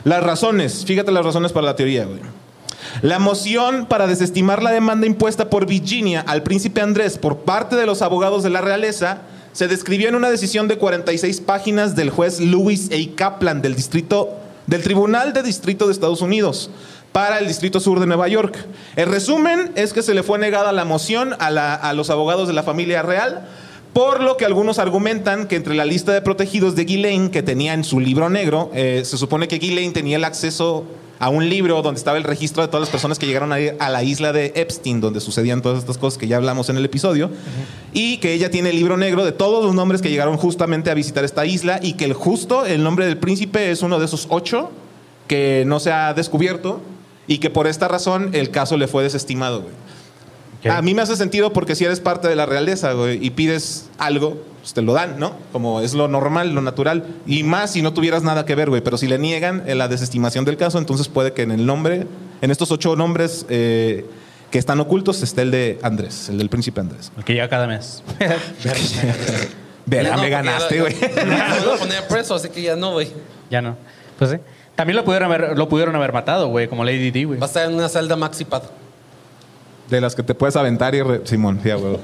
Las 0.03 0.23
razones, 0.23 0.85
fíjate 0.85 1.11
las 1.11 1.25
razones 1.25 1.51
para 1.51 1.65
la 1.67 1.75
teoría, 1.75 2.05
güey. 2.05 2.19
La 3.01 3.19
moción 3.19 3.85
para 3.85 4.07
desestimar 4.07 4.63
la 4.63 4.71
demanda 4.71 5.05
impuesta 5.05 5.49
por 5.49 5.65
Virginia 5.65 6.23
al 6.25 6.43
príncipe 6.43 6.81
Andrés 6.81 7.17
por 7.17 7.39
parte 7.39 7.75
de 7.75 7.85
los 7.85 8.01
abogados 8.01 8.41
de 8.43 8.49
la 8.49 8.61
realeza 8.61 9.19
se 9.51 9.67
describió 9.67 10.07
en 10.09 10.15
una 10.15 10.29
decisión 10.29 10.67
de 10.67 10.77
46 10.77 11.41
páginas 11.41 11.95
del 11.95 12.09
juez 12.09 12.39
Louis 12.39 12.89
A. 12.91 13.15
Kaplan 13.15 13.61
del 13.61 13.75
distrito 13.75 14.29
del 14.67 14.81
Tribunal 14.83 15.33
de 15.33 15.43
Distrito 15.43 15.87
de 15.87 15.93
Estados 15.93 16.21
Unidos 16.21 16.69
para 17.11 17.39
el 17.39 17.47
Distrito 17.47 17.79
Sur 17.79 17.99
de 17.99 18.05
Nueva 18.05 18.27
York. 18.27 18.55
El 18.95 19.09
resumen 19.09 19.71
es 19.75 19.93
que 19.93 20.03
se 20.03 20.13
le 20.13 20.23
fue 20.23 20.37
negada 20.39 20.71
la 20.71 20.85
moción 20.85 21.35
a, 21.39 21.49
la- 21.49 21.73
a 21.75 21.93
los 21.93 22.09
abogados 22.09 22.47
de 22.47 22.53
la 22.53 22.63
familia 22.63 23.01
real 23.01 23.47
por 23.93 24.21
lo 24.21 24.37
que 24.37 24.45
algunos 24.45 24.79
argumentan 24.79 25.47
que 25.47 25.55
entre 25.55 25.75
la 25.75 25.85
lista 25.85 26.13
de 26.13 26.21
protegidos 26.21 26.75
de 26.75 26.85
Ghislaine 26.85 27.31
que 27.31 27.41
tenía 27.41 27.73
en 27.73 27.83
su 27.83 27.99
libro 27.99 28.29
negro, 28.29 28.69
eh, 28.73 29.01
se 29.03 29.17
supone 29.17 29.47
que 29.47 29.57
Ghislaine 29.57 29.93
tenía 29.93 30.17
el 30.17 30.23
acceso 30.23 30.85
a 31.19 31.29
un 31.29 31.49
libro 31.49 31.81
donde 31.81 31.97
estaba 31.97 32.17
el 32.17 32.23
registro 32.23 32.63
de 32.63 32.69
todas 32.69 32.81
las 32.81 32.89
personas 32.89 33.19
que 33.19 33.25
llegaron 33.25 33.51
a 33.51 33.89
la 33.89 34.03
isla 34.03 34.31
de 34.31 34.53
Epstein, 34.55 35.01
donde 35.01 35.19
sucedían 35.19 35.61
todas 35.61 35.79
estas 35.79 35.97
cosas 35.97 36.17
que 36.17 36.27
ya 36.27 36.37
hablamos 36.37 36.69
en 36.69 36.77
el 36.77 36.85
episodio, 36.85 37.29
y 37.91 38.17
que 38.17 38.33
ella 38.33 38.49
tiene 38.49 38.69
el 38.69 38.77
libro 38.77 38.95
negro 38.95 39.25
de 39.25 39.33
todos 39.33 39.65
los 39.65 39.75
nombres 39.75 40.01
que 40.01 40.09
llegaron 40.09 40.37
justamente 40.37 40.89
a 40.89 40.93
visitar 40.93 41.25
esta 41.25 41.45
isla, 41.45 41.81
y 41.83 41.93
que 41.93 42.05
el 42.05 42.13
justo, 42.13 42.65
el 42.65 42.83
nombre 42.83 43.05
del 43.05 43.17
príncipe, 43.17 43.69
es 43.69 43.81
uno 43.81 43.99
de 43.99 44.05
esos 44.05 44.27
ocho 44.29 44.71
que 45.27 45.65
no 45.67 45.81
se 45.81 45.91
ha 45.91 46.13
descubierto, 46.13 46.79
y 47.27 47.39
que 47.39 47.49
por 47.49 47.67
esta 47.67 47.89
razón 47.89 48.29
el 48.31 48.49
caso 48.49 48.77
le 48.77 48.87
fue 48.87 49.03
desestimado. 49.03 49.65
A 50.67 50.81
mí 50.81 50.93
me 50.93 51.01
hace 51.01 51.15
sentido 51.15 51.53
porque 51.53 51.75
si 51.75 51.85
eres 51.85 51.99
parte 51.99 52.27
de 52.27 52.35
la 52.35 52.45
realeza, 52.45 52.93
güey, 52.93 53.23
y 53.25 53.29
pides 53.29 53.89
algo, 53.97 54.41
pues 54.59 54.73
te 54.73 54.81
lo 54.81 54.93
dan, 54.93 55.19
¿no? 55.19 55.33
Como 55.51 55.81
es 55.81 55.93
lo 55.93 56.07
normal, 56.07 56.53
lo 56.53 56.61
natural. 56.61 57.05
Y 57.25 57.43
más 57.43 57.71
si 57.71 57.81
no 57.81 57.93
tuvieras 57.93 58.23
nada 58.23 58.45
que 58.45 58.55
ver, 58.55 58.69
güey. 58.69 58.81
Pero 58.81 58.97
si 58.97 59.07
le 59.07 59.17
niegan 59.17 59.63
en 59.67 59.77
la 59.77 59.87
desestimación 59.87 60.43
del 60.43 60.57
caso, 60.57 60.77
entonces 60.77 61.07
puede 61.07 61.33
que 61.33 61.43
en 61.43 61.51
el 61.51 61.65
nombre, 61.65 62.07
en 62.41 62.51
estos 62.51 62.71
ocho 62.71 62.95
nombres 62.95 63.45
eh, 63.49 64.05
que 64.51 64.59
están 64.59 64.79
ocultos, 64.79 65.23
esté 65.23 65.43
el 65.43 65.51
de 65.51 65.79
Andrés, 65.81 66.27
el 66.29 66.37
del 66.37 66.49
príncipe 66.49 66.81
Andrés. 66.81 67.11
El 67.17 67.23
que 67.23 67.33
llega 67.33 67.47
cada 67.47 67.67
mes. 67.67 68.03
Verá, 69.85 70.15
no, 70.15 70.21
me 70.21 70.29
ganaste, 70.29 70.81
güey. 70.81 70.95
ya 70.99 71.25
Me 71.25 71.65
voy 71.65 71.75
a 71.75 71.79
poner 71.79 72.07
preso, 72.07 72.35
así 72.35 72.49
que 72.49 72.61
ya 72.61 72.75
no, 72.75 72.91
güey. 72.91 73.11
Ya 73.49 73.61
no. 73.61 73.75
Pues 74.17 74.31
sí. 74.31 74.37
También 74.75 74.97
lo 74.97 75.03
pudieron 75.03 75.31
haber, 75.31 75.57
lo 75.57 75.67
pudieron 75.67 75.95
haber 75.95 76.13
matado, 76.13 76.47
güey, 76.47 76.67
como 76.67 76.83
Lady 76.83 77.11
D, 77.11 77.25
güey. 77.25 77.39
Va 77.39 77.45
a 77.45 77.47
estar 77.47 77.65
en 77.65 77.75
una 77.75 77.89
celda 77.89 78.15
maxipad. 78.15 78.63
De 79.89 79.99
las 80.01 80.15
que 80.15 80.23
te 80.23 80.35
puedes 80.35 80.55
aventar 80.55 80.93
y... 80.95 81.01
re- 81.01 81.21
Simón, 81.25 81.59
ya, 81.63 81.75
güey. 81.75 81.97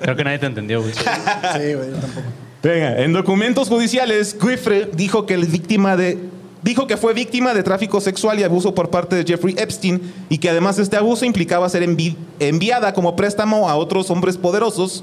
Creo 0.00 0.16
que 0.16 0.24
nadie 0.24 0.38
te 0.38 0.46
entendió, 0.46 0.80
güey. 0.80 0.92
Sí, 0.94 1.74
güey, 1.74 1.90
yo 1.90 1.96
tampoco. 1.96 2.26
Venga, 2.62 3.00
en 3.02 3.12
documentos 3.12 3.68
judiciales, 3.68 4.36
Guifre 4.40 4.88
dijo 4.94 5.26
que 5.26 5.34
el 5.34 5.46
víctima 5.46 5.96
de 5.96 6.18
dijo 6.62 6.86
que 6.86 6.96
fue 6.96 7.12
víctima 7.12 7.54
de 7.54 7.64
tráfico 7.64 8.00
sexual 8.00 8.38
y 8.38 8.44
abuso 8.44 8.72
por 8.72 8.88
parte 8.88 9.16
de 9.16 9.24
Jeffrey 9.24 9.56
Epstein 9.58 10.00
y 10.28 10.38
que 10.38 10.48
además 10.48 10.78
este 10.78 10.96
abuso 10.96 11.24
implicaba 11.24 11.68
ser 11.68 11.82
envi- 11.82 12.14
enviada 12.38 12.94
como 12.94 13.16
préstamo 13.16 13.68
a 13.68 13.74
otros 13.74 14.10
hombres 14.12 14.38
poderosos 14.38 15.02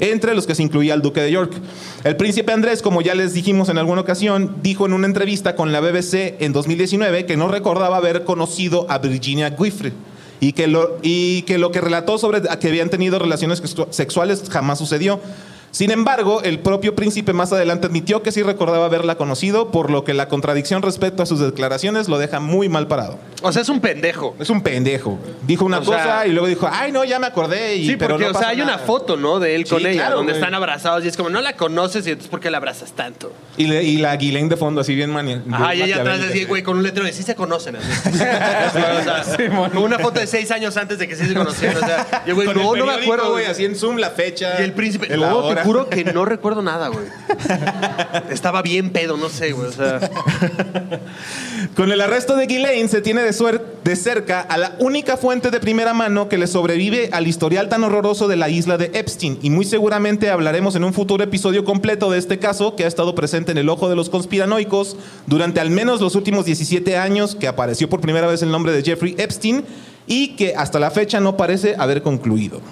Entre 0.00 0.34
los 0.34 0.46
que 0.46 0.54
se 0.54 0.62
incluía 0.62 0.94
el 0.94 1.02
duque 1.02 1.20
de 1.20 1.30
York. 1.30 1.52
El 2.04 2.16
príncipe 2.16 2.52
Andrés, 2.52 2.82
como 2.82 3.02
ya 3.02 3.14
les 3.14 3.34
dijimos 3.34 3.68
en 3.68 3.78
alguna 3.78 4.00
ocasión, 4.02 4.56
dijo 4.62 4.86
en 4.86 4.92
una 4.92 5.06
entrevista 5.06 5.56
con 5.56 5.72
la 5.72 5.80
BBC 5.80 6.36
en 6.40 6.52
2019 6.52 7.26
que 7.26 7.36
no 7.36 7.48
recordaba 7.48 7.96
haber 7.96 8.24
conocido 8.24 8.86
a 8.88 8.98
Virginia 8.98 9.50
Guifre 9.50 9.92
y 10.40 10.52
que 10.52 10.68
lo, 10.68 10.98
y 11.02 11.42
que, 11.42 11.58
lo 11.58 11.72
que 11.72 11.80
relató 11.80 12.16
sobre 12.18 12.42
que 12.60 12.68
habían 12.68 12.90
tenido 12.90 13.18
relaciones 13.18 13.62
sexu- 13.62 13.88
sexuales 13.90 14.44
jamás 14.50 14.78
sucedió. 14.78 15.20
Sin 15.78 15.92
embargo, 15.92 16.42
el 16.42 16.58
propio 16.58 16.96
príncipe 16.96 17.32
más 17.32 17.52
adelante 17.52 17.86
admitió 17.86 18.20
que 18.20 18.32
sí 18.32 18.42
recordaba 18.42 18.86
haberla 18.86 19.14
conocido, 19.14 19.70
por 19.70 19.92
lo 19.92 20.02
que 20.02 20.12
la 20.12 20.26
contradicción 20.26 20.82
respecto 20.82 21.22
a 21.22 21.26
sus 21.26 21.38
declaraciones 21.38 22.08
lo 22.08 22.18
deja 22.18 22.40
muy 22.40 22.68
mal 22.68 22.88
parado. 22.88 23.16
O 23.42 23.52
sea, 23.52 23.62
es 23.62 23.68
un 23.68 23.78
pendejo. 23.78 24.34
Es 24.40 24.50
un 24.50 24.60
pendejo. 24.62 25.20
Dijo 25.46 25.64
una 25.64 25.78
O 25.78 25.84
cosa 25.84 26.02
sea- 26.02 26.26
y 26.26 26.32
luego 26.32 26.48
dijo, 26.48 26.68
ay, 26.68 26.90
no, 26.90 27.04
ya 27.04 27.20
me 27.20 27.28
acordé. 27.28 27.76
Y, 27.76 27.90
Sí, 27.90 27.96
pero 27.96 28.14
porque, 28.14 28.24
no 28.24 28.30
o 28.30 28.32
sea, 28.32 28.40
pasa 28.40 28.50
hay 28.50 28.60
una 28.60 28.72
nada". 28.72 28.86
foto, 28.86 29.16
¿no? 29.16 29.38
De 29.38 29.54
él 29.54 29.66
Sí, 29.66 29.70
con 29.70 29.86
ella, 29.86 29.92
claro, 30.02 30.16
donde 30.16 30.32
güey. 30.32 30.42
están 30.42 30.52
abrazados 30.54 31.04
y 31.04 31.08
es 31.08 31.16
como, 31.16 31.30
no 31.30 31.40
la 31.40 31.52
conoces 31.52 32.04
y 32.08 32.10
entonces, 32.10 32.28
¿por 32.28 32.40
qué 32.40 32.50
la 32.50 32.56
abrazas 32.58 32.90
tanto? 32.94 33.32
Y, 33.56 33.68
le- 33.68 33.84
y 33.84 33.98
la 33.98 34.16
Guilaine 34.16 34.48
de 34.48 34.56
fondo, 34.56 34.80
así 34.80 34.96
bien 34.96 35.10
mania. 35.10 35.44
Ajá, 35.52 35.74
y 35.74 35.76
bien 35.76 35.86
ella 35.90 36.00
atrás 36.00 36.16
maquiavélica. 36.18 36.34
así, 36.34 36.44
güey, 36.48 36.62
con 36.64 36.78
un 36.78 36.82
letrero 36.82 37.06
de 37.06 37.12
sí 37.12 37.22
se 37.22 37.36
conocen. 37.36 37.76
así. 37.76 37.86
O 38.68 39.24
sea, 39.24 39.70
con 39.70 39.82
una 39.84 40.00
foto 40.00 40.18
de 40.18 40.26
seis 40.26 40.50
años 40.50 40.76
antes 40.76 40.98
de 40.98 41.06
que 41.06 41.14
sí 41.14 41.24
se 41.24 41.34
conocieran. 41.34 41.76
O 41.76 41.86
sea, 41.86 42.22
y 42.26 42.30
el 42.30 42.34
güey, 42.34 42.46
Con 42.48 42.56
no, 42.56 42.74
el 42.74 42.80
no 42.80 42.86
me 42.86 42.92
periódico, 42.94 43.12
acuerdo. 43.14 43.32
güey, 43.32 43.46
así 43.46 43.64
en 43.64 43.76
Zoom 43.76 43.98
la 43.98 44.10
fecha. 44.10 44.56
Y 44.60 44.64
el 44.64 44.72
príncipe, 44.72 45.16
no, 45.16 45.36
hora. 45.38 45.62
Juro 45.68 45.88
que 45.90 46.04
no 46.04 46.24
recuerdo 46.24 46.62
nada, 46.62 46.88
güey. 46.88 47.04
Estaba 48.30 48.62
bien 48.62 48.90
pedo, 48.90 49.18
no 49.18 49.28
sé, 49.28 49.52
güey. 49.52 49.70
Con 51.76 51.92
el 51.92 52.00
arresto 52.00 52.36
de 52.36 52.46
Ghislaine 52.46 52.88
se 52.88 53.02
tiene 53.02 53.22
de, 53.22 53.60
de 53.84 53.96
cerca 53.96 54.40
a 54.40 54.56
la 54.56 54.76
única 54.78 55.18
fuente 55.18 55.50
de 55.50 55.60
primera 55.60 55.92
mano 55.92 56.28
que 56.28 56.38
le 56.38 56.46
sobrevive 56.46 57.10
al 57.12 57.26
historial 57.26 57.68
tan 57.68 57.84
horroroso 57.84 58.28
de 58.28 58.36
la 58.36 58.48
isla 58.48 58.78
de 58.78 58.90
Epstein. 58.94 59.38
Y 59.42 59.50
muy 59.50 59.66
seguramente 59.66 60.30
hablaremos 60.30 60.74
en 60.74 60.84
un 60.84 60.94
futuro 60.94 61.22
episodio 61.22 61.64
completo 61.64 62.10
de 62.10 62.18
este 62.18 62.38
caso 62.38 62.74
que 62.74 62.84
ha 62.84 62.88
estado 62.88 63.14
presente 63.14 63.52
en 63.52 63.58
el 63.58 63.68
ojo 63.68 63.90
de 63.90 63.96
los 63.96 64.08
conspiranoicos 64.08 64.96
durante 65.26 65.60
al 65.60 65.70
menos 65.70 66.00
los 66.00 66.14
últimos 66.14 66.46
17 66.46 66.96
años 66.96 67.34
que 67.34 67.46
apareció 67.46 67.90
por 67.90 68.00
primera 68.00 68.26
vez 68.26 68.42
el 68.42 68.50
nombre 68.50 68.72
de 68.72 68.82
Jeffrey 68.82 69.14
Epstein 69.18 69.64
y 70.06 70.36
que 70.36 70.54
hasta 70.56 70.80
la 70.80 70.90
fecha 70.90 71.20
no 71.20 71.36
parece 71.36 71.74
haber 71.78 72.02
concluido. 72.02 72.62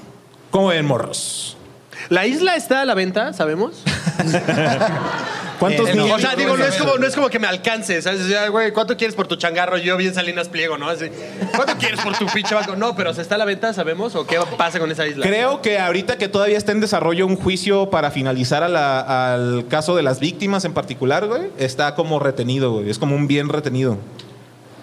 ¿Cómo 0.50 0.68
ven, 0.68 0.86
morros? 0.86 1.55
¿La 2.08 2.26
isla 2.26 2.56
está 2.56 2.82
a 2.82 2.84
la 2.84 2.94
venta, 2.94 3.32
sabemos? 3.32 3.82
¿Cuántos 5.58 5.88
Eh, 5.88 5.94
no, 5.94 6.02
millones? 6.04 6.24
O 6.24 6.28
sea, 6.28 6.36
digo, 6.36 6.56
no 6.56 6.64
es, 6.64 6.74
como, 6.76 6.98
no 6.98 7.06
es 7.06 7.14
como 7.14 7.30
que 7.30 7.38
me 7.38 7.46
alcance, 7.46 8.02
¿sabes? 8.02 8.20
O 8.20 8.28
sea, 8.28 8.48
güey, 8.48 8.72
¿cuánto 8.72 8.96
quieres 8.96 9.16
por 9.16 9.26
tu 9.26 9.36
changarro? 9.36 9.78
Yo 9.78 9.96
bien 9.96 10.12
Salinas 10.14 10.48
Pliego, 10.50 10.76
¿no? 10.76 10.88
Así, 10.88 11.06
¿Cuánto 11.54 11.76
quieres 11.78 11.98
por 12.00 12.16
tu 12.16 12.26
pinche 12.26 12.54
banco? 12.54 12.76
No, 12.76 12.94
pero 12.94 13.14
¿se 13.14 13.22
está 13.22 13.36
a 13.36 13.38
la 13.38 13.46
venta, 13.46 13.72
sabemos? 13.72 14.14
¿O 14.16 14.26
qué 14.26 14.38
pasa 14.58 14.78
con 14.78 14.90
esa 14.90 15.06
isla? 15.06 15.24
Creo 15.26 15.62
que 15.62 15.78
ahorita 15.78 16.18
que 16.18 16.28
todavía 16.28 16.58
está 16.58 16.72
en 16.72 16.80
desarrollo 16.80 17.26
un 17.26 17.36
juicio 17.36 17.88
para 17.88 18.10
finalizar 18.10 18.62
a 18.62 18.68
la- 18.68 19.32
al 19.34 19.66
caso 19.68 19.96
de 19.96 20.02
las 20.02 20.20
víctimas 20.20 20.66
en 20.66 20.74
particular, 20.74 21.26
güey, 21.26 21.44
está 21.58 21.94
como 21.94 22.18
retenido, 22.18 22.72
güey. 22.74 22.90
Es 22.90 22.98
como 22.98 23.16
un 23.16 23.26
bien 23.26 23.48
retenido. 23.48 23.96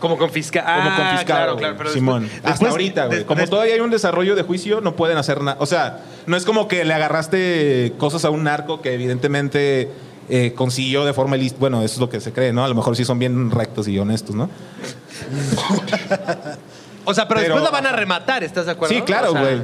Como 0.03 0.17
confiscado. 0.17 0.65
Como 0.83 0.89
Ah, 0.89 0.95
confiscado, 0.97 1.25
claro, 1.25 1.55
claro. 1.55 1.75
Pero 1.77 1.89
Simón. 1.91 2.23
después- 2.23 2.53
Hasta 2.53 2.69
ahorita, 2.69 3.05
güey. 3.05 3.23
Como 3.23 3.47
todavía 3.47 3.75
hay 3.75 3.79
un 3.79 3.89
desarrollo 3.89 4.35
de 4.35 4.43
juicio, 4.43 4.81
no 4.81 4.97
pueden 4.97 5.17
hacer 5.17 5.39
nada. 5.41 5.55
O 5.61 5.65
sea, 5.65 5.99
no 6.25 6.35
es 6.35 6.43
como 6.43 6.67
que 6.67 6.83
le 6.83 6.93
agarraste 6.93 7.93
cosas 7.97 8.25
a 8.25 8.29
un 8.29 8.43
narco 8.43 8.81
que 8.81 8.93
evidentemente 8.93 9.89
eh, 10.27 10.51
consiguió 10.57 11.05
de 11.05 11.13
forma 11.13 11.37
ilícita. 11.37 11.61
Bueno, 11.61 11.81
eso 11.83 11.93
es 11.93 11.99
lo 12.01 12.09
que 12.09 12.19
se 12.19 12.33
cree, 12.33 12.51
¿no? 12.51 12.65
A 12.65 12.67
lo 12.67 12.75
mejor 12.75 12.97
sí 12.97 13.05
son 13.05 13.17
bien 13.17 13.49
rectos 13.49 13.87
y 13.87 13.97
honestos, 13.97 14.35
¿no? 14.35 14.49
O 17.05 17.13
sea, 17.13 17.27
pero, 17.27 17.39
Pero- 17.41 17.55
después 17.55 17.63
la 17.63 17.69
van 17.71 17.85
a 17.87 17.91
rematar, 17.93 18.43
¿estás 18.43 18.65
de 18.65 18.73
acuerdo? 18.73 18.93
Sí, 18.93 19.01
claro, 19.03 19.29
O 19.29 19.31
sea, 19.31 19.41
güey. 19.41 19.61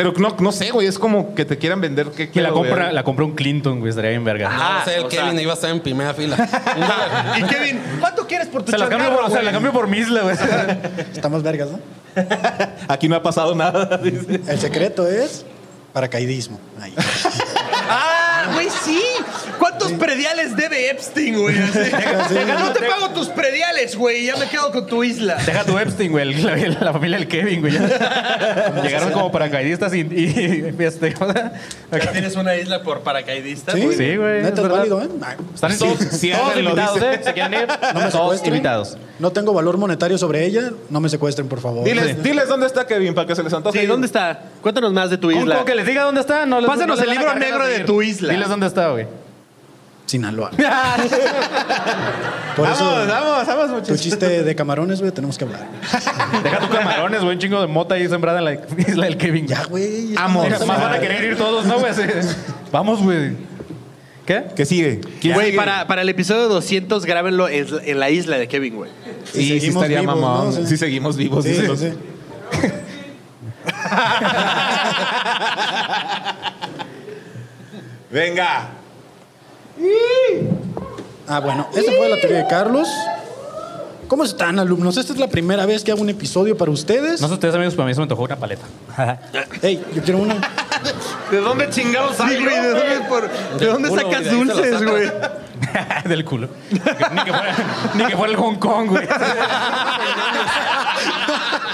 Pero 0.00 0.14
no, 0.16 0.34
no 0.38 0.50
sé, 0.50 0.70
güey. 0.70 0.86
Es 0.86 0.98
como 0.98 1.34
que 1.34 1.44
te 1.44 1.58
quieran 1.58 1.78
vender 1.78 2.06
que 2.10 2.30
Que 2.30 2.40
la 2.40 2.48
compra, 2.52 2.90
la 2.90 3.04
compra 3.04 3.26
un 3.26 3.32
Clinton, 3.34 3.80
güey. 3.80 3.90
Estaría 3.90 4.12
bien 4.12 4.24
verga. 4.24 4.48
no 4.48 4.84
sé, 4.86 4.96
el 4.96 5.04
o 5.04 5.08
Kevin 5.08 5.32
sea- 5.32 5.42
iba 5.42 5.52
a 5.52 5.54
estar 5.54 5.68
en 5.70 5.80
primera 5.80 6.14
fila. 6.14 6.36
Y 7.38 7.42
Kevin, 7.42 7.80
¿cuánto 8.00 8.26
quieres 8.26 8.48
por 8.48 8.62
tu 8.62 8.70
Se 8.72 8.78
la 8.78 8.88
cambio 8.88 9.10
por, 9.10 9.24
o 9.24 9.26
sea, 9.26 9.34
güey? 9.36 9.44
la 9.44 9.52
cambio 9.52 9.72
por 9.72 9.88
Misla, 9.88 10.22
güey. 10.22 10.36
Estamos 11.12 11.42
vergas, 11.42 11.68
¿no? 11.70 11.80
Aquí 12.88 13.08
no 13.10 13.16
ha 13.16 13.22
pasado 13.22 13.54
nada. 13.54 13.98
dice. 13.98 14.40
El 14.48 14.58
secreto 14.58 15.06
es 15.06 15.44
paracaidismo. 15.92 16.58
Ahí. 16.80 16.94
Ah, 17.90 18.44
güey, 18.54 18.68
sí. 18.70 19.02
¿Cuántos 19.60 19.92
prediales 19.92 20.56
debe 20.56 20.90
Epstein, 20.90 21.38
güey? 21.38 21.54
Así. 21.58 22.34
No 22.58 22.72
te 22.72 22.80
pago 22.80 23.10
tus 23.10 23.28
prediales, 23.28 23.94
güey. 23.94 24.24
Ya 24.24 24.36
me 24.36 24.48
quedo 24.48 24.72
con 24.72 24.86
tu 24.86 25.04
isla. 25.04 25.36
Deja 25.44 25.64
tu 25.64 25.78
Epstein, 25.78 26.10
güey. 26.10 26.32
La, 26.42 26.56
la 26.56 26.92
familia 26.94 27.18
del 27.18 27.28
Kevin, 27.28 27.60
güey. 27.60 27.72
Llegaron 28.82 29.12
como 29.12 29.30
paracaidistas 29.30 29.92
y. 29.94 30.00
y, 30.00 30.74
y 30.78 30.82
este, 30.82 31.14
Tienes 32.12 32.36
una 32.36 32.56
isla 32.56 32.82
por 32.82 33.00
paracaidistas. 33.02 33.74
Sí, 33.74 33.82
güey. 33.82 33.96
Sí, 33.96 34.16
güey, 34.16 34.38
es 34.38 34.44
Neta 34.44 34.62
es 34.62 34.68
válido, 34.68 35.02
¿eh? 35.02 35.08
Están 35.54 35.76
todos, 35.78 35.98
sí, 35.98 36.32
todos 36.32 36.56
invitados. 36.56 37.02
¿eh? 37.02 37.20
¿Se 37.22 37.32
quieren 37.34 37.60
ir? 37.60 37.68
No 37.94 38.00
me 38.00 38.10
todos 38.10 38.46
invitados. 38.46 38.96
No 39.18 39.30
tengo 39.30 39.52
valor 39.52 39.76
monetario 39.76 40.16
sobre 40.16 40.46
ella. 40.46 40.72
No 40.88 41.00
me 41.00 41.10
secuestren, 41.10 41.48
por 41.48 41.60
favor. 41.60 41.84
Diles, 41.84 42.22
diles 42.22 42.48
dónde 42.48 42.66
está 42.66 42.86
Kevin 42.86 43.12
para 43.14 43.26
que 43.26 43.36
se 43.36 43.42
les 43.42 43.52
antoje. 43.52 43.78
Sí, 43.78 43.86
¿dónde 43.86 44.06
está? 44.06 44.40
Cuéntanos 44.62 44.92
más 44.94 45.10
de 45.10 45.18
tu 45.18 45.30
isla. 45.30 45.56
con 45.56 45.66
que 45.66 45.74
les 45.74 45.86
diga 45.86 46.04
dónde 46.04 46.22
está, 46.22 46.46
no 46.46 46.60
les 46.60 46.66
Pásanos 46.66 46.98
no 46.98 47.04
les 47.04 47.12
el 47.12 47.18
libro 47.18 47.34
negro 47.34 47.66
de 47.66 47.80
ir. 47.80 47.84
tu 47.84 48.00
isla. 48.00 48.32
Diles 48.32 48.48
dónde 48.48 48.66
está, 48.66 48.88
güey. 48.90 49.19
Sinaloa. 50.10 50.50
Por 52.56 52.68
eso, 52.68 52.84
Vamos, 52.84 53.08
vamos, 53.08 53.46
vamos, 53.46 53.66
tu 53.68 53.72
muchachos. 53.74 54.00
chiste 54.00 54.42
de 54.42 54.54
camarones, 54.56 55.00
güey, 55.00 55.12
tenemos 55.12 55.38
que 55.38 55.44
hablar. 55.44 55.68
Deja 56.42 56.58
tu 56.58 56.68
camarones, 56.68 57.20
güey. 57.22 57.34
Un 57.34 57.38
chingo 57.40 57.60
de 57.60 57.68
mota 57.68 57.94
ahí 57.94 58.08
sembrada 58.08 58.38
en 58.40 58.44
la 58.44 58.54
isla 58.54 59.04
del 59.06 59.16
Kevin. 59.16 59.46
Ya, 59.46 59.62
güey. 59.64 60.14
Amo. 60.16 60.42
Mira, 60.42 60.58
Más 60.58 60.80
van 60.80 60.94
a 60.94 60.98
querer 60.98 61.24
ir 61.24 61.36
todos, 61.38 61.64
¿no, 61.64 61.78
güey? 61.78 61.92
Vamos, 62.72 63.02
güey. 63.02 63.32
¿Qué? 64.26 64.44
¿Qué 64.54 64.64
sigue? 64.66 65.00
¿Quién 65.20 65.34
Güey, 65.34 65.46
sigue? 65.46 65.58
para, 65.58 65.86
para 65.86 66.02
el 66.02 66.08
episodio 66.08 66.48
200, 66.48 67.04
grábenlo 67.04 67.48
en, 67.48 67.66
en 67.84 67.98
la 67.98 68.10
isla 68.10 68.36
de 68.38 68.46
Kevin, 68.48 68.76
güey. 68.76 68.90
Si 69.32 69.42
Sí, 69.42 69.60
sí 69.60 69.66
estaría 69.68 70.00
vivos, 70.00 70.20
mamón. 70.20 70.46
¿no? 70.46 70.52
Sí. 70.52 70.66
Sí. 70.66 70.76
seguimos 70.76 71.16
vivos. 71.16 71.44
Sí, 71.44 71.50
dice. 71.52 71.76
sí, 71.76 71.90
sí. 71.90 72.68
Venga. 78.10 78.70
Ah, 81.26 81.40
bueno, 81.40 81.68
esa 81.74 81.92
fue 81.92 82.08
la 82.08 82.16
teoría 82.20 82.38
de 82.38 82.46
Carlos. 82.48 82.88
¿Cómo 84.08 84.24
están, 84.24 84.58
alumnos? 84.58 84.96
Esta 84.96 85.12
es 85.12 85.20
la 85.20 85.28
primera 85.28 85.66
vez 85.66 85.84
que 85.84 85.92
hago 85.92 86.00
un 86.02 86.08
episodio 86.10 86.56
para 86.58 86.72
ustedes. 86.72 87.20
No 87.20 87.28
sé 87.28 87.34
ustedes, 87.34 87.54
amigos, 87.54 87.74
pero 87.74 87.84
a 87.84 87.86
mí 87.86 87.94
se 87.94 88.00
me 88.00 88.02
antojó 88.04 88.24
una 88.24 88.34
paleta. 88.36 88.64
Ey, 89.62 89.84
yo 89.94 90.02
quiero 90.02 90.18
una. 90.18 90.34
¿De 91.30 91.36
dónde 91.40 91.70
chingados 91.70 92.16
Sí, 92.16 92.22
güey, 92.42 92.60
¿de 92.60 92.70
dónde, 92.70 93.00
por- 93.08 93.30
¿de 93.58 93.66
dónde 93.66 93.88
culo, 93.88 94.02
sacas 94.02 94.24
se 94.24 94.32
lo 94.32 94.38
dulces, 94.38 94.82
güey? 94.82 95.10
Del 96.06 96.24
culo. 96.24 96.48
ni, 96.70 96.78
que 96.80 97.32
fuera, 97.32 97.56
ni 97.94 98.04
que 98.06 98.16
fuera 98.16 98.32
el 98.32 98.36
Hong 98.38 98.56
Kong, 98.56 98.88
güey. 98.88 99.04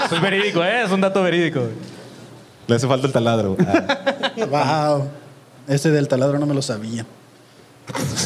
Eso 0.05 0.15
es 0.15 0.21
verídico, 0.21 0.63
¿eh? 0.63 0.83
Es 0.83 0.91
un 0.91 1.01
dato 1.01 1.23
verídico. 1.23 1.61
güey. 1.61 1.71
Le 2.67 2.75
hace 2.75 2.87
falta 2.87 3.07
el 3.07 3.13
taladro. 3.13 3.57
Ah. 3.65 4.95
Wow. 4.97 5.09
Ese 5.67 5.89
del 5.89 6.07
taladro 6.07 6.37
no 6.37 6.45
me 6.45 6.53
lo 6.53 6.61
sabía. 6.61 7.05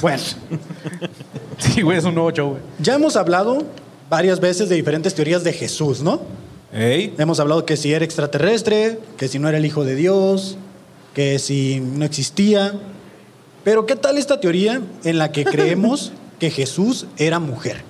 Bueno, 0.01 0.23
Sí, 1.57 1.81
güey, 1.81 1.97
es 1.97 2.03
un 2.05 2.15
nuevo 2.15 2.31
show, 2.31 2.49
güey. 2.51 2.61
ya 2.79 2.95
hemos 2.95 3.15
hablado 3.15 3.63
varias 4.09 4.39
veces 4.39 4.67
de 4.69 4.75
diferentes 4.75 5.13
teorías 5.13 5.43
de 5.43 5.53
Jesús, 5.53 6.01
¿no? 6.01 6.21
Ey. 6.73 7.13
Hemos 7.17 7.39
hablado 7.39 7.65
que 7.65 7.77
si 7.77 7.93
era 7.93 8.03
extraterrestre, 8.03 8.99
que 9.17 9.27
si 9.27 9.39
no 9.39 9.47
era 9.49 9.57
el 9.57 9.65
hijo 9.65 9.83
de 9.83 9.95
Dios, 9.95 10.57
que 11.13 11.37
si 11.39 11.79
no 11.79 12.03
existía. 12.05 12.73
Pero 13.63 13.85
¿qué 13.85 13.95
tal 13.95 14.17
esta 14.17 14.39
teoría 14.39 14.81
en 15.03 15.17
la 15.17 15.31
que 15.31 15.43
creemos 15.45 16.11
que 16.39 16.49
Jesús 16.49 17.05
era 17.17 17.39
mujer? 17.39 17.83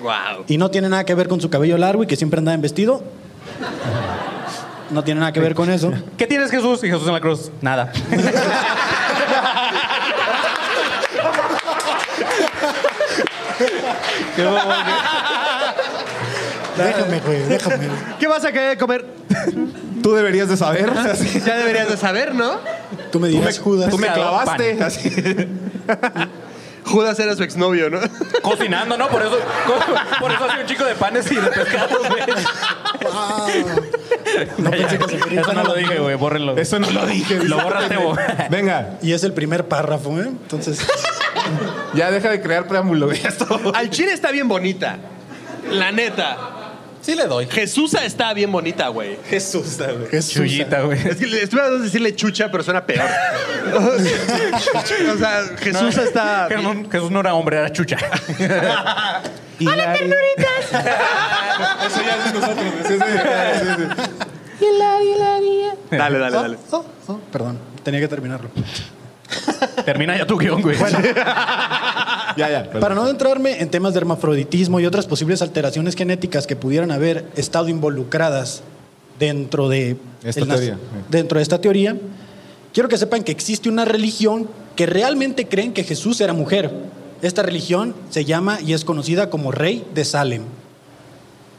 Wow. 0.00 0.44
Y 0.48 0.58
no 0.58 0.70
tiene 0.70 0.88
nada 0.88 1.04
que 1.04 1.14
ver 1.14 1.28
con 1.28 1.40
su 1.40 1.48
cabello 1.50 1.76
largo 1.78 2.02
y 2.04 2.06
que 2.06 2.16
siempre 2.16 2.38
andaba 2.38 2.54
en 2.54 2.62
vestido. 2.62 3.02
No 4.90 5.02
tiene 5.02 5.20
nada 5.20 5.32
que 5.32 5.40
ver 5.40 5.54
con 5.54 5.70
eso. 5.70 5.90
¿Qué 6.18 6.26
tienes, 6.26 6.50
Jesús? 6.50 6.84
Y 6.84 6.88
Jesús 6.88 7.06
en 7.06 7.14
la 7.14 7.20
cruz. 7.20 7.50
Nada. 7.62 7.92
Déjame, 16.76 17.20
güey, 17.20 17.42
déjame. 17.42 17.88
¿Qué 18.18 18.26
vas 18.26 18.44
a 18.44 18.52
querer 18.52 18.78
comer? 18.78 19.04
Tú 20.02 20.14
deberías 20.14 20.48
de 20.48 20.56
saber. 20.56 20.90
Así. 20.90 21.40
Ya 21.40 21.58
deberías 21.58 21.88
de 21.88 21.96
saber, 21.96 22.34
¿no? 22.34 22.58
Tú 23.10 23.20
me 23.20 23.28
dirás, 23.28 23.58
Judas. 23.58 23.90
Tú 23.90 23.98
me 23.98 24.10
clavaste. 24.10 24.82
Así. 24.82 25.10
Judas 26.84 27.18
era 27.20 27.36
su 27.36 27.44
exnovio, 27.44 27.90
¿no? 27.90 28.00
Cocinando, 28.42 28.96
¿no? 28.96 29.08
Por 29.08 29.22
eso, 29.22 29.38
por 30.18 30.32
eso 30.32 30.44
hace 30.44 30.62
un 30.62 30.66
chico 30.66 30.84
de 30.84 30.96
panes 30.96 31.30
y 31.30 31.36
de 31.36 31.42
pescados, 31.42 32.08
güey. 32.08 32.22
No 34.58 34.70
pensé 34.70 34.98
que 34.98 35.08
se 35.08 35.16
quería 35.18 35.40
Eso 35.42 35.52
no 35.52 35.62
lo 35.62 35.74
dije, 35.74 35.98
güey. 35.98 36.16
Bórrenlo. 36.16 36.56
Eso 36.56 36.80
no 36.80 36.90
lo 36.90 37.06
dije. 37.06 37.36
Lo 37.44 37.62
borras, 37.62 37.88
Tebo. 37.88 38.16
Venga, 38.50 38.98
Y 39.00 39.12
es 39.12 39.22
el 39.22 39.32
primer 39.32 39.68
párrafo, 39.68 40.18
¿eh? 40.18 40.26
Entonces, 40.26 40.80
ya 41.94 42.10
deja 42.10 42.30
de 42.30 42.40
crear 42.40 42.66
preámbulo. 42.66 43.10
Esto. 43.12 43.72
Al 43.74 43.90
chile 43.90 44.12
está 44.12 44.30
bien 44.30 44.48
bonita. 44.48 44.96
La 45.70 45.92
neta. 45.92 46.36
Sí 47.00 47.14
le 47.16 47.26
doy. 47.26 47.46
Jesús 47.46 47.94
está 47.94 48.32
bien 48.32 48.52
bonita, 48.52 48.86
güey. 48.88 49.18
Jesús, 49.28 49.76
güey. 49.78 50.06
Jesús. 50.08 50.34
Chullita, 50.34 50.82
güey. 50.82 50.98
Es 51.08 51.16
que 51.16 51.26
le- 51.26 51.42
estuve 51.42 51.60
a 51.60 51.70
decirle 51.70 52.14
chucha, 52.14 52.48
pero 52.50 52.62
suena 52.62 52.86
peor. 52.86 53.04
o 53.74 53.98
sea, 55.18 55.42
Jesús 55.58 55.98
está. 55.98 56.48
No- 56.62 56.88
Jesús 56.88 57.10
no 57.10 57.18
era 57.20 57.34
hombre, 57.34 57.56
era 57.58 57.72
chucha. 57.72 57.96
¡Hola, 59.60 59.92
ternuritas! 59.92 60.64
Eso 61.86 62.02
ya 62.02 62.16
es 62.16 62.24
de 62.32 62.40
nosotros. 62.40 62.66
es 62.84 62.88
de- 63.78 63.88
Dale, 65.96 66.18
dale, 66.18 66.36
dale. 66.36 66.56
Oh, 66.70 66.84
oh, 67.08 67.18
perdón, 67.32 67.58
tenía 67.82 68.00
que 68.00 68.08
terminarlo. 68.08 68.50
Termina 69.84 70.16
ya 70.16 70.26
tu 70.26 70.36
guion, 70.38 70.62
güey. 70.62 70.76
Ya, 72.36 72.48
ya. 72.50 72.70
Para 72.80 72.94
no 72.94 73.02
adentrarme 73.02 73.60
en 73.60 73.68
temas 73.70 73.92
de 73.92 73.98
hermafroditismo 73.98 74.80
y 74.80 74.86
otras 74.86 75.06
posibles 75.06 75.42
alteraciones 75.42 75.94
genéticas 75.94 76.46
que 76.46 76.56
pudieran 76.56 76.90
haber 76.90 77.26
estado 77.36 77.68
involucradas 77.68 78.62
dentro 79.18 79.68
de 79.68 79.98
Esta 80.24 80.46
teoría. 80.46 80.78
dentro 81.10 81.38
de 81.38 81.42
esta 81.42 81.60
teoría, 81.60 81.96
quiero 82.72 82.88
que 82.88 82.96
sepan 82.96 83.22
que 83.22 83.32
existe 83.32 83.68
una 83.68 83.84
religión 83.84 84.48
que 84.76 84.86
realmente 84.86 85.46
creen 85.46 85.74
que 85.74 85.84
Jesús 85.84 86.22
era 86.22 86.32
mujer. 86.32 86.70
Esta 87.20 87.42
religión 87.42 87.94
se 88.08 88.24
llama 88.24 88.58
y 88.62 88.72
es 88.72 88.84
conocida 88.86 89.28
como 89.28 89.52
Rey 89.52 89.84
de 89.94 90.06
Salem, 90.06 90.44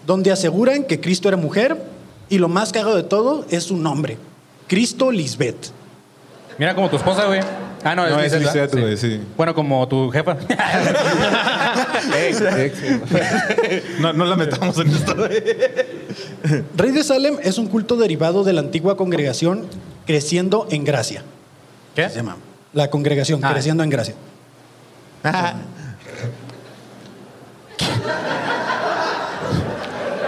donde 0.08 0.32
aseguran 0.32 0.86
que 0.86 1.00
Cristo 1.00 1.28
era 1.28 1.38
mujer 1.38 1.78
y 2.30 2.40
lo 2.40 2.50
más 2.50 2.72
cagado 2.72 2.96
de 2.96 3.04
todo 3.04 3.46
es 3.52 3.66
su 3.66 3.78
nombre, 3.78 4.18
Cristo 4.68 5.12
Lisbeth. 5.12 5.68
Mira 6.58 6.76
como 6.76 6.90
tu 6.90 6.96
esposa, 6.98 7.26
güey. 7.26 7.40
Ah, 7.84 7.96
no, 7.96 8.08
No, 8.10 8.20
es 8.20 8.32
es 8.32 8.72
güey, 8.72 8.96
sí. 8.98 9.22
Bueno, 9.36 9.54
como 9.54 9.88
tu 9.88 10.10
jefa. 10.10 10.38
No, 14.00 14.14
no 14.14 14.26
la 14.26 14.36
metamos 14.36 14.78
en 14.80 14.90
esto. 14.90 15.16
Rey 16.76 16.92
de 16.92 17.04
Salem 17.04 17.38
es 17.42 17.58
un 17.58 17.68
culto 17.68 17.96
derivado 17.96 18.44
de 18.44 18.54
la 18.54 18.62
antigua 18.62 18.96
congregación 18.98 19.68
Creciendo 20.06 20.68
en 20.70 20.84
Gracia. 20.84 21.24
¿Qué? 21.96 22.10
Se 22.10 22.18
llama. 22.18 22.38
La 22.74 22.90
congregación 22.90 23.40
Ah. 23.44 23.52
Creciendo 23.54 23.84
en 23.84 23.90
Gracia. 23.90 24.16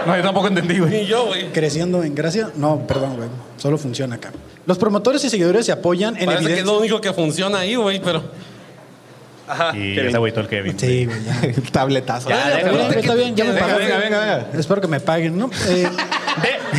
No, 0.06 0.16
yo 0.16 0.22
tampoco 0.22 0.48
entendí, 0.48 0.78
güey. 0.78 0.90
Ni 0.90 1.06
yo, 1.06 1.26
güey. 1.26 1.52
Creciendo 1.52 2.02
en 2.02 2.14
Gracia. 2.14 2.50
No, 2.56 2.86
perdón, 2.86 3.16
güey. 3.16 3.28
Solo 3.56 3.78
funciona 3.78 4.16
acá. 4.16 4.32
Los 4.66 4.78
promotores 4.78 5.24
y 5.24 5.30
seguidores 5.30 5.66
se 5.66 5.72
apoyan 5.72 6.16
en 6.16 6.26
Parece 6.26 6.46
que 6.46 6.60
es 6.60 6.66
lo 6.66 6.78
único 6.78 7.00
que 7.00 7.12
funciona 7.12 7.58
ahí, 7.60 7.74
güey, 7.76 8.00
pero. 8.00 8.22
Ajá. 9.48 9.76
Y 9.76 9.94
ya 9.94 10.10
se 10.10 10.16
agüitó 10.16 10.40
el 10.40 10.48
Kevin. 10.48 10.76
Sí, 10.78 11.06
güey, 11.06 11.24
ya. 11.24 11.40
El 11.42 11.70
tabletazo. 11.70 12.28
Ya, 12.28 12.48
déjalo. 12.56 12.78
bien, 12.78 12.98
está 12.98 13.14
bien, 13.14 13.36
ya 13.36 13.44
me 13.44 13.52
Venga, 13.52 13.60
pagaron. 13.66 13.86
venga, 13.86 13.98
venga, 13.98 14.20
venga. 14.20 14.58
Espero 14.58 14.80
que 14.80 14.88
me 14.88 14.98
paguen, 14.98 15.38
¿no? 15.38 15.50
Eh, 15.68 15.88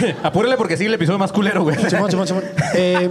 Ve, 0.01 0.15
apúrele 0.23 0.57
porque 0.57 0.75
sigue 0.75 0.89
el 0.89 0.95
episodio 0.95 1.17
más 1.17 1.32
culero, 1.32 1.63
güey. 1.63 1.78
Simón, 1.89 2.11
Simón, 2.11 2.28
Simón. 2.28 2.43
Eh, 2.75 3.09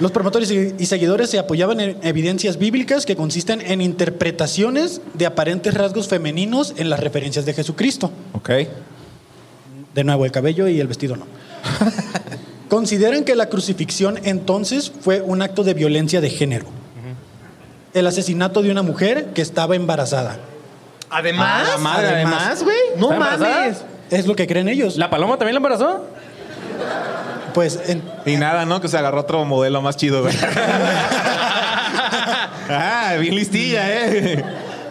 los 0.00 0.10
promotores 0.12 0.50
y 0.50 0.74
y 0.78 0.86
seguidores 0.86 1.28
se 1.28 1.38
apoyaban 1.38 1.78
en 1.78 1.98
evidencias 2.02 2.56
bíblicas 2.56 3.04
que 3.04 3.16
consisten 3.16 3.60
en 3.60 3.82
interpretaciones 3.82 5.02
de 5.12 5.26
aparentes 5.26 5.74
rasgos 5.74 6.08
femeninos 6.08 6.72
en 6.78 6.88
las 6.88 7.00
referencias 7.00 7.44
de 7.44 7.52
Jesucristo. 7.52 8.10
Ok. 8.32 8.50
De 9.94 10.04
nuevo, 10.04 10.24
el 10.24 10.32
cabello 10.32 10.66
y 10.68 10.80
el 10.80 10.88
vestido 10.88 11.16
no. 11.16 11.26
Consideran 12.68 13.24
que 13.24 13.36
la 13.36 13.48
crucifixión 13.48 14.18
entonces 14.24 14.90
fue 15.00 15.20
un 15.20 15.42
acto 15.42 15.62
de 15.62 15.74
violencia 15.74 16.20
de 16.20 16.30
género. 16.30 16.66
El 17.92 18.06
asesinato 18.08 18.62
de 18.62 18.72
una 18.72 18.82
mujer 18.82 19.26
que 19.34 19.42
estaba 19.42 19.76
embarazada. 19.76 20.38
Además. 21.10 21.68
Ah, 21.74 21.78
madre, 21.78 22.08
además, 22.08 22.64
güey. 22.64 22.76
No 22.98 23.12
mames. 23.12 23.84
Es 24.10 24.26
lo 24.26 24.34
que 24.34 24.48
creen 24.48 24.68
ellos. 24.68 24.96
¿La 24.96 25.10
paloma 25.10 25.36
también 25.38 25.54
la 25.54 25.58
embarazó? 25.58 26.04
Pues 27.54 27.78
en- 27.86 28.02
Y 28.26 28.36
nada, 28.36 28.64
¿no? 28.64 28.80
Que 28.80 28.88
se 28.88 28.98
agarró 28.98 29.20
otro 29.20 29.44
modelo 29.44 29.80
más 29.80 29.96
chido, 29.96 30.22
güey. 30.22 30.34
ah, 32.68 33.14
bien 33.20 33.36
listilla, 33.36 33.88
¿eh? 33.88 34.44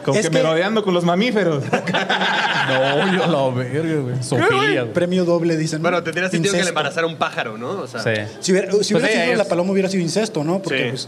Como 0.03 0.17
Es 0.19 0.25
que, 0.25 0.31
que- 0.31 0.37
merodeando 0.37 0.83
con 0.83 0.93
los 0.93 1.03
mamíferos. 1.03 1.63
No, 2.63 3.13
yo 3.13 3.27
la 3.27 3.55
verga, 3.55 3.95
güey. 4.01 4.23
Sofía, 4.23 4.93
premio 4.93 5.25
doble, 5.25 5.57
dicen. 5.57 5.79
¿no? 5.79 5.83
Bueno, 5.89 6.01
tendría 6.01 6.29
sentido 6.29 6.53
que 6.55 6.63
le 6.63 6.69
embarazara 6.69 7.05
un 7.05 7.17
pájaro, 7.17 7.57
¿no? 7.57 7.71
O 7.71 7.87
sea, 7.87 7.99
Sí. 8.01 8.11
Si 8.39 8.51
hubiera, 8.53 8.67
si 8.71 8.77
Pues 8.77 8.91
hubiera 8.91 9.07
sido 9.09 9.31
es- 9.33 9.37
la 9.37 9.43
paloma, 9.43 9.71
hubiera 9.73 9.89
sido 9.89 10.01
incesto, 10.01 10.43
¿no? 10.45 10.59
Porque, 10.59 10.83
Sí. 10.83 10.89
pues, 10.91 11.07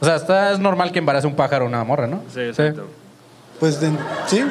O 0.00 0.04
sea, 0.06 0.16
está, 0.16 0.52
es 0.52 0.58
normal 0.60 0.90
que 0.90 0.98
embarace 1.00 1.26
un 1.26 1.34
pájaro 1.36 1.66
una 1.66 1.84
morra, 1.84 2.06
¿no? 2.06 2.22
Sí, 2.32 2.40
exacto. 2.40 2.86
pues, 3.60 3.80
de- 3.80 3.90
sí, 4.28 4.42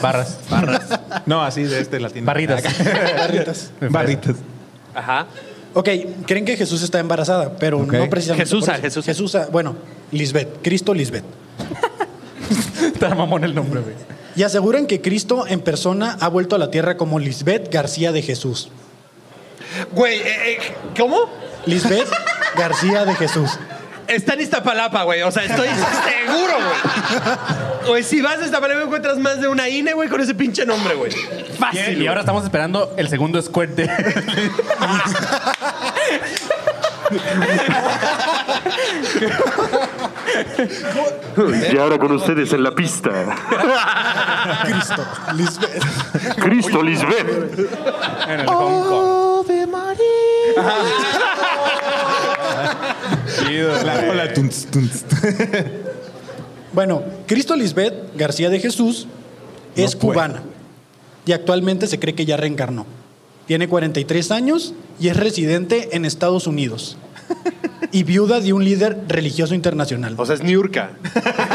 Barras. 0.00 0.38
No, 1.26 1.42
así 1.42 1.62
de 1.64 1.80
este 1.80 1.98
latino. 2.00 2.26
Barritas. 2.26 2.62
barritas. 3.18 3.70
Barritas. 3.90 4.36
Ajá. 4.94 5.26
Ok, 5.72 5.88
creen 6.26 6.44
que 6.44 6.56
Jesús 6.56 6.82
está 6.82 7.00
embarazada, 7.00 7.56
pero 7.58 7.78
no 7.84 8.10
precisamente. 8.10 8.44
Eso. 8.44 8.60
Jesusa. 8.60 9.02
Jesusa, 9.02 9.48
bueno, 9.50 9.74
Lisbeth, 10.12 10.62
Cristo 10.62 10.94
Lisbeth. 10.94 11.24
Está 12.94 13.14
mamón 13.14 13.44
el 13.44 13.54
nombre, 13.54 13.80
güey. 13.80 13.94
Y 14.36 14.42
aseguran 14.42 14.86
que 14.86 15.00
Cristo 15.00 15.46
en 15.46 15.60
persona 15.60 16.16
ha 16.20 16.28
vuelto 16.28 16.56
a 16.56 16.58
la 16.58 16.70
tierra 16.70 16.96
como 16.96 17.18
Lisbeth 17.18 17.72
García 17.72 18.12
de 18.12 18.22
Jesús. 18.22 18.70
Güey, 19.92 20.18
eh, 20.18 20.52
eh, 20.52 20.58
¿cómo? 20.98 21.28
Lisbeth 21.66 22.08
García 22.56 23.04
de 23.04 23.14
Jesús. 23.14 23.50
Está 24.08 24.34
en 24.34 24.42
Iztapalapa, 24.42 25.04
güey. 25.04 25.22
O 25.22 25.30
sea, 25.30 25.44
estoy 25.44 25.68
seguro, 25.68 26.54
güey. 26.56 27.88
Güey, 27.88 28.02
si 28.02 28.20
vas 28.20 28.38
a 28.38 28.44
Iztapalapa 28.44 28.82
encuentras 28.82 29.18
más 29.18 29.40
de 29.40 29.48
una 29.48 29.68
INE, 29.68 29.94
güey, 29.94 30.08
con 30.08 30.20
ese 30.20 30.34
pinche 30.34 30.66
nombre, 30.66 30.94
güey. 30.94 31.12
Fácil. 31.58 32.02
Y 32.02 32.06
ahora 32.06 32.20
estamos 32.20 32.44
esperando 32.44 32.92
el 32.96 33.08
segundo 33.08 33.40
de... 33.40 33.90
Y 41.72 41.78
ahora 41.78 41.98
con 41.98 42.12
ustedes 42.12 42.52
en 42.52 42.62
la 42.62 42.74
pista. 42.74 43.10
Cristo, 44.64 45.06
Lisbeth. 45.34 46.36
Cristo 46.36 46.82
Lisbeth. 46.82 47.58
en 48.28 48.40
el 48.40 48.46
Hong 48.46 48.88
Kong. 48.88 49.14
La 53.84 54.00
rola, 54.00 54.32
tunts, 54.32 54.66
tunts. 54.70 55.04
Bueno, 56.72 57.02
Cristo 57.26 57.54
Lisbeth 57.54 58.16
García 58.16 58.50
de 58.50 58.58
Jesús 58.58 59.06
es 59.76 59.94
No 59.94 60.00
cubana 60.00 60.42
y 61.26 61.32
actualmente 61.32 61.86
se 61.86 61.98
cree 61.98 62.14
que 62.14 62.26
ya 62.26 62.36
reencarnó. 62.36 62.86
Tiene 63.46 63.68
43 63.68 64.30
años 64.30 64.74
y 64.98 65.08
es 65.08 65.16
residente 65.16 65.96
en 65.96 66.04
Estados 66.04 66.46
Unidos. 66.46 66.96
Y 67.92 68.02
viuda 68.02 68.40
de 68.40 68.52
un 68.52 68.64
líder 68.64 68.98
religioso 69.06 69.54
internacional. 69.54 70.14
O 70.18 70.26
sea, 70.26 70.34
es 70.34 70.42
Niurka. 70.42 70.90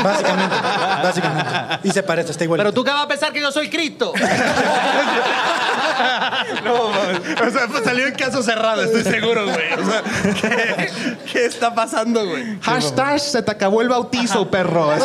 Básicamente, 0.03 0.55
básicamente. 1.03 1.51
Y 1.84 1.91
se 1.91 2.01
parece, 2.03 2.32
está 2.32 2.45
igual. 2.45 2.59
Pero 2.59 2.72
tú 2.72 2.84
qué 2.84 2.91
vas 2.91 3.03
a 3.03 3.07
pensar 3.09 3.34
que 3.34 3.41
yo 3.41 3.51
soy 3.51 3.70
Cristo. 3.70 4.13
no, 6.63 6.89
mames. 6.89 7.20
o 7.41 7.51
sea, 7.51 7.67
pues 7.67 7.84
salió 7.84 8.07
en 8.07 8.13
caso 8.15 8.41
cerrado, 8.41 8.84
estoy 8.84 9.03
seguro, 9.03 9.43
güey. 9.45 9.74
O 9.74 9.86
sea, 9.89 10.01
¿qué, 10.41 11.17
qué 11.32 11.45
está 11.45 11.76
pasando, 11.76 12.26
güey? 12.26 12.57
Hashtag 12.61 13.20
se 13.20 13.41
te 13.43 13.51
acabó 13.51 13.82
el 13.82 13.89
bautizo, 13.89 14.49
perro. 14.49 14.93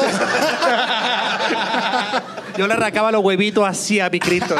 Yo 2.56 2.68
le 2.68 2.74
arrancaba 2.74 3.10
los 3.10 3.24
huevitos 3.24 3.66
así 3.66 3.98
a 3.98 4.08
mi 4.08 4.20
Cristo. 4.20 4.54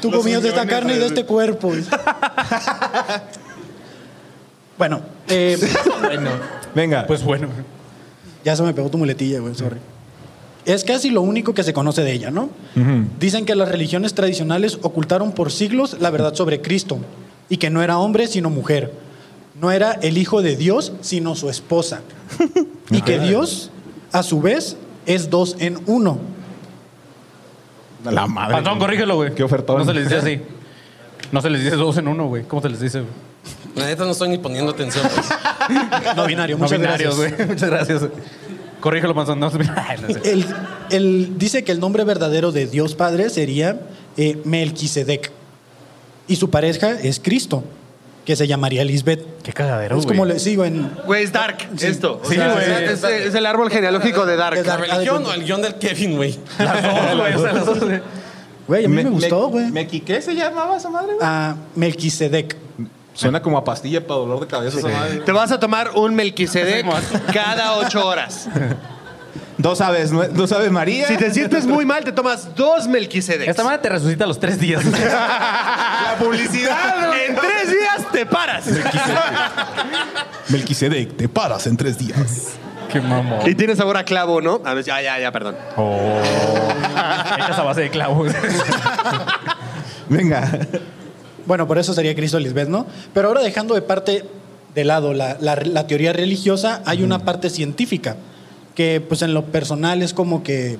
Tú 0.00 0.10
comías 0.10 0.42
de 0.42 0.48
esta 0.48 0.66
carne 0.66 0.94
y 0.94 0.96
de 0.96 1.02
de- 1.02 1.06
este 1.06 1.24
cuerpo. 1.24 1.72
bueno, 4.82 5.00
eh, 5.28 5.56
Venga. 6.74 7.06
Pues 7.06 7.22
bueno. 7.22 7.46
ya 8.44 8.56
se 8.56 8.64
me 8.64 8.74
pegó 8.74 8.90
tu 8.90 8.98
muletilla, 8.98 9.38
güey, 9.38 9.54
sorry. 9.54 9.76
Es 10.64 10.82
casi 10.82 11.10
lo 11.10 11.22
único 11.22 11.54
que 11.54 11.62
se 11.62 11.72
conoce 11.72 12.02
de 12.02 12.10
ella, 12.10 12.32
¿no? 12.32 12.48
Dicen 13.20 13.46
que 13.46 13.54
las 13.54 13.68
religiones 13.68 14.12
tradicionales 14.14 14.80
ocultaron 14.82 15.30
por 15.30 15.52
siglos 15.52 15.98
la 16.00 16.10
verdad 16.10 16.34
sobre 16.34 16.60
Cristo 16.60 16.98
y 17.48 17.58
que 17.58 17.70
no 17.70 17.80
era 17.80 17.96
hombre 17.98 18.26
sino 18.26 18.50
mujer. 18.50 18.92
No 19.54 19.70
era 19.70 19.92
el 19.92 20.18
hijo 20.18 20.42
de 20.42 20.56
Dios 20.56 20.94
sino 21.00 21.36
su 21.36 21.48
esposa. 21.48 22.00
y 22.90 23.02
que 23.02 23.20
Dios, 23.20 23.70
a 24.10 24.24
su 24.24 24.40
vez, 24.40 24.76
es 25.06 25.30
dos 25.30 25.54
en 25.60 25.78
uno. 25.86 26.18
La 28.04 28.26
madre. 28.26 28.54
Pantón, 28.54 28.80
corrígelo, 28.80 29.14
güey. 29.14 29.32
Qué 29.32 29.44
ofertón. 29.44 29.78
No 29.78 29.84
se 29.84 29.94
les 29.94 30.08
dice 30.08 30.16
así. 30.16 30.40
No 31.30 31.40
se 31.40 31.48
les 31.48 31.62
dice 31.62 31.76
dos 31.76 31.96
en 31.96 32.08
uno, 32.08 32.26
güey. 32.26 32.42
¿Cómo 32.42 32.60
se 32.60 32.68
les 32.68 32.80
dice, 32.80 32.98
güey? 32.98 33.31
La 33.74 33.86
neta 33.86 34.04
no 34.04 34.12
estoy 34.12 34.28
ni 34.28 34.38
poniendo 34.38 34.70
atención. 34.72 35.06
No 36.16 36.26
binario, 36.26 36.56
No 36.56 36.64
muchas 36.64 36.78
binarios, 36.78 37.18
gracias. 37.18 37.38
güey. 37.38 37.48
Muchas 37.54 37.70
gracias. 37.70 38.02
Corrígelo, 38.80 39.14
Panzón. 39.14 39.38
No, 39.38 39.50
no. 39.50 39.60
Él, 40.24 40.44
él 40.90 41.34
dice 41.36 41.62
que 41.62 41.72
el 41.72 41.78
nombre 41.80 42.04
verdadero 42.04 42.50
de 42.50 42.66
Dios 42.66 42.94
Padre 42.96 43.30
sería 43.30 43.80
eh, 44.16 44.38
Melquisedec. 44.44 45.30
Y 46.26 46.36
su 46.36 46.50
pareja 46.50 46.92
es 46.92 47.20
Cristo, 47.20 47.62
que 48.24 48.34
se 48.36 48.46
llamaría 48.46 48.84
Lisbeth. 48.84 49.24
Qué 49.42 49.52
cagadero, 49.52 49.98
Es 49.98 50.06
como 50.06 50.24
le 50.24 50.38
sigo 50.38 50.64
en. 50.64 50.90
Güey, 51.06 51.24
es 51.24 51.32
Dark, 51.32 51.58
esto. 51.80 52.20
Sí. 52.28 52.36
Es, 52.36 53.04
es 53.04 53.34
el 53.34 53.46
árbol 53.46 53.70
genealógico 53.70 54.26
de 54.26 54.36
Dark. 54.36 54.58
Es 54.58 54.66
¿La 54.66 54.76
religión 54.76 55.24
o 55.24 55.32
el 55.32 55.44
guion 55.44 55.62
del 55.62 55.76
Kevin, 55.76 56.16
güey? 56.16 56.38
Las 56.58 56.82
dos, 56.82 57.16
güey. 57.18 57.34
O 57.34 57.42
sea, 57.42 57.52
las 57.52 57.66
dos, 57.66 57.80
güey. 57.80 58.00
Güey, 58.68 58.84
a 58.84 58.88
mí 58.88 59.02
me, 59.02 59.10
gustó, 59.10 59.48
güey. 59.48 59.72
¿Qué 60.00 60.22
se 60.22 60.34
llamaba 60.34 60.76
esa 60.76 60.90
madre, 60.90 61.14
güey? 61.14 61.18
A 61.20 61.56
Melquisedec. 61.74 62.61
Suena 63.14 63.42
como 63.42 63.58
a 63.58 63.64
pastilla 63.64 64.06
para 64.06 64.20
dolor 64.20 64.40
de 64.40 64.46
cabeza 64.46 64.78
esa 64.78 64.88
madre. 64.88 65.20
Te 65.20 65.32
vas 65.32 65.52
a 65.52 65.60
tomar 65.60 65.90
un 65.94 66.14
Melquisedec 66.14 66.86
cada 67.32 67.74
ocho 67.76 68.06
horas. 68.06 68.48
Dos 69.58 69.80
aves, 69.80 70.10
¿no? 70.10 70.26
dos 70.28 70.50
aves 70.52 70.70
María. 70.70 71.06
Si 71.06 71.16
te 71.16 71.30
sientes 71.30 71.66
muy 71.66 71.84
mal, 71.84 72.04
te 72.04 72.12
tomas 72.12 72.54
dos 72.56 72.88
Melquisedecs. 72.88 73.48
Esta 73.50 73.62
madre 73.64 73.78
te 73.78 73.88
resucita 73.90 74.24
a 74.24 74.26
los 74.26 74.40
tres 74.40 74.58
días. 74.58 74.84
La 74.84 76.16
publicidad, 76.18 77.08
güey. 77.08 77.26
En 77.26 77.36
tres 77.36 77.70
días 77.70 78.12
te 78.12 78.26
paras. 78.26 78.64
Melquisedec, 80.48 81.16
te 81.16 81.28
paras 81.28 81.66
en 81.66 81.76
tres 81.76 81.98
días. 81.98 82.54
Qué 82.90 83.00
mamón. 83.00 83.48
Y 83.48 83.54
tiene 83.54 83.76
sabor 83.76 83.96
a 83.96 84.04
clavo, 84.04 84.40
¿no? 84.40 84.60
A 84.64 84.74
ver, 84.74 84.84
ya, 84.84 85.00
ya, 85.00 85.18
ya, 85.18 85.32
perdón. 85.32 85.56
Oh. 85.76 86.20
Hechas 87.36 87.58
a 87.58 87.62
base 87.62 87.82
de 87.82 87.90
clavos. 87.90 88.32
Venga. 90.08 90.50
Bueno, 91.46 91.66
por 91.66 91.78
eso 91.78 91.92
sería 91.94 92.14
Cristo 92.14 92.38
Lisbeth, 92.38 92.68
¿no? 92.68 92.86
Pero 93.14 93.28
ahora 93.28 93.40
dejando 93.42 93.74
de 93.74 93.82
parte 93.82 94.24
de 94.74 94.84
lado 94.84 95.12
la, 95.14 95.36
la- 95.40 95.56
la 95.56 95.86
teoría 95.86 96.12
religiosa, 96.12 96.82
hay 96.86 97.02
una 97.02 97.18
parte 97.24 97.50
científica 97.50 98.16
que 98.74 99.00
pues 99.06 99.22
en 99.22 99.34
lo 99.34 99.44
personal 99.46 100.00
es 100.02 100.14
como 100.14 100.42
que 100.42 100.78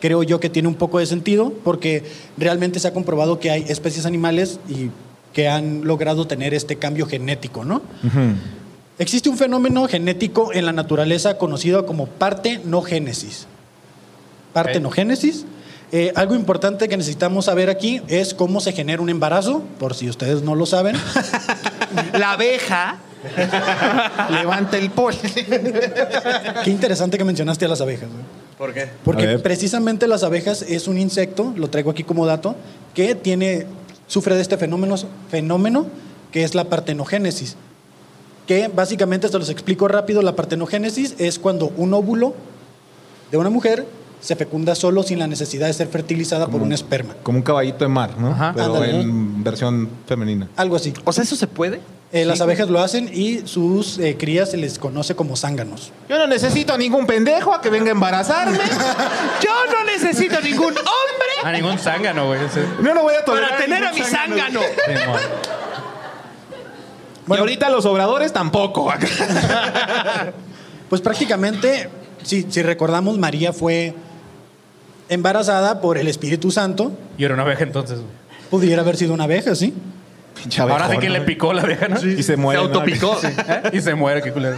creo 0.00 0.22
yo 0.22 0.38
que 0.40 0.48
tiene 0.50 0.68
un 0.68 0.74
poco 0.76 0.98
de 0.98 1.06
sentido 1.06 1.52
porque 1.64 2.04
realmente 2.36 2.78
se 2.80 2.88
ha 2.88 2.92
comprobado 2.92 3.40
que 3.40 3.50
hay 3.50 3.64
especies 3.68 4.06
animales 4.06 4.60
y 4.68 4.90
que 5.32 5.48
han 5.48 5.84
logrado 5.84 6.26
tener 6.26 6.54
este 6.54 6.76
cambio 6.76 7.06
genético, 7.06 7.64
¿no? 7.64 7.82
Existe 8.98 9.28
un 9.28 9.38
fenómeno 9.38 9.88
genético 9.88 10.52
en 10.52 10.66
la 10.66 10.72
naturaleza 10.72 11.38
conocido 11.38 11.86
como 11.86 12.06
partenogénesis. 12.06 13.46
Partenogénesis. 14.52 15.46
Eh, 15.94 16.10
algo 16.16 16.34
importante 16.34 16.88
que 16.88 16.96
necesitamos 16.96 17.44
saber 17.44 17.68
aquí 17.68 18.00
es 18.08 18.32
cómo 18.32 18.60
se 18.60 18.72
genera 18.72 19.02
un 19.02 19.10
embarazo, 19.10 19.62
por 19.78 19.94
si 19.94 20.08
ustedes 20.08 20.42
no 20.42 20.54
lo 20.54 20.64
saben. 20.64 20.96
La 22.14 22.32
abeja 22.32 22.96
levanta 24.30 24.78
el 24.78 24.90
polen. 24.90 25.20
Qué 26.64 26.70
interesante 26.70 27.18
que 27.18 27.24
mencionaste 27.24 27.66
a 27.66 27.68
las 27.68 27.82
abejas. 27.82 28.08
¿Por 28.56 28.72
qué? 28.72 28.88
Porque 29.04 29.38
precisamente 29.38 30.08
las 30.08 30.22
abejas 30.22 30.62
es 30.62 30.88
un 30.88 30.98
insecto, 30.98 31.52
lo 31.56 31.68
traigo 31.68 31.90
aquí 31.90 32.04
como 32.04 32.24
dato, 32.24 32.56
que 32.94 33.14
tiene, 33.14 33.66
sufre 34.06 34.34
de 34.34 34.40
este 34.40 34.56
fenómeno, 34.56 34.96
fenómeno 35.30 35.86
que 36.30 36.42
es 36.42 36.54
la 36.54 36.64
partenogénesis. 36.64 37.56
Que 38.46 38.68
básicamente, 38.68 39.28
se 39.28 39.38
los 39.38 39.50
explico 39.50 39.88
rápido, 39.88 40.22
la 40.22 40.34
partenogénesis 40.34 41.14
es 41.18 41.38
cuando 41.38 41.72
un 41.76 41.92
óvulo 41.94 42.34
de 43.30 43.36
una 43.36 43.50
mujer 43.50 43.86
se 44.22 44.36
fecunda 44.36 44.74
solo 44.74 45.02
sin 45.02 45.18
la 45.18 45.26
necesidad 45.26 45.66
de 45.66 45.72
ser 45.74 45.88
fertilizada 45.88 46.46
por 46.46 46.62
un 46.62 46.72
esperma. 46.72 47.14
Como 47.24 47.38
un 47.38 47.42
caballito 47.42 47.84
de 47.84 47.88
mar, 47.88 48.12
¿no? 48.18 48.34
Pero 48.54 48.66
Ándale. 48.76 49.00
en 49.00 49.42
versión 49.44 49.88
femenina. 50.06 50.48
Algo 50.56 50.76
así. 50.76 50.94
O 51.04 51.12
sea, 51.12 51.24
¿eso 51.24 51.36
se 51.36 51.46
puede? 51.48 51.80
Eh, 52.12 52.24
las 52.24 52.38
Sí. 52.38 52.42
abejas 52.44 52.68
lo 52.68 52.78
hacen 52.80 53.10
y 53.12 53.46
sus 53.48 53.98
eh, 53.98 54.16
crías 54.18 54.50
se 54.50 54.58
les 54.58 54.78
conoce 54.78 55.16
como 55.16 55.34
zánganos. 55.36 55.90
Yo 56.08 56.18
no 56.18 56.26
necesito 56.28 56.72
a 56.74 56.78
ningún 56.78 57.06
pendejo 57.06 57.52
a 57.52 57.60
que 57.60 57.68
venga 57.70 57.88
a 57.88 57.92
embarazarme. 57.92 58.58
Yo 59.42 59.50
no 59.72 59.84
necesito 59.86 60.40
ningún 60.40 60.68
hombre 60.76 61.28
A 61.42 61.50
ningún 61.52 61.78
zángano, 61.78 62.26
güey. 62.28 62.40
Sí. 62.54 62.60
No 62.80 62.94
lo 62.94 63.02
voy 63.02 63.14
a 63.14 63.24
tolerar. 63.24 63.50
para 63.50 63.62
tener 63.62 63.84
a 63.84 63.92
mi 63.92 64.00
zángano. 64.02 64.60
Simón. 64.86 65.20
y 67.28 67.36
ahorita 67.40 67.70
los 67.70 67.84
obradores 67.86 68.32
tampoco. 68.32 68.92
Pues 70.88 71.00
prácticamente, 71.00 71.88
si, 72.22 72.42
si 72.50 72.62
recordamos, 72.62 73.16
María 73.16 73.54
fue 73.54 73.94
embarazada 75.12 75.80
por 75.80 75.98
el 75.98 76.08
Espíritu 76.08 76.50
Santo. 76.50 76.92
Y 77.18 77.24
era 77.24 77.34
una 77.34 77.42
abeja 77.42 77.64
entonces. 77.64 77.98
Pudiera 78.50 78.82
haber 78.82 78.96
sido 78.96 79.14
una 79.14 79.24
abeja, 79.24 79.54
¿sí? 79.54 79.74
Ahora 80.58 80.88
sí 80.90 80.98
que 80.98 81.10
le 81.10 81.20
picó 81.20 81.52
la 81.52 81.62
abeja, 81.62 81.88
¿no? 81.88 81.96
Y 82.04 82.22
se 82.22 82.36
muere. 82.36 82.60
Se 82.62 82.68
¿no? 82.68 82.74
autopicó. 82.74 83.16
¿Eh? 83.22 83.70
Y 83.74 83.80
se 83.80 83.94
muere, 83.94 84.22
qué 84.22 84.32
culero. 84.32 84.56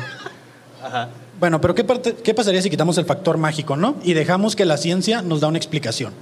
Bueno, 1.41 1.61
pero 1.61 1.75
¿qué, 1.75 1.85
parte- 1.85 2.15
¿qué 2.15 2.33
pasaría 2.35 2.63
si 2.63 2.71
quitamos 2.71 2.97
el 2.99 3.05
factor 3.05 3.37
mágico, 3.39 3.77
no? 3.77 3.97
Y 4.05 4.15
dejamos 4.15 4.55
que 4.57 4.65
la 4.65 4.77
ciencia 4.77 5.21
nos 5.23 5.41
da 5.41 5.49
una 5.49 5.59
explicación. 5.59 6.13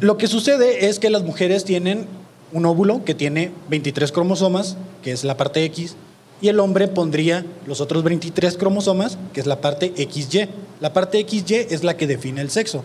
Lo 0.00 0.18
que 0.18 0.26
sucede 0.26 0.88
es 0.88 0.98
que 0.98 1.08
las 1.08 1.22
mujeres 1.22 1.64
tienen 1.64 2.06
un 2.52 2.66
óvulo 2.66 3.04
que 3.04 3.14
tiene 3.14 3.52
23 3.70 4.12
cromosomas, 4.12 4.76
que 5.02 5.12
es 5.12 5.24
la 5.24 5.36
parte 5.38 5.64
X, 5.64 5.96
y 6.40 6.48
el 6.48 6.60
hombre 6.60 6.88
pondría 6.88 7.44
los 7.66 7.80
otros 7.80 8.04
23 8.04 8.56
cromosomas, 8.56 9.18
que 9.32 9.40
es 9.40 9.46
la 9.46 9.60
parte 9.60 9.92
XY. 9.96 10.48
La 10.80 10.92
parte 10.92 11.24
XY 11.28 11.66
es 11.70 11.84
la 11.84 11.96
que 11.96 12.06
define 12.06 12.40
el 12.40 12.50
sexo. 12.50 12.84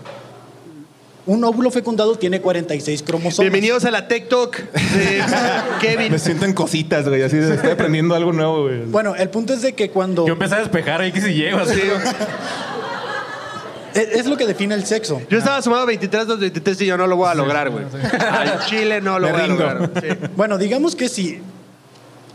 Un 1.25 1.43
óvulo 1.45 1.71
fecundado 1.71 2.15
tiene 2.15 2.41
46 2.41 3.01
cromosomas. 3.03 3.39
Bienvenidos 3.39 3.85
a 3.85 3.91
la 3.91 4.07
TikTok 4.09 4.57
de 4.57 5.23
Kevin. 5.81 6.11
Me 6.11 6.19
sienten 6.19 6.53
cositas, 6.53 7.07
güey. 7.07 7.21
Así 7.21 7.37
de, 7.37 7.55
estoy 7.55 7.71
aprendiendo 7.71 8.13
algo 8.13 8.33
nuevo, 8.33 8.63
güey. 8.63 8.81
Bueno, 8.85 9.15
el 9.15 9.29
punto 9.29 9.53
es 9.53 9.61
de 9.61 9.73
que 9.73 9.89
cuando... 9.89 10.27
Yo 10.27 10.33
empecé 10.33 10.55
a 10.55 10.59
despejar 10.59 11.01
X 11.03 11.25
y 11.27 11.43
Y, 11.43 11.47
así. 11.47 11.81
Es, 13.93 14.07
es 14.09 14.25
lo 14.25 14.35
que 14.35 14.45
define 14.47 14.75
el 14.75 14.85
sexo. 14.85 15.21
Yo 15.29 15.37
estaba 15.37 15.61
sumado 15.61 15.85
23, 15.85 16.27
2, 16.27 16.39
23 16.39 16.81
y 16.81 16.85
yo 16.87 16.97
no 16.97 17.07
lo 17.07 17.15
voy 17.15 17.29
a 17.29 17.35
lograr, 17.35 17.69
güey. 17.69 17.85
Al 18.19 18.65
chile 18.65 18.99
no 18.99 19.17
lo 19.19 19.27
Me 19.27 19.33
voy 19.33 19.41
a 19.41 19.47
lograr. 19.47 19.91
Sí. 20.01 20.07
Bueno, 20.35 20.57
digamos 20.57 20.95
que 20.95 21.07
si 21.07 21.39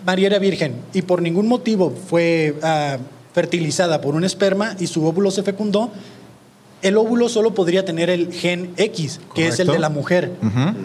María 0.07 0.27
era 0.29 0.39
virgen 0.39 0.75
y 0.95 1.03
por 1.03 1.23
ningún 1.23 1.49
motivo 1.49 1.91
fue 2.09 2.55
ah, 2.63 2.99
fertilizada 3.35 4.01
por 4.01 4.15
un 4.15 4.25
esperma 4.25 4.75
y 4.79 4.87
su 4.87 5.05
óvulo 5.05 5.31
se 5.31 5.43
fecundó, 5.43 5.91
el 6.81 6.97
óvulo 6.97 7.29
solo 7.29 7.55
podría 7.55 7.85
tener 7.85 8.09
el 8.09 8.33
gen 8.33 8.71
X, 8.77 9.19
que 9.35 9.49
es 9.49 9.59
el 9.59 9.67
Correcto. 9.67 9.73
de 9.73 9.79
la 9.81 9.89
mujer. 9.89 10.33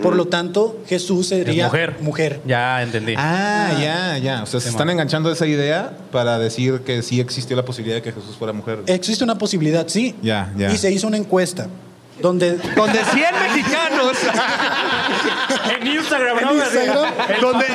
Por 0.01 0.15
lo 0.15 0.25
tanto, 0.25 0.79
Jesús 0.87 1.31
Es 1.31 1.45
sería 1.45 1.65
mujer. 1.65 1.97
mujer. 2.01 2.41
Ya 2.47 2.81
entendí. 2.81 3.13
Ah, 3.15 3.77
ya, 3.79 4.17
ya. 4.17 4.41
O 4.41 4.47
sea, 4.47 4.59
se 4.59 4.69
están 4.69 4.89
enganchando 4.89 5.31
esa 5.31 5.45
idea 5.45 5.95
para 6.11 6.39
decir 6.39 6.79
que 6.81 7.03
sí 7.03 7.19
existió 7.19 7.55
la 7.55 7.63
posibilidad 7.63 7.97
de 7.97 8.01
que 8.01 8.11
Jesús 8.11 8.35
fuera 8.35 8.53
mujer. 8.53 8.79
Existe 8.87 9.23
una 9.23 9.37
posibilidad, 9.37 9.87
sí. 9.87 10.15
Ya, 10.23 10.51
ya. 10.57 10.73
Y 10.73 10.77
se 10.77 10.91
hizo 10.91 11.05
una 11.07 11.17
encuesta 11.17 11.67
donde 12.23 12.53
Donde 12.75 12.99
100 13.03 13.25
mexicanos. 13.39 14.17
En 15.79 15.87
Instagram, 15.87 16.37
En 16.39 16.45
¿no? 16.45 16.53
Instagram, 16.55 17.13
El 17.35 17.41
donde 17.41 17.65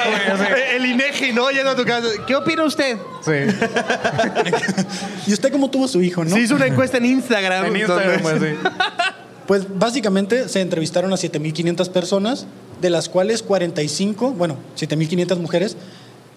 el 0.76 0.86
INEGI, 0.86 1.32
¿no? 1.32 1.51
Llega 1.51 1.70
a 1.72 1.76
tu 1.76 1.84
casa. 1.84 2.07
¿Qué 2.26 2.34
opina 2.36 2.64
usted? 2.64 2.96
Sí. 3.24 3.32
¿Y 5.26 5.32
usted 5.32 5.53
cómo 5.53 5.70
tuvo 5.70 5.86
su 5.88 6.01
hijo, 6.03 6.24
no? 6.24 6.30
Se 6.30 6.40
hizo 6.40 6.55
una 6.55 6.66
encuesta 6.66 6.96
en 6.99 7.07
Instagram. 7.07 7.66
En 7.66 7.76
Instagram, 7.76 8.20
pues 8.22 8.40
sí. 8.40 8.49
Pues 9.46 9.64
básicamente 9.78 10.46
se 10.51 10.61
entrevistaron 10.61 11.11
a 11.12 11.16
7.500 11.16 11.88
personas, 11.90 12.46
de 12.82 12.90
las 12.90 13.09
cuales 13.09 13.42
45, 13.42 14.32
bueno, 14.32 14.57
7.500 14.78 15.38
mujeres, 15.38 15.74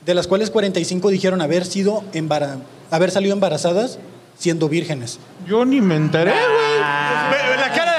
de 0.05 0.13
las 0.13 0.27
cuales 0.27 0.49
45 0.49 1.09
dijeron 1.09 1.41
haber 1.41 1.65
sido 1.65 2.05
embara- 2.13 2.59
haber 2.89 3.11
salido 3.11 3.33
embarazadas 3.33 3.99
siendo 4.39 4.69
vírgenes. 4.69 5.19
Yo 5.45 5.65
ni 5.65 5.81
me 5.81 5.97
enteré, 5.97 6.31
güey. 6.31 6.41
Ve 6.79 7.57
La 7.57 7.71
cara. 7.75 7.90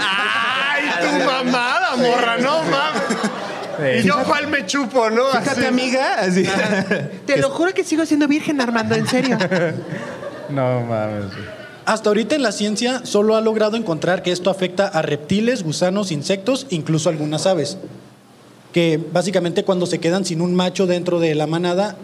¡Ay, 0.00 0.84
tu 1.00 1.24
mamada, 1.24 1.96
morra! 1.96 2.38
No 2.38 2.62
mames. 2.62 4.02
Y 4.02 4.06
yo, 4.06 4.22
¿cuál 4.24 4.48
me 4.48 4.64
chupo, 4.64 5.10
no? 5.10 5.26
Fíjate, 5.26 5.50
Así. 5.50 5.66
amiga. 5.66 6.14
Así. 6.20 6.44
Te 7.26 7.36
lo 7.38 7.50
juro 7.50 7.74
que 7.74 7.84
sigo 7.84 8.06
siendo 8.06 8.26
virgen, 8.26 8.60
Armando, 8.60 8.94
en 8.94 9.06
serio. 9.06 9.38
No 10.48 10.80
mames. 10.82 11.26
Hasta 11.84 12.08
ahorita 12.08 12.34
en 12.34 12.42
la 12.42 12.52
ciencia 12.52 13.02
solo 13.04 13.36
ha 13.36 13.40
logrado 13.40 13.76
encontrar 13.76 14.22
que 14.22 14.32
esto 14.32 14.50
afecta 14.50 14.88
a 14.88 15.02
reptiles, 15.02 15.62
gusanos, 15.62 16.10
insectos, 16.10 16.66
incluso 16.70 17.08
algunas 17.10 17.46
aves. 17.46 17.78
Que 18.72 19.00
básicamente 19.12 19.64
cuando 19.64 19.86
se 19.86 20.00
quedan 20.00 20.24
sin 20.24 20.40
un 20.40 20.54
macho 20.54 20.86
dentro 20.86 21.20
de 21.20 21.34
la 21.34 21.46
manada... 21.46 21.96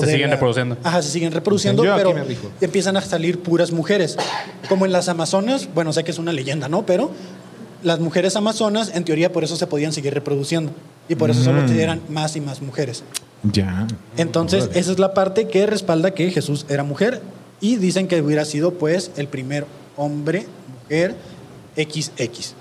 Se 0.00 0.06
siguen 0.12 0.30
la- 0.30 0.36
reproduciendo. 0.36 0.76
Ajá, 0.82 1.02
se 1.02 1.10
siguen 1.10 1.32
reproduciendo, 1.32 1.84
Yo 1.84 1.94
pero 1.96 2.14
empiezan 2.60 2.96
a 2.96 3.00
salir 3.00 3.40
puras 3.40 3.72
mujeres. 3.72 4.16
Como 4.68 4.86
en 4.86 4.92
las 4.92 5.08
Amazonas, 5.08 5.68
bueno, 5.74 5.92
sé 5.92 6.04
que 6.04 6.10
es 6.10 6.18
una 6.18 6.32
leyenda, 6.32 6.68
¿no? 6.68 6.86
Pero 6.86 7.10
las 7.82 7.98
mujeres 8.00 8.36
amazonas, 8.36 8.92
en 8.94 9.04
teoría, 9.04 9.32
por 9.32 9.42
eso 9.44 9.56
se 9.56 9.66
podían 9.66 9.92
seguir 9.92 10.14
reproduciendo. 10.14 10.72
Y 11.08 11.16
por 11.16 11.30
eso 11.30 11.42
solo 11.42 11.62
Mm. 11.62 11.70
eran 11.78 12.00
más 12.08 12.36
y 12.36 12.40
más 12.40 12.62
mujeres. 12.62 13.02
Ya. 13.42 13.88
Entonces, 14.16 14.64
Órale. 14.64 14.78
esa 14.80 14.92
es 14.92 14.98
la 15.00 15.14
parte 15.14 15.48
que 15.48 15.66
respalda 15.66 16.12
que 16.12 16.30
Jesús 16.30 16.64
era 16.68 16.84
mujer. 16.84 17.20
Y 17.60 17.76
dicen 17.76 18.06
que 18.08 18.20
hubiera 18.22 18.44
sido, 18.44 18.74
pues, 18.74 19.10
el 19.16 19.26
primer 19.26 19.66
hombre, 19.96 20.46
mujer, 20.84 21.16
XX. 21.76 22.54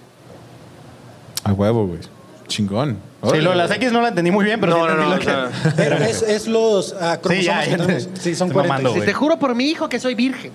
A 1.43 1.53
huevo, 1.53 1.85
güey. 1.87 1.99
Chingón. 2.47 2.97
Sí, 3.29 3.37
lo 3.41 3.53
las 3.53 3.69
X 3.71 3.91
no 3.91 4.01
la 4.01 4.07
entendí 4.07 4.31
muy 4.31 4.43
bien, 4.45 4.59
pero 4.59 4.71
No, 4.73 4.79
sí 4.79 4.93
no, 4.95 5.13
entendí 5.13 5.25
no, 5.27 5.41
lo 5.45 5.99
que... 5.99 6.09
Es, 6.09 6.21
es 6.23 6.47
los 6.47 6.95
ah, 6.99 7.19
cromosomas 7.21 7.65
ya, 7.65 7.71
que 7.71 7.77
tenemos. 7.77 8.03
Sí, 8.19 8.35
son 8.35 8.47
estoy 8.49 8.53
46. 8.53 8.67
mamando, 8.67 8.93
güey. 8.93 9.05
Te 9.05 9.13
juro 9.13 9.37
por 9.37 9.53
mi 9.55 9.65
hijo 9.69 9.87
que 9.89 9.99
soy 9.99 10.15
virgen. 10.15 10.51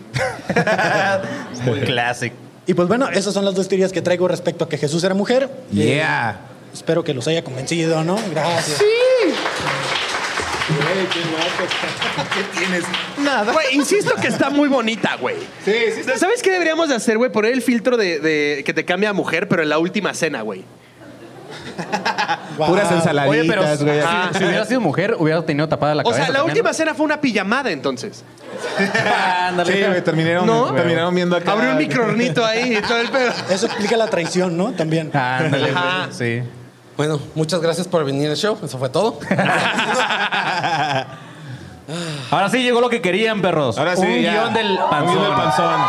Muy 1.64 1.80
clásico. 1.80 2.34
Y 2.66 2.74
pues 2.74 2.88
bueno, 2.88 3.08
esas 3.08 3.32
son 3.32 3.44
las 3.44 3.54
dos 3.54 3.68
teorías 3.68 3.92
que 3.92 4.02
traigo 4.02 4.26
respecto 4.26 4.64
a 4.64 4.68
que 4.68 4.78
Jesús 4.78 5.04
era 5.04 5.14
mujer. 5.14 5.48
Eh, 5.72 5.76
Yeah. 5.96 6.40
espero 6.74 7.04
que 7.04 7.14
los 7.14 7.28
haya 7.28 7.44
convencido, 7.44 8.02
¿no? 8.02 8.18
Gracias. 8.32 8.82
¿Qué 12.34 12.58
tienes? 12.58 12.82
Nada. 13.22 13.52
Güey, 13.52 13.66
insisto 13.76 14.14
que 14.20 14.28
está 14.28 14.50
muy 14.50 14.68
bonita, 14.68 15.16
güey. 15.20 15.36
Sí, 15.64 15.72
sí. 15.94 16.00
está- 16.00 16.18
¿Sabes 16.18 16.42
qué 16.42 16.50
deberíamos 16.50 16.88
de 16.88 16.96
hacer, 16.96 17.18
güey? 17.18 17.30
Poner 17.30 17.52
el 17.52 17.62
filtro 17.62 17.96
de, 17.96 18.18
de- 18.20 18.62
que 18.64 18.74
te 18.74 18.84
cambia 18.84 19.10
a 19.10 19.12
mujer, 19.12 19.48
pero 19.48 19.62
en 19.62 19.68
la 19.68 19.78
última 19.78 20.12
cena, 20.14 20.42
güey. 20.42 20.64
Puras 22.56 22.90
ensaladitas, 22.90 23.28
Oye, 23.40 23.44
pero 23.48 23.62
güey. 23.62 23.76
si, 23.76 23.84
Ah. 24.06 24.30
si 24.36 24.44
hubiera 24.44 24.64
sido 24.64 24.80
mujer, 24.80 25.14
hubiera 25.18 25.42
tenido 25.44 25.68
tapada 25.68 25.94
la 25.94 26.02
O 26.02 26.04
cabeza. 26.04 26.22
sea, 26.24 26.32
la 26.32 26.38
también, 26.38 26.56
última 26.56 26.72
cena 26.72 26.94
fue 26.94 27.04
una 27.04 27.20
pijamada, 27.20 27.70
entonces. 27.70 28.24
Ándale. 29.48 29.72
Sí, 29.72 29.82
güey, 29.86 30.02
terminaron, 30.02 30.46
¿No? 30.46 30.72
terminaron 30.72 31.14
viendo 31.14 31.36
acá. 31.36 31.52
Abrió 31.52 31.70
un 31.72 31.76
microornito 31.78 32.44
ahí 32.44 32.76
y 32.78 32.82
todo 32.82 32.98
el 32.98 33.08
pedo. 33.10 33.30
Eso 33.50 33.66
explica 33.66 33.96
la 33.96 34.06
traición, 34.06 34.56
¿no? 34.56 34.72
También. 34.72 35.10
Ándale, 35.14 35.70
Ajá. 35.70 36.06
güey. 36.06 36.42
Sí. 36.42 36.48
Bueno, 36.96 37.20
muchas 37.34 37.60
gracias 37.60 37.86
por 37.86 38.04
venir 38.06 38.30
al 38.30 38.36
show. 38.36 38.58
Eso 38.64 38.78
fue 38.78 38.88
todo. 38.88 39.18
Ahora 42.30 42.48
sí 42.50 42.62
llegó 42.62 42.80
lo 42.80 42.88
que 42.88 43.00
querían, 43.00 43.40
perros. 43.42 43.78
Ahora 43.78 43.94
sí, 43.96 44.02
Un 44.02 44.20
ya. 44.22 44.32
guion 44.32 44.54
del 44.54 44.70
Un 44.72 44.90
panzón. 44.90 45.12
guion 45.14 45.24
del 45.24 45.34
panzón. 45.34 45.80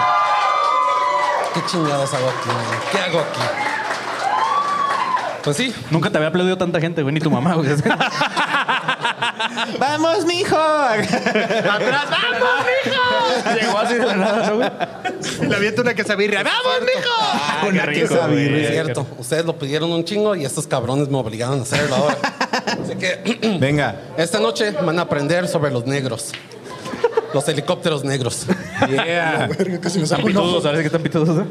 ¿Qué 1.54 1.62
chingados 1.66 2.14
hago 2.14 2.28
aquí? 2.30 2.50
güey? 2.50 2.80
¿Qué 2.92 3.00
hago 3.00 3.20
aquí? 3.22 3.40
Pues 5.44 5.56
sí, 5.58 5.74
Nunca 5.92 6.10
te 6.10 6.18
había 6.18 6.30
aplaudido 6.30 6.58
tanta 6.58 6.80
gente, 6.82 7.02
güey, 7.04 7.14
ni 7.14 7.20
tu 7.22 7.30
mamá, 7.32 7.54
güey. 7.56 7.70
¡Vamos, 9.80 10.26
mijo! 10.26 10.58
¡Atrás, 10.58 12.06
vamos, 12.10 12.66
mijo! 12.86 13.56
Llegó 13.60 13.78
así 13.78 13.94
de 13.96 14.06
la 14.06 14.16
nada, 14.16 14.48
¿no, 14.50 14.56
güey? 14.58 14.70
Le 15.50 15.56
avienta 15.56 15.82
una 15.82 15.94
quesabirria. 15.94 16.44
¡Vamos, 16.44 16.80
mijo! 16.82 17.10
Ah, 17.20 17.68
qué 17.72 17.82
rico, 17.82 18.08
quesabirria. 18.10 18.64
es 18.64 18.70
cierto. 18.72 19.08
Ustedes 19.18 19.46
lo 19.46 19.58
pidieron 19.58 19.92
un 19.92 20.04
chingo 20.04 20.36
y 20.36 20.46
estos 20.46 20.68
cabrones 20.68 21.10
me 21.10 21.18
obligaron 21.18 21.60
a 21.60 21.64
hacerlo 21.64 21.96
ahora. 21.96 22.18
Así 22.84 22.96
que 22.96 23.58
Venga. 23.60 23.96
esta 24.18 24.40
noche 24.40 24.72
van 24.72 25.00
a 25.00 25.04
aprender 25.04 25.48
sobre 25.48 25.72
los 25.72 25.86
negros. 25.86 26.32
Los 27.34 27.48
helicópteros 27.48 28.04
negros. 28.04 28.46
Yeah. 28.90 29.50
Casi 29.82 30.00
me 30.00 30.06
Están 30.06 30.08
saco 30.08 30.28
un 30.28 30.38
ojo. 30.38 30.46
pitudos, 30.46 30.64
¿sabes 30.64 30.80
qué 30.82 30.86
están 30.88 31.02
pitudos? 31.04 31.40
eh? 31.40 31.46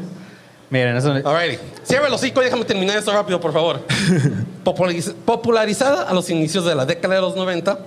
Miren, 0.69 0.97
eso. 0.97 1.11
Alrighty. 1.11 1.59
Cierra 1.83 2.07
el 2.07 2.13
hocico 2.13 2.41
y 2.41 2.45
déjame 2.45 2.65
terminar 2.65 2.97
esto 2.97 3.13
rápido, 3.13 3.39
por 3.39 3.53
favor. 3.53 3.79
Populariz- 4.65 5.13
popularizada 5.25 6.03
a 6.03 6.13
los 6.13 6.29
inicios 6.29 6.65
de 6.65 6.75
la 6.75 6.85
década 6.85 7.15
de 7.15 7.21
los 7.21 7.35
90, 7.37 7.79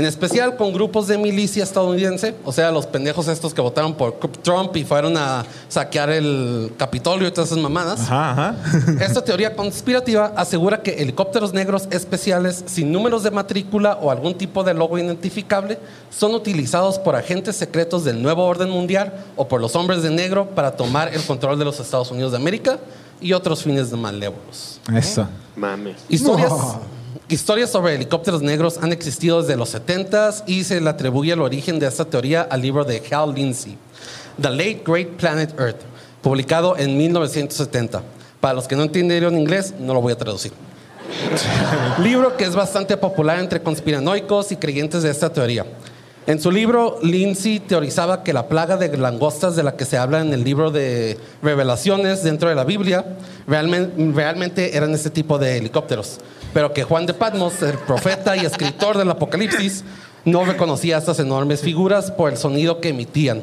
en 0.00 0.06
especial 0.06 0.56
con 0.56 0.72
grupos 0.72 1.08
de 1.08 1.18
milicia 1.18 1.62
estadounidense, 1.62 2.34
o 2.42 2.52
sea, 2.52 2.70
los 2.70 2.86
pendejos 2.86 3.28
estos 3.28 3.52
que 3.52 3.60
votaron 3.60 3.94
por 3.94 4.14
Trump 4.42 4.74
y 4.76 4.84
fueron 4.84 5.14
a 5.18 5.44
saquear 5.68 6.08
el 6.08 6.72
Capitolio 6.78 7.28
y 7.28 7.30
todas 7.30 7.50
esas 7.50 7.62
mamadas. 7.62 8.00
Ajá, 8.00 8.30
ajá. 8.30 8.56
Esta 9.04 9.22
teoría 9.22 9.54
conspirativa 9.54 10.32
asegura 10.36 10.80
que 10.80 11.02
helicópteros 11.02 11.52
negros 11.52 11.86
especiales 11.90 12.64
sin 12.66 12.90
números 12.90 13.22
de 13.24 13.30
matrícula 13.30 13.98
o 14.00 14.10
algún 14.10 14.38
tipo 14.38 14.64
de 14.64 14.72
logo 14.72 14.96
identificable 14.96 15.78
son 16.08 16.34
utilizados 16.34 16.98
por 16.98 17.14
agentes 17.14 17.56
secretos 17.56 18.02
del 18.02 18.22
nuevo 18.22 18.46
orden 18.46 18.70
mundial 18.70 19.12
o 19.36 19.48
por 19.48 19.60
los 19.60 19.76
hombres 19.76 20.02
de 20.02 20.08
negro 20.08 20.46
para 20.54 20.70
tomar 20.70 21.12
el 21.12 21.22
control 21.24 21.58
de 21.58 21.66
los 21.66 21.78
Estados 21.78 22.10
Unidos 22.10 22.32
de 22.32 22.38
América 22.38 22.78
y 23.20 23.34
otros 23.34 23.62
fines 23.62 23.90
de 23.90 23.98
malévolos. 23.98 24.80
Eso. 24.96 25.28
Mames. 25.56 25.96
Historias, 26.08 26.52
historias 27.30 27.70
sobre 27.70 27.94
helicópteros 27.94 28.42
negros 28.42 28.78
han 28.82 28.92
existido 28.92 29.40
desde 29.40 29.56
los 29.56 29.74
70s 29.74 30.42
y 30.46 30.64
se 30.64 30.80
le 30.80 30.90
atribuye 30.90 31.32
el 31.32 31.40
origen 31.40 31.78
de 31.78 31.86
esta 31.86 32.04
teoría 32.04 32.42
al 32.42 32.60
libro 32.60 32.84
de 32.84 33.02
Hal 33.10 33.34
Lindsey, 33.34 33.78
The 34.40 34.50
Late 34.50 34.82
Great 34.84 35.08
Planet 35.10 35.58
Earth, 35.58 35.80
publicado 36.22 36.76
en 36.76 36.96
1970. 36.96 38.02
Para 38.40 38.54
los 38.54 38.66
que 38.66 38.74
no 38.74 38.82
entendieron 38.82 39.38
inglés, 39.38 39.74
no 39.78 39.94
lo 39.94 40.00
voy 40.00 40.12
a 40.12 40.18
traducir. 40.18 40.52
libro 42.02 42.36
que 42.36 42.44
es 42.44 42.54
bastante 42.54 42.96
popular 42.96 43.38
entre 43.38 43.62
conspiranoicos 43.62 44.52
y 44.52 44.56
creyentes 44.56 45.02
de 45.02 45.10
esta 45.10 45.32
teoría. 45.32 45.66
En 46.26 46.40
su 46.40 46.50
libro, 46.50 46.98
Lindsay 47.02 47.60
teorizaba 47.60 48.22
que 48.22 48.32
la 48.32 48.46
plaga 48.48 48.76
de 48.76 48.96
langostas 48.96 49.56
de 49.56 49.62
la 49.62 49.76
que 49.76 49.84
se 49.84 49.96
habla 49.96 50.20
en 50.20 50.32
el 50.32 50.44
libro 50.44 50.70
de 50.70 51.18
Revelaciones 51.42 52.22
dentro 52.22 52.48
de 52.48 52.54
la 52.54 52.64
Biblia 52.64 53.04
realmente, 53.46 54.12
realmente 54.14 54.76
eran 54.76 54.94
este 54.94 55.10
tipo 55.10 55.38
de 55.38 55.56
helicópteros, 55.56 56.18
pero 56.52 56.72
que 56.72 56.84
Juan 56.84 57.06
de 57.06 57.14
Patmos, 57.14 57.62
el 57.62 57.78
profeta 57.78 58.36
y 58.36 58.40
escritor 58.44 58.98
del 58.98 59.10
Apocalipsis, 59.10 59.84
no 60.24 60.44
reconocía 60.44 60.98
estas 60.98 61.18
enormes 61.18 61.62
figuras 61.62 62.10
por 62.10 62.30
el 62.30 62.36
sonido 62.36 62.80
que 62.80 62.90
emitían. 62.90 63.42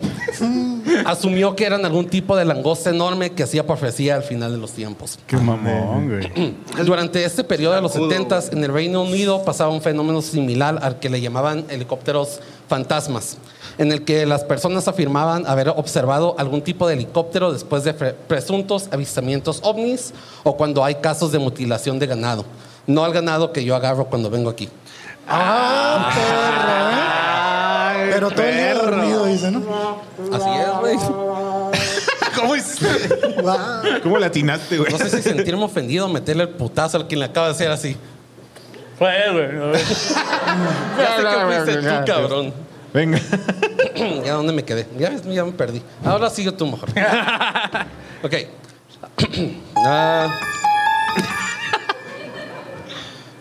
Asumió 1.06 1.56
que 1.56 1.66
eran 1.66 1.86
algún 1.86 2.08
tipo 2.08 2.36
de 2.36 2.46
langosta 2.46 2.90
enorme 2.92 3.32
que 3.32 3.44
hacía 3.44 3.66
profecía 3.66 4.16
al 4.16 4.24
final 4.24 4.52
de 4.52 4.58
los 4.58 4.72
tiempos. 4.72 5.20
Qué 5.28 5.38
mamón, 5.38 6.08
güey. 6.10 6.56
Durante 6.86 7.24
este 7.26 7.44
periodo 7.44 7.76
de 7.76 7.82
los 7.82 7.94
70 7.94 8.40
en 8.52 8.64
el 8.64 8.72
Reino 8.72 9.02
Unido 9.02 9.44
pasaba 9.44 9.72
un 9.72 9.82
fenómeno 9.82 10.22
similar 10.22 10.80
al 10.82 11.00
que 11.00 11.10
le 11.10 11.20
llamaban 11.20 11.66
helicópteros 11.70 12.40
fantasmas, 12.70 13.38
en 13.78 13.92
el 13.92 14.04
que 14.06 14.26
las 14.26 14.44
personas 14.44 14.88
afirmaban 14.88 15.46
haber 15.48 15.70
observado 15.70 16.36
algún 16.38 16.62
tipo 16.62 16.88
de 16.88 16.94
helicóptero 16.94 17.52
después 17.54 17.84
de 17.84 17.94
pre- 17.94 18.14
presuntos 18.14 18.88
avistamientos 18.92 19.60
ovnis 19.64 20.14
o 20.44 20.56
cuando 20.58 20.84
hay 20.84 20.96
casos 20.96 21.32
de 21.32 21.40
mutilación 21.40 21.98
de 22.00 22.08
ganado. 22.08 22.46
No 22.88 23.04
al 23.04 23.14
ganado 23.14 23.52
que 23.52 23.64
yo 23.64 23.76
agarro 23.76 24.06
cuando 24.06 24.30
vengo 24.30 24.50
aquí. 24.50 24.70
Ah, 25.28 26.10
perro, 26.16 28.02
¿eh? 28.06 28.12
Pero 28.14 28.32
todo 28.32 28.44
el 28.44 28.56
día 28.56 28.74
dormido, 28.76 29.26
dice, 29.26 29.52
¿no? 29.52 29.60
Así 30.34 30.50
es, 30.50 30.80
güey. 30.80 30.98
¿Cómo 32.36 32.56
hiciste? 32.56 32.88
¿Cómo 34.04 34.18
le 34.20 34.26
atinaste, 34.26 34.78
güey? 34.78 34.92
No 34.92 34.98
sé 34.98 35.10
si 35.10 35.22
sentirme 35.22 35.64
ofendido 35.64 36.06
o 36.06 36.10
meterle 36.10 36.44
el 36.44 36.50
putazo 36.50 36.98
al 36.98 37.08
quien 37.08 37.20
le 37.20 37.26
acaba 37.26 37.48
de 37.48 37.54
hacer 37.54 37.70
así. 37.72 37.98
Fue, 38.98 39.14
güey. 39.32 39.74
Ya 40.98 41.18
sé 41.18 41.24
que 41.24 41.64
fuiste 41.64 41.90
tú, 41.90 42.06
cabrón. 42.06 42.54
Venga. 42.94 43.20
¿Ya 44.26 44.34
dónde 44.34 44.54
me 44.54 44.64
quedé? 44.64 44.88
Ya, 44.98 45.12
ya 45.14 45.44
me 45.44 45.52
perdí. 45.52 45.82
Ahora 46.06 46.30
sigue 46.30 46.52
tú 46.52 46.66
mejor. 46.68 46.90
ok. 48.24 48.34
Ah. 49.90 50.28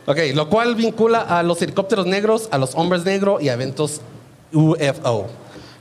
Ok, 0.07 0.19
lo 0.35 0.49
cual 0.49 0.75
vincula 0.75 1.21
a 1.21 1.43
los 1.43 1.61
helicópteros 1.63 2.07
negros, 2.07 2.49
a 2.51 2.59
los 2.59 2.75
hombres 2.75 3.05
negros 3.05 3.43
y 3.43 3.49
a 3.49 3.55
eventos 3.55 4.01
UFO. 4.53 5.27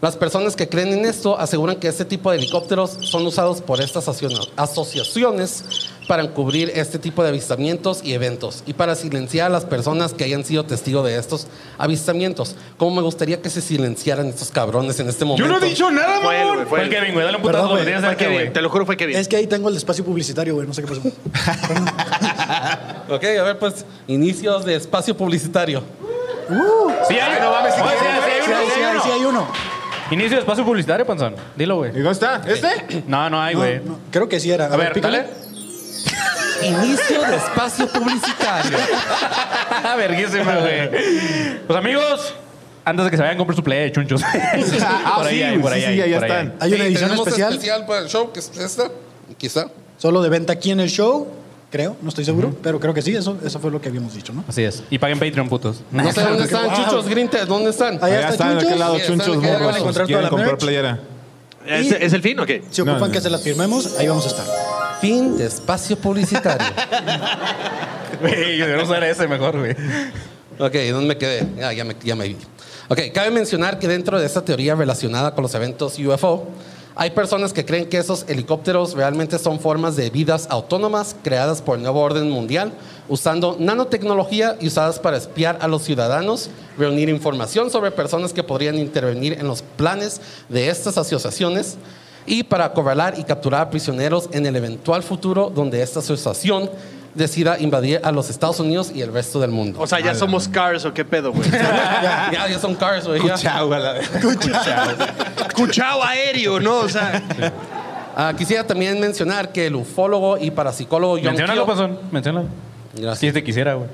Las 0.01 0.17
personas 0.17 0.55
que 0.55 0.67
creen 0.67 0.89
en 0.93 1.05
esto 1.05 1.39
aseguran 1.39 1.77
que 1.77 1.87
este 1.87 2.05
tipo 2.05 2.29
de 2.29 2.37
helicópteros 2.37 2.97
son 3.01 3.25
usados 3.25 3.61
por 3.61 3.81
estas 3.81 4.07
asocia- 4.07 4.29
asociaciones 4.55 5.63
para 6.07 6.23
encubrir 6.23 6.71
este 6.75 6.99
tipo 6.99 7.23
de 7.23 7.29
avistamientos 7.29 8.01
y 8.03 8.13
eventos 8.13 8.63
y 8.65 8.73
para 8.73 8.95
silenciar 8.95 9.47
a 9.47 9.49
las 9.49 9.65
personas 9.65 10.13
que 10.13 10.23
hayan 10.23 10.43
sido 10.45 10.63
testigos 10.65 11.05
de 11.05 11.17
estos 11.17 11.47
avistamientos. 11.77 12.55
Como 12.77 12.95
me 12.97 13.01
gustaría 13.01 13.41
que 13.41 13.49
se 13.49 13.61
silenciaran 13.61 14.27
estos 14.27 14.51
cabrones 14.51 14.99
en 14.99 15.09
este 15.09 15.25
momento. 15.25 15.47
Yo 15.47 15.51
no 15.59 15.65
he 15.65 15.69
dicho 15.69 15.89
nada, 15.91 16.19
Fue 16.21 16.35
él, 16.35 16.41
mamón. 16.47 16.55
güey. 16.57 16.67
Fue 16.67 16.77
Fue 16.79 16.79
él. 16.81 16.85
el 16.85 16.99
Kevin, 16.99 17.13
güey. 17.13 17.25
Dale 17.25 17.37
un 17.37 17.41
putazo 17.43 17.57
Perdón, 17.63 17.69
donde 17.77 17.83
güey. 17.91 18.01
tienes 18.01 18.17
Fue 18.17 18.25
Kevin. 18.37 18.53
Te 18.53 18.61
lo 18.61 18.69
juro, 18.69 18.85
fue 18.85 18.97
Kevin. 18.97 19.17
Es 19.17 19.27
que 19.27 19.35
ahí 19.37 19.47
tengo 19.47 19.69
el 19.69 19.77
espacio 19.77 20.05
publicitario, 20.05 20.53
güey. 20.55 20.67
No 20.67 20.73
sé 20.73 20.83
qué 20.83 20.87
pasó. 20.87 21.01
Ok, 23.09 23.23
a 23.23 23.43
ver, 23.43 23.59
pues, 23.59 23.85
inicios 24.07 24.65
de 24.65 24.75
espacio 24.75 25.15
publicitario. 25.15 25.83
Sí, 27.07 27.15
hay 27.19 27.35
sí, 27.35 27.41
sí, 27.41 27.75
sí, 27.75 27.81
hay 27.81 28.41
Sí, 28.43 28.51
uno, 28.51 28.57
hay- 28.57 28.65
sí, 28.65 28.71
sí, 28.75 28.81
hay 28.81 28.99
sí 28.99 29.09
hay 29.11 29.25
uno. 29.25 29.47
Inicio 30.11 30.31
de 30.37 30.39
espacio 30.41 30.63
publicitario, 30.65 31.05
panzón. 31.05 31.35
Dilo, 31.55 31.77
güey. 31.77 31.91
¿Y 31.91 31.95
dónde 32.01 32.11
está? 32.11 32.41
¿Este? 32.47 33.03
No, 33.07 33.29
no 33.29 33.41
hay, 33.41 33.53
No, 33.55 33.59
güey. 33.61 33.79
no, 33.83 33.99
creo 34.11 34.27
que 34.29 34.39
sí 34.39 34.51
era. 34.51 34.65
A 34.65 34.77
ver, 34.77 34.93
pícale. 34.93 35.17
dale. 35.19 35.29
Inicio 36.63 37.21
de 37.21 37.35
espacio 37.35 37.87
publicitario. 37.91 38.77
Verguísima, 39.97 40.55
güey. 40.57 40.89
Pues 41.67 41.77
amigos, 41.79 42.33
antes 42.83 43.05
de 43.05 43.11
que 43.11 43.17
se 43.17 43.23
vayan, 43.23 43.37
compren 43.37 43.55
su 43.57 43.63
playa 43.63 43.81
de 43.83 43.91
chunchos. 43.91 44.21
Ah, 44.81 45.15
por 45.17 45.27
ahí 45.27 45.37
sí, 45.37 45.43
hay, 45.43 45.57
por 45.59 45.71
sí, 45.73 45.75
ahí 45.77 45.81
sí, 45.81 45.87
hay, 45.87 46.01
ahí 46.01 46.13
por 46.13 46.23
ahí 46.23 46.31
están. 46.31 46.53
hay. 46.59 46.71
Hay 46.71 46.73
una 46.73 46.83
Sí, 46.83 46.87
edición 46.89 47.09
tenemos 47.09 47.27
especial, 47.27 47.85
para 47.85 47.99
el 48.01 48.07
show, 48.07 48.31
que 48.31 48.39
es 48.39 48.51
esta. 48.57 48.89
Quizá. 49.37 49.65
solo 49.97 50.21
de 50.21 50.29
venta 50.29 50.53
aquí 50.53 50.71
en 50.71 50.79
el 50.79 50.89
show. 50.89 51.27
Creo, 51.71 51.97
no 52.01 52.07
estoy 52.09 52.23
seguro, 52.23 52.55
pero 52.63 52.79
creo 52.79 52.93
que 52.93 53.01
sí, 53.01 53.13
eso, 53.15 53.37
eso 53.43 53.59
fue 53.59 53.69
lo 53.69 53.81
que 53.81 53.89
habíamos 53.89 54.13
dicho, 54.13 54.31
¿no? 54.31 54.45
Así 54.47 54.63
es. 54.63 54.83
Y 54.89 54.97
paguen 54.97 55.19
Patreon, 55.19 55.49
putos. 55.49 55.81
No 55.91 56.09
sé 56.13 56.21
dónde 56.21 56.43
están, 56.45 56.65
Wow. 56.69 56.75
chuchos 56.85 57.09
grintes, 57.09 57.45
¿dónde 57.47 57.71
están? 57.71 57.95
Ahí 58.01 58.13
Allá 58.13 58.19
está 58.29 58.31
están, 58.31 58.57
de 58.59 58.65
aquel 58.65 58.79
lado, 58.79 58.95
Sí, 58.95 59.01
están 59.01 59.17
chunchos 59.19 59.37
aquí, 59.37 59.45
van 59.47 59.55
a 59.55 59.59
morros. 59.59 59.77
encontrar 59.77 60.05
Quieren 60.05 60.21
toda 60.21 60.21
la 60.23 60.29
comprar 60.29 60.47
merch. 60.51 60.59
playera. 60.61 60.99
¿Es, 61.67 61.91
es 61.91 62.13
el 62.13 62.21
fin 62.21 62.39
o 62.39 62.45
qué? 62.45 62.63
Si 62.71 62.81
ocupan 62.81 62.99
No, 62.99 63.07
no. 63.07 63.11
que 63.13 63.21
se 63.21 63.29
las 63.29 63.41
firmemos, 63.41 63.95
ahí 63.97 64.07
vamos 64.07 64.25
a 64.25 64.29
estar. 64.29 64.45
Fin 65.01 65.37
de 65.37 65.45
espacio 65.47 65.97
publicitario. 65.97 66.67
Güey, 68.21 68.57
yo 68.57 68.67
no 68.77 68.85
sé 68.85 69.09
ese 69.09 69.27
mejor, 69.27 69.59
güey. 69.59 69.71
Ok, 70.57 70.73
¿dónde 70.91 71.07
me 71.07 71.17
quedé? 71.17 71.45
Ah, 71.61 71.73
ya, 71.73 71.83
me, 71.83 71.95
ya 72.01 72.15
me 72.15 72.29
vi. 72.29 72.37
Ok, 72.87 72.99
cabe 73.13 73.29
mencionar 73.29 73.77
que 73.77 73.87
dentro 73.89 74.17
de 74.19 74.25
esta 74.25 74.43
teoría 74.43 74.73
relacionada 74.75 75.33
con 75.35 75.41
los 75.41 75.53
eventos 75.53 75.99
UFO, 75.99 76.47
hay 76.97 77.09
personas 77.11 77.51
que 77.51 77.65
creen 77.65 77.89
que 77.89 77.97
esos 77.97 78.23
helicópteros 78.29 78.93
realmente 78.93 79.37
son 79.37 79.59
formas 79.59 79.97
de 79.97 80.09
vidas 80.09 80.47
autónomas 80.49 81.13
creadas 81.23 81.61
por 81.61 81.75
el 81.75 81.83
nuevo 81.83 81.99
orden 81.99 82.29
mundial, 82.29 82.71
usando 83.09 83.57
nanotecnología 83.59 84.55
y 84.61 84.67
usadas 84.67 84.99
para 84.99 85.17
espiar 85.17 85.57
a 85.59 85.67
los 85.67 85.83
ciudadanos, 85.83 86.49
reunir 86.77 87.09
información 87.09 87.69
sobre 87.69 87.91
personas 87.91 88.31
que 88.31 88.43
podrían 88.43 88.77
intervenir 88.79 89.33
en 89.33 89.45
los 89.45 89.61
planes 89.61 90.21
de 90.47 90.69
estas 90.69 90.97
asociaciones 90.97 91.77
y 92.25 92.43
para 92.43 92.65
acorralar 92.65 93.19
y 93.19 93.25
capturar 93.25 93.69
prisioneros 93.69 94.29
en 94.31 94.45
el 94.45 94.55
eventual 94.55 95.03
futuro 95.03 95.51
donde 95.53 95.81
esta 95.81 95.99
asociación 95.99 96.69
decida 97.15 97.57
invadir 97.59 97.99
a 98.03 98.11
los 98.11 98.29
Estados 98.29 98.59
Unidos 98.59 98.91
y 98.93 99.01
el 99.01 99.11
resto 99.11 99.39
del 99.39 99.49
mundo. 99.51 99.79
O 99.81 99.87
sea, 99.87 99.99
ya 99.99 100.13
somos 100.13 100.47
cars 100.47 100.85
o 100.85 100.93
qué 100.93 101.03
pedo, 101.05 101.31
güey. 101.31 101.49
ya, 101.51 102.47
ya 102.49 102.59
son 102.59 102.75
cars, 102.75 103.07
güey. 103.07 103.25
ya. 103.25 103.35
Chao, 103.35 103.73
a 103.73 103.79
la 103.79 103.93
vez. 103.93 104.09
Cuchao 105.55 106.03
aéreo, 106.03 106.59
¿no? 106.59 106.79
O 106.79 106.89
sea, 106.89 107.21
Ah, 108.17 108.33
quisiera 108.37 108.65
también 108.65 108.97
mencionar 108.99 109.51
que 109.51 109.65
el 109.67 109.75
ufólogo 109.75 110.37
y 110.37 110.49
parapsicólogo 110.49 111.15
John 111.15 111.25
Menciónalo, 111.25 111.63
Keel- 111.63 111.67
panzón. 111.67 111.99
Menciónalo. 112.11 112.47
Gracias. 112.93 113.19
Si 113.19 113.31
te 113.33 113.43
quisiera, 113.43 113.73
güey. 113.73 113.89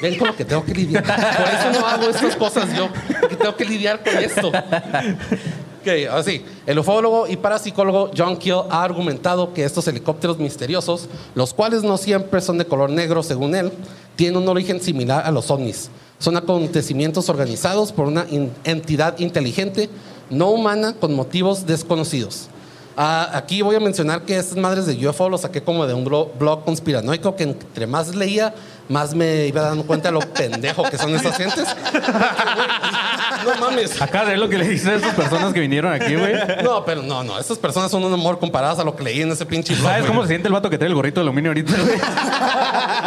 Ven 0.00 0.16
con 0.18 0.28
lo 0.28 0.36
que 0.36 0.44
tengo 0.46 0.64
que 0.64 0.72
lidiar. 0.72 1.02
Por 1.04 1.14
eso 1.14 1.80
no 1.80 1.86
hago 1.86 2.08
estas 2.08 2.34
cosas 2.36 2.74
yo. 2.74 2.88
Porque 3.20 3.36
tengo 3.36 3.54
que 3.56 3.64
lidiar 3.66 4.00
con 4.02 4.16
esto. 4.16 4.50
Ok, 5.86 5.92
así. 6.10 6.44
El 6.66 6.80
ufólogo 6.80 7.28
y 7.28 7.36
parapsicólogo 7.36 8.10
John 8.16 8.36
Keel 8.38 8.62
ha 8.70 8.82
argumentado 8.82 9.54
que 9.54 9.62
estos 9.64 9.86
helicópteros 9.86 10.36
misteriosos, 10.36 11.08
los 11.36 11.54
cuales 11.54 11.84
no 11.84 11.96
siempre 11.96 12.40
son 12.40 12.58
de 12.58 12.64
color 12.64 12.90
negro 12.90 13.22
según 13.22 13.54
él, 13.54 13.70
tienen 14.16 14.36
un 14.42 14.48
origen 14.48 14.80
similar 14.80 15.24
a 15.24 15.30
los 15.30 15.48
ovnis. 15.48 15.88
Son 16.18 16.36
acontecimientos 16.36 17.28
organizados 17.28 17.92
por 17.92 18.06
una 18.08 18.26
entidad 18.64 19.16
inteligente, 19.20 19.88
no 20.28 20.50
humana, 20.50 20.92
con 20.98 21.14
motivos 21.14 21.66
desconocidos. 21.66 22.48
Ah, 22.96 23.30
aquí 23.34 23.62
voy 23.62 23.76
a 23.76 23.80
mencionar 23.80 24.22
que 24.22 24.36
estas 24.38 24.56
madres 24.56 24.86
de 24.86 25.06
UFO 25.08 25.28
lo 25.28 25.38
saqué 25.38 25.62
como 25.62 25.86
de 25.86 25.94
un 25.94 26.04
blo- 26.04 26.30
blog 26.36 26.64
conspiranoico 26.64 27.36
que 27.36 27.44
entre 27.44 27.86
más 27.86 28.12
leía, 28.16 28.54
más 28.88 29.14
me 29.14 29.46
iba 29.46 29.62
dando 29.62 29.84
cuenta 29.84 30.08
de 30.08 30.12
lo 30.12 30.20
pendejo 30.20 30.82
que 30.84 30.96
son 30.98 31.14
esas 31.14 31.36
gentes. 31.36 31.66
no 33.44 33.56
mames. 33.60 34.00
Acá 34.00 34.24
de 34.24 34.36
lo 34.36 34.48
que 34.48 34.58
le 34.58 34.68
dices 34.68 34.86
a 34.88 34.94
estas 34.96 35.14
personas 35.14 35.52
que 35.52 35.60
vinieron 35.60 35.92
aquí, 35.92 36.14
güey. 36.14 36.34
No, 36.62 36.84
pero 36.84 37.02
no, 37.02 37.22
no. 37.24 37.38
Estas 37.38 37.58
personas 37.58 37.90
son 37.90 38.04
un 38.04 38.12
amor 38.12 38.38
comparadas 38.38 38.78
a 38.78 38.84
lo 38.84 38.94
que 38.94 39.02
leí 39.04 39.22
en 39.22 39.30
ese 39.32 39.46
pinche 39.46 39.74
blog. 39.74 39.86
¿Sabes 39.90 40.06
cómo 40.06 40.22
se 40.22 40.28
siente 40.28 40.48
el 40.48 40.54
vato 40.54 40.70
que 40.70 40.78
trae 40.78 40.88
el 40.88 40.94
gorrito 40.94 41.20
de 41.20 41.24
aluminio 41.24 41.50
ahorita, 41.50 41.72
güey? 41.72 41.98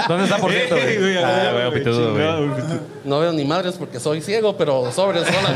¿Dónde 0.08 0.24
está, 0.26 0.38
por 0.38 0.52
cierto, 0.54 0.76
Ey, 0.76 0.98
güey? 0.98 1.14
güey, 1.14 1.18
Ah, 1.24 1.50
güey, 1.54 1.70
güey, 1.70 1.80
pitudo, 1.84 2.14
güey. 2.14 2.80
No 3.06 3.20
veo 3.20 3.32
ni 3.32 3.46
madres 3.46 3.76
porque 3.76 4.00
soy 4.00 4.22
ciego, 4.22 4.56
pero 4.58 4.92
sobres, 4.92 5.24
hola. 5.28 5.56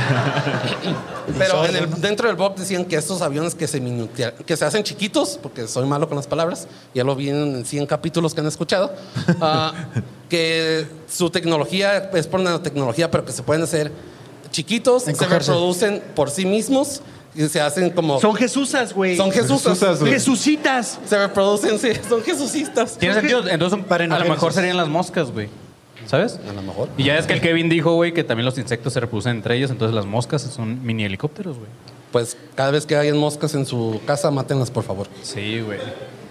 pero 1.38 1.66
en 1.66 1.76
el- 1.76 2.02
dentro 2.02 2.28
del 2.28 2.36
blog 2.36 2.56
decían 2.56 2.86
que 2.86 2.96
estos 2.96 3.22
aviones 3.22 3.56
que 3.56 3.68
se, 3.68 3.80
minutea- 3.82 4.34
que 4.34 4.58
se 4.58 4.66
hacen 4.66 4.84
chiquitos, 4.84 5.40
porque 5.42 5.68
soy 5.68 5.86
malo 5.86 6.08
con 6.08 6.16
las 6.18 6.28
palabras, 6.28 6.68
ya 6.94 7.04
lo 7.04 7.16
vi 7.16 7.30
en 7.30 7.66
100 7.66 7.86
capítulos 7.86 8.34
que 8.34 8.42
han 8.42 8.48
escuchado, 8.48 8.94
ah, 9.42 9.74
que 10.34 10.88
su 11.08 11.30
tecnología 11.30 12.10
es 12.12 12.26
por 12.26 12.40
nanotecnología, 12.40 13.12
pero 13.12 13.24
que 13.24 13.32
se 13.32 13.44
pueden 13.44 13.62
hacer 13.62 13.92
chiquitos, 14.50 15.04
se 15.04 15.28
reproducen 15.28 16.02
por 16.16 16.32
sí 16.32 16.44
mismos 16.44 17.04
y 17.36 17.48
se 17.50 17.62
hacen 17.62 17.92
como... 17.92 18.20
Son 18.20 18.34
Jesusas, 18.34 18.96
güey. 18.96 19.16
Son 19.16 19.32
Jesusas. 19.32 19.74
Jesusas, 19.78 20.00
güey. 20.00 20.14
Jesusitas. 20.14 21.00
Se 21.06 21.20
reproducen, 21.20 21.78
sí, 21.78 21.90
son 22.10 22.24
Jesucistas. 22.24 22.98
Tiene 22.98 23.14
sentido. 23.14 23.48
Entonces, 23.48 23.80
a 23.88 24.20
lo 24.20 24.26
mejor 24.26 24.54
serían 24.54 24.76
las 24.76 24.88
moscas, 24.88 25.30
güey. 25.30 25.50
¿Sabes? 26.08 26.40
A 26.50 26.54
lo 26.54 26.64
mejor. 26.64 26.90
Y 26.98 27.04
ya 27.04 27.20
es 27.20 27.28
que 27.28 27.34
el 27.34 27.40
Kevin 27.40 27.70
dijo, 27.70 27.94
güey, 27.94 28.12
que 28.12 28.24
también 28.24 28.46
los 28.46 28.58
insectos 28.58 28.94
se 28.94 29.02
reproducen 29.02 29.36
entre 29.36 29.56
ellos, 29.56 29.70
entonces 29.70 29.94
las 29.94 30.08
moscas 30.08 30.42
son 30.42 30.84
mini 30.84 31.04
helicópteros, 31.06 31.58
güey. 31.58 31.70
Pues 32.14 32.38
cada 32.56 32.72
vez 32.72 32.86
que 32.86 32.96
hayan 32.96 33.18
moscas 33.18 33.54
en 33.56 33.66
su 33.66 34.00
casa, 34.08 34.32
mátenlas, 34.32 34.72
por 34.72 34.84
favor. 34.86 35.08
Sí, 35.24 35.60
güey. 35.60 35.80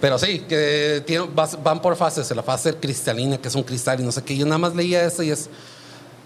Pero 0.01 0.17
sí, 0.17 0.39
que 0.39 1.21
vas- 1.35 1.61
van 1.61 1.79
por 1.81 1.95
fases. 1.95 2.31
La 2.35 2.41
fase 2.41 2.73
cristalina, 2.73 3.37
que 3.37 3.47
es 3.49 3.53
un 3.55 3.61
cristal 3.63 3.99
y 3.99 4.03
no 4.03 4.11
sé 4.11 4.23
qué. 4.23 4.35
Yo 4.35 4.45
nada 4.45 4.57
más 4.57 4.73
leía 4.75 5.03
eso 5.03 5.21
y 5.21 5.29
es... 5.29 5.49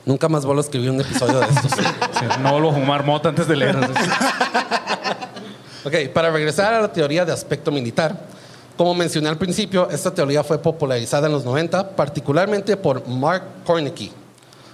Nunca 0.05 0.29
más 0.29 0.45
vuelvo 0.45 0.61
a 0.61 0.63
escribir 0.63 0.89
un 0.91 1.01
episodio 1.01 1.39
de 1.39 1.47
estos. 1.47 1.71
Sí, 2.19 2.25
no 2.41 2.53
vuelvo 2.53 2.69
a 2.69 2.73
fumar 2.73 3.03
mota 3.03 3.27
antes 3.29 3.45
de 3.47 3.55
leer. 3.57 3.75
ok, 5.83 5.93
para 6.13 6.31
regresar 6.31 6.73
a 6.73 6.81
la 6.81 6.91
teoría 6.93 7.25
de 7.25 7.31
aspecto 7.33 7.71
militar. 7.71 8.15
Como 8.77 8.93
mencioné 8.93 9.27
al 9.29 9.37
principio, 9.37 9.89
esta 9.89 10.13
teoría 10.13 10.43
fue 10.43 10.59
popularizada 10.59 11.27
en 11.27 11.33
los 11.33 11.43
90, 11.45 11.95
particularmente 11.95 12.77
por 12.77 13.07
Mark 13.07 13.43
Kornicki, 13.65 14.11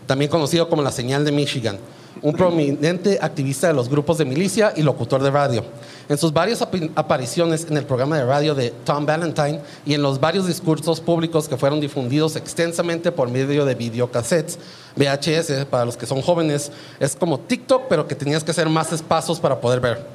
también 0.06 0.30
conocido 0.30 0.68
como 0.70 0.82
la 0.82 0.92
señal 0.92 1.24
de 1.24 1.32
Michigan, 1.32 1.78
un 2.24 2.34
prominente 2.34 3.20
activista 3.22 3.68
de 3.68 3.74
los 3.74 3.88
grupos 3.90 4.18
de 4.18 4.26
milicia 4.26 4.74
y 4.76 4.82
locutor 4.82 5.22
de 5.22 5.30
radio. 5.30 5.64
En 6.10 6.18
sus 6.18 6.34
varias 6.34 6.62
apariciones 6.96 7.68
en 7.70 7.78
el 7.78 7.86
programa 7.86 8.18
de 8.18 8.26
radio 8.26 8.56
de 8.56 8.72
Tom 8.86 9.06
Valentine 9.06 9.60
y 9.86 9.94
en 9.94 10.02
los 10.02 10.20
varios 10.20 10.48
discursos 10.48 11.00
públicos 11.02 11.48
que 11.48 11.58
fueron 11.58 11.80
difundidos 11.82 12.36
extensamente 12.36 13.12
por 13.12 13.30
medio 13.30 13.66
de 13.66 13.76
videocassettes, 13.76 14.58
VHS, 14.96 15.66
para 15.66 15.86
los 15.86 15.96
que 15.98 16.06
son 16.06 16.22
jóvenes, 16.22 16.72
es 17.00 17.16
como 17.16 17.40
TikTok, 17.40 17.84
pero 17.90 18.08
que 18.08 18.16
tenías 18.16 18.44
que 18.44 18.52
hacer 18.52 18.68
más 18.70 18.92
espacios 18.92 19.40
para 19.40 19.60
poder 19.60 19.80
ver. 19.80 20.06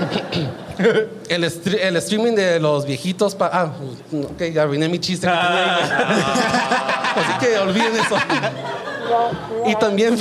El, 1.28 1.44
stre- 1.44 1.78
el 1.82 1.96
streaming 1.96 2.34
de 2.34 2.58
los 2.58 2.86
viejitos. 2.86 3.36
ah, 3.40 3.70
ok, 4.12 4.42
ya 4.54 4.62
arruiné 4.62 4.88
mi 4.88 4.98
chiste. 4.98 5.26
que 5.26 5.32
tenía 5.32 5.76
ahí. 5.76 6.22
Así 7.16 7.46
que 7.46 7.58
olviden 7.58 7.96
eso. 7.96 8.16
Y 9.66 9.74
también. 9.76 10.18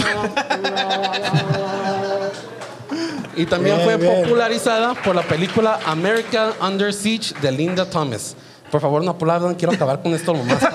y 3.36 3.46
también 3.46 3.76
Bien, 3.78 3.86
fue 3.88 3.98
bien. 3.98 4.24
popularizada 4.24 4.94
por 4.96 5.16
la 5.16 5.22
película 5.24 5.80
American 5.86 6.52
Under 6.62 6.94
Siege 6.94 7.34
de 7.42 7.52
Linda 7.52 7.86
Thomas. 7.90 8.36
Por 8.72 8.82
favor, 8.82 9.04
no 9.04 9.12
aplaudan, 9.12 9.56
quiero 9.56 9.74
acabar 9.74 10.02
con 10.02 10.14
esto 10.14 10.34
lo 10.34 10.44
más. 10.44 10.60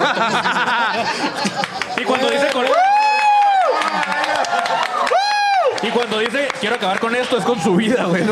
Y 1.96 2.02
cuando 2.02 2.28
dice 2.28 2.48
con... 2.52 2.64
Y 5.82 5.90
cuando 5.90 6.18
dice, 6.18 6.48
quiero 6.60 6.74
acabar 6.76 6.98
con 6.98 7.14
esto, 7.14 7.36
es 7.38 7.44
con 7.44 7.60
su 7.62 7.76
vida, 7.76 8.04
güey. 8.06 8.24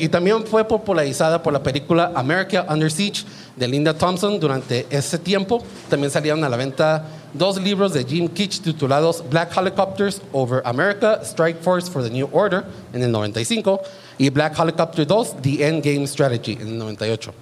y 0.00 0.08
también 0.08 0.44
fue 0.46 0.64
popularizada 0.66 1.42
por 1.42 1.52
la 1.52 1.62
película 1.62 2.10
America 2.14 2.66
Under 2.68 2.90
Siege 2.90 3.24
de 3.58 3.68
Linda 3.68 3.94
Thompson. 3.94 4.38
Durante 4.38 4.86
ese 4.90 5.18
tiempo 5.18 5.62
también 5.88 6.10
salieron 6.10 6.44
a 6.44 6.48
la 6.48 6.56
venta 6.56 7.04
dos 7.34 7.60
libros 7.60 7.92
de 7.92 8.04
Jim 8.04 8.28
Kitch 8.28 8.60
titulados 8.60 9.22
Black 9.28 9.56
Helicopters 9.56 10.22
Over 10.32 10.62
America, 10.64 11.20
Strike 11.22 11.60
Force 11.60 11.90
for 11.90 12.02
the 12.02 12.10
New 12.10 12.28
Order 12.32 12.64
en 12.92 13.02
el 13.02 13.10
95 13.10 13.80
y 14.18 14.30
Black 14.30 14.58
Helicopter 14.58 15.06
2, 15.06 15.36
The 15.42 15.66
End 15.66 15.84
Game 15.84 16.06
Strategy 16.06 16.52
en 16.52 16.68
el 16.68 16.78
98. 16.78 17.32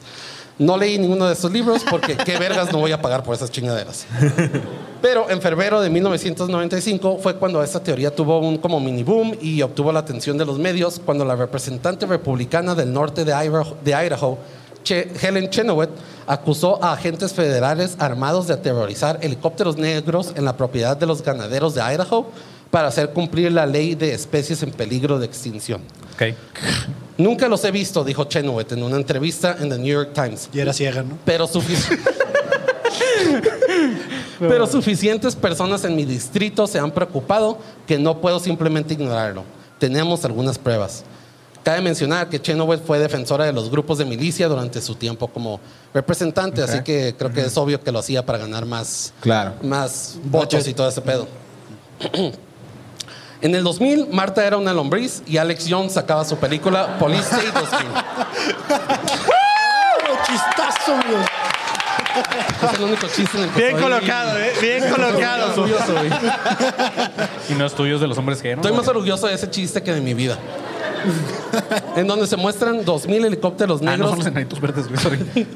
No 0.59 0.79
leí 0.79 0.99
ninguno 0.99 1.27
de 1.27 1.35
esos 1.35 1.53
libros 1.53 1.85
porque 1.89 2.17
qué 2.17 2.39
vergas 2.39 2.73
no 2.73 2.79
voy 2.79 2.91
a 2.91 3.03
pagar 3.03 3.23
por 3.23 3.35
esas 3.35 3.51
chingaderas. 3.51 4.07
Pero 5.03 5.29
en 5.29 5.43
febrero 5.43 5.83
de 5.83 5.91
1995 5.91 7.19
fue 7.23 7.37
cuando 7.37 7.63
esta 7.63 7.81
teoría 7.81 8.15
tuvo 8.15 8.39
un 8.39 8.57
como 8.57 8.81
mini 8.81 9.03
boom 9.03 9.37
y 9.41 9.61
obtuvo 9.61 9.93
la 9.93 10.01
atención 10.01 10.39
de 10.39 10.47
los 10.47 10.59
medios 10.59 10.99
cuando 11.05 11.27
la 11.27 11.37
representante 11.37 12.07
republicana 12.07 12.75
del 12.75 12.91
norte 12.91 13.27
de 13.27 13.33
Idaho, 13.33 13.77
de 13.85 13.93
Idaho, 13.93 14.39
Che- 14.87 15.11
Helen 15.21 15.51
Chenoweth, 15.51 15.91
acusó 16.29 16.83
a 16.83 16.93
agentes 16.93 17.33
federales 17.33 17.97
armados 17.99 18.47
de 18.47 18.55
aterrorizar 18.55 19.19
helicópteros 19.21 19.77
negros 19.77 20.33
en 20.37 20.45
la 20.45 20.57
propiedad 20.57 20.97
de 20.97 21.07
los 21.07 21.23
ganaderos 21.23 21.75
de 21.75 21.81
Idaho 21.83 22.31
para 22.71 22.87
hacer 22.87 23.11
cumplir 23.11 23.51
la 23.51 23.67
ley 23.67 23.97
de 23.97 24.15
especies 24.15 24.63
en 24.63 24.71
peligro 24.71 25.19
de 25.19 25.27
extinción. 25.27 25.81
Ok. 26.15 26.35
Nunca 27.19 27.49
los 27.49 27.65
he 27.65 27.73
visto, 27.73 28.05
dijo 28.05 28.25
Chenoweth 28.27 28.71
en 28.73 28.85
una 28.85 28.97
entrevista 28.97 29.57
en 29.59 29.71
The 29.71 29.79
New 29.79 29.93
York 29.93 30.11
Times. 30.15 30.49
Y 30.53 30.61
era 30.61 30.73
ciega, 30.73 31.03
¿no? 31.03 31.19
Pero, 31.25 31.49
sufici- 31.49 31.99
Pero 34.39 34.67
suficientes 34.67 35.35
personas 35.35 35.85
en 35.85 35.97
mi 35.97 36.05
distrito 36.05 36.67
se 36.69 36.79
han 36.79 36.91
preocupado 36.93 37.59
que 37.87 37.99
no 37.99 38.21
puedo 38.21 38.39
simplemente 38.39 38.95
ignorarlo. 38.95 39.43
Tenemos 39.79 40.25
algunas 40.25 40.59
pruebas. 40.59 41.05
Cabe 41.67 41.81
mencionar 41.81 42.29
que 42.29 42.41
Chenoweth 42.41 42.85
fue 42.87 43.01
defensora 43.01 43.45
de 43.45 43.53
los 43.53 43.69
grupos 43.69 43.99
de 43.99 44.05
milicia 44.05 44.47
durante 44.47 44.81
su 44.81 44.95
tiempo 44.95 45.27
como 45.27 45.59
representante, 45.93 46.63
así 46.63 46.81
que 46.85 47.17
creo 47.19 47.33
que 47.33 47.41
es 47.41 47.57
obvio 47.57 47.83
que 47.83 47.91
lo 47.91 47.99
hacía 47.99 48.25
para 48.25 48.39
ganar 48.39 48.65
más, 48.67 49.13
Claro. 49.21 49.55
más 49.65 50.17
votos 50.23 50.69
y 50.69 50.75
todo 50.75 50.89
ese 50.89 51.01
pedo. 51.01 51.27
En 53.43 53.53
el 53.55 53.65
2000, 53.65 54.09
Marta 54.13 54.47
era 54.47 54.57
una 54.57 54.73
lombriz 54.73 55.23
y 55.27 55.37
Alex 55.39 55.67
Jones 55.69 55.93
sacaba 55.93 56.25
su 56.25 56.37
película 56.37 56.97
Police 56.99 57.23
State 57.25 57.51
2000. 57.53 57.69
¡Chistazo! 60.27 60.95
Es 62.63 62.79
el 62.79 62.85
único 62.85 63.07
chiste 63.09 63.37
en 63.39 63.45
el 63.45 63.51
que 63.51 63.61
Bien 63.61 63.73
soy- 63.73 63.83
colocado, 63.83 64.39
¿eh? 64.39 64.53
Bien 64.61 64.91
colocado. 64.91 65.47
orgulloso. 65.53 65.95
Y 67.51 67.55
no 67.55 67.67
estudios 67.67 68.01
de 68.01 68.07
los 68.07 68.17
hombres 68.17 68.41
que 68.41 68.55
no. 68.57 68.63
Estoy 68.63 68.77
más 68.77 68.89
orgulloso 68.89 69.27
de 69.27 69.35
ese 69.35 69.51
chiste 69.51 69.83
que 69.83 69.93
de 69.93 70.01
mi 70.01 70.15
vida. 70.15 70.39
en 71.97 72.07
donde 72.07 72.27
se 72.27 72.37
muestran 72.37 72.85
2.000 72.85 73.25
helicópteros 73.27 73.81
Ah, 73.83 73.85
no 73.85 73.91
negros. 73.93 74.11
son 74.11 74.19
los 74.19 74.27
enanitos 74.29 74.61
verdes, 74.61 74.89
güey, 74.89 75.01
sorry. 75.01 75.47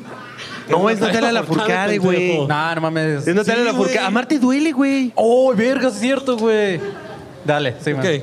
No, 0.69 0.89
es 0.89 1.01
Natalia 1.01 1.33
Lafourcade, 1.33 1.99
güey. 1.99 2.47
No, 2.47 2.75
no 2.75 2.81
mames. 2.81 3.27
Es 3.27 3.35
Natalia 3.35 3.61
Sí, 3.63 3.67
Lafourcade. 3.67 3.97
güey. 3.99 4.07
A 4.07 4.11
Marte 4.11 4.39
duele, 4.39 4.73
güey. 4.73 5.13
Oh, 5.17 5.53
verga, 5.55 5.89
es 5.89 5.95
cierto, 5.95 6.37
güey. 6.37 6.81
Dale, 7.45 7.75
sí, 7.83 7.93
man. 7.93 8.01
Ok. 8.07 8.23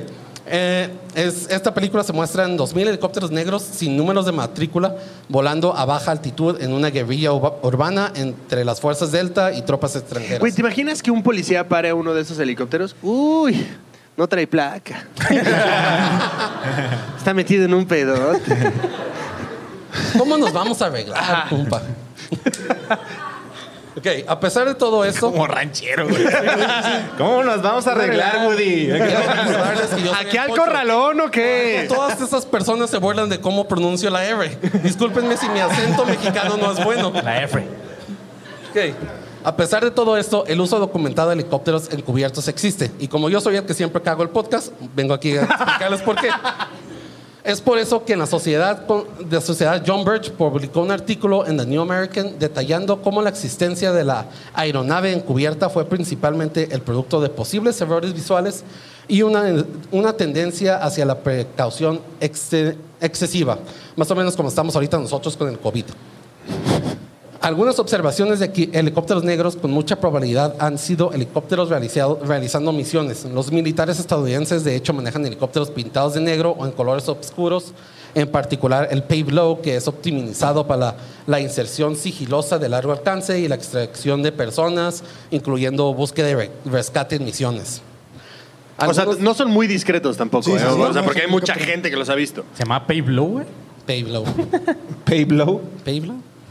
Eh, 0.50 0.88
es- 1.14 1.46
esta 1.50 1.74
película 1.74 2.02
se 2.02 2.12
muestran 2.14 2.56
2.000 2.56 2.88
helicópteros 2.88 3.30
negros 3.30 3.62
sin 3.62 3.98
números 3.98 4.24
de 4.24 4.32
matrícula 4.32 4.96
volando 5.28 5.76
a 5.76 5.84
baja 5.84 6.10
altitud 6.10 6.62
en 6.62 6.72
una 6.72 6.88
guerrilla 6.88 7.32
urbana 7.34 8.12
entre 8.14 8.64
las 8.64 8.80
fuerzas 8.80 9.12
Delta 9.12 9.52
y 9.52 9.60
tropas 9.60 9.94
extranjeras. 9.96 10.40
Güey, 10.40 10.52
¿te 10.52 10.62
imaginas 10.62 11.02
que 11.02 11.10
un 11.10 11.22
policía 11.22 11.68
pare 11.68 11.90
a 11.90 11.94
uno 11.94 12.14
de 12.14 12.22
esos 12.22 12.38
helicópteros? 12.38 12.96
Uy, 13.02 13.66
no 14.18 14.28
trae 14.28 14.48
placa. 14.48 15.04
Está 17.16 17.32
metido 17.32 17.64
en 17.64 17.72
un 17.72 17.86
pedote. 17.86 18.72
¿Cómo 20.18 20.36
nos 20.36 20.52
vamos 20.52 20.82
a 20.82 20.86
arreglar, 20.86 21.48
compa? 21.48 21.80
ok, 23.96 24.06
a 24.26 24.40
pesar 24.40 24.66
de 24.66 24.74
todo 24.74 25.04
esto. 25.04 25.30
Como 25.30 25.46
ranchero, 25.46 26.08
güey. 26.08 26.24
¿Cómo 27.16 27.44
nos 27.44 27.62
vamos 27.62 27.86
a 27.86 27.92
arreglar, 27.92 28.48
Woody? 28.48 28.90
¿Aquí 30.18 30.36
al 30.36 30.48
corralón 30.48 31.20
o 31.20 31.30
qué? 31.30 31.86
Todas 31.88 32.20
esas 32.20 32.44
personas 32.44 32.90
se 32.90 32.98
burlan 32.98 33.28
de 33.28 33.40
cómo 33.40 33.68
pronuncio 33.68 34.10
la 34.10 34.24
R. 34.24 34.58
Discúlpenme 34.82 35.36
si 35.36 35.48
mi 35.48 35.60
acento 35.60 36.04
mexicano 36.04 36.56
no 36.56 36.72
es 36.72 36.84
bueno. 36.84 37.12
La 37.22 37.44
F. 37.44 37.64
Ok. 38.70 38.94
A 39.44 39.56
pesar 39.56 39.84
de 39.84 39.90
todo 39.90 40.16
esto, 40.16 40.44
el 40.46 40.60
uso 40.60 40.78
documentado 40.78 41.28
de 41.28 41.34
helicópteros 41.36 41.90
encubiertos 41.92 42.48
existe. 42.48 42.90
Y 42.98 43.08
como 43.08 43.28
yo 43.30 43.40
soy 43.40 43.56
el 43.56 43.64
que 43.64 43.74
siempre 43.74 44.02
cago 44.02 44.22
el 44.22 44.28
podcast, 44.30 44.72
vengo 44.94 45.14
aquí 45.14 45.36
a 45.36 45.42
explicarles 45.42 46.02
por 46.02 46.16
qué. 46.16 46.28
Es 47.44 47.62
por 47.62 47.78
eso 47.78 48.04
que 48.04 48.12
en 48.12 48.18
la 48.18 48.26
sociedad, 48.26 48.86
de 48.86 49.36
la 49.36 49.40
sociedad 49.40 49.82
John 49.86 50.04
Birch 50.04 50.32
publicó 50.32 50.80
un 50.82 50.90
artículo 50.90 51.46
en 51.46 51.56
The 51.56 51.64
New 51.64 51.80
American 51.80 52.38
detallando 52.38 53.00
cómo 53.00 53.22
la 53.22 53.30
existencia 53.30 53.90
de 53.92 54.04
la 54.04 54.26
aeronave 54.52 55.12
encubierta 55.12 55.70
fue 55.70 55.86
principalmente 55.86 56.68
el 56.72 56.82
producto 56.82 57.20
de 57.22 57.30
posibles 57.30 57.80
errores 57.80 58.12
visuales 58.12 58.64
y 59.06 59.22
una, 59.22 59.64
una 59.92 60.12
tendencia 60.12 60.76
hacia 60.84 61.06
la 61.06 61.20
precaución 61.20 62.00
exce- 62.20 62.76
excesiva, 63.00 63.56
más 63.96 64.10
o 64.10 64.14
menos 64.14 64.36
como 64.36 64.50
estamos 64.50 64.74
ahorita 64.74 64.98
nosotros 64.98 65.34
con 65.34 65.48
el 65.48 65.58
COVID. 65.58 65.84
Algunas 67.40 67.78
observaciones 67.78 68.40
de 68.40 68.50
que 68.50 68.68
helicópteros 68.72 69.22
negros 69.22 69.54
con 69.54 69.70
mucha 69.70 70.00
probabilidad 70.00 70.56
han 70.58 70.76
sido 70.76 71.12
helicópteros 71.12 71.68
realizado- 71.68 72.18
realizando 72.24 72.72
misiones. 72.72 73.24
Los 73.26 73.52
militares 73.52 74.00
estadounidenses 74.00 74.64
de 74.64 74.74
hecho 74.74 74.92
manejan 74.92 75.24
helicópteros 75.24 75.70
pintados 75.70 76.14
de 76.14 76.20
negro 76.20 76.56
o 76.58 76.66
en 76.66 76.72
colores 76.72 77.08
oscuros, 77.08 77.74
en 78.16 78.26
particular 78.28 78.88
el 78.90 79.04
Pave 79.04 79.30
Low, 79.30 79.60
que 79.60 79.76
es 79.76 79.86
optimizado 79.86 80.66
para 80.66 80.80
la, 80.80 80.96
la 81.28 81.40
inserción 81.40 81.94
sigilosa 81.94 82.58
de 82.58 82.68
largo 82.70 82.90
alcance 82.90 83.38
y 83.38 83.46
la 83.46 83.54
extracción 83.54 84.20
de 84.24 84.32
personas, 84.32 85.04
incluyendo 85.30 85.94
búsqueda 85.94 86.30
y 86.30 86.34
re- 86.34 86.50
rescate 86.64 87.16
en 87.16 87.24
misiones. 87.24 87.82
O 88.84 88.92
sea, 88.94 89.04
no 89.20 89.34
son 89.34 89.50
muy 89.50 89.68
discretos 89.68 90.16
tampoco, 90.16 90.42
Sí, 90.44 90.52
¿eh? 90.52 90.58
sí, 90.58 90.64
o 90.64 90.70
sí, 90.74 90.82
sea, 90.92 91.02
no, 91.02 91.04
porque 91.04 91.20
hay 91.22 91.30
mucha 91.30 91.54
gente 91.54 91.88
que 91.88 91.96
los 91.96 92.08
ha 92.08 92.16
visto. 92.16 92.44
¿Se 92.54 92.64
llama 92.64 92.84
Pave 92.84 93.02
Low, 93.06 93.26
güey? 93.28 93.46
Pave 93.86 94.02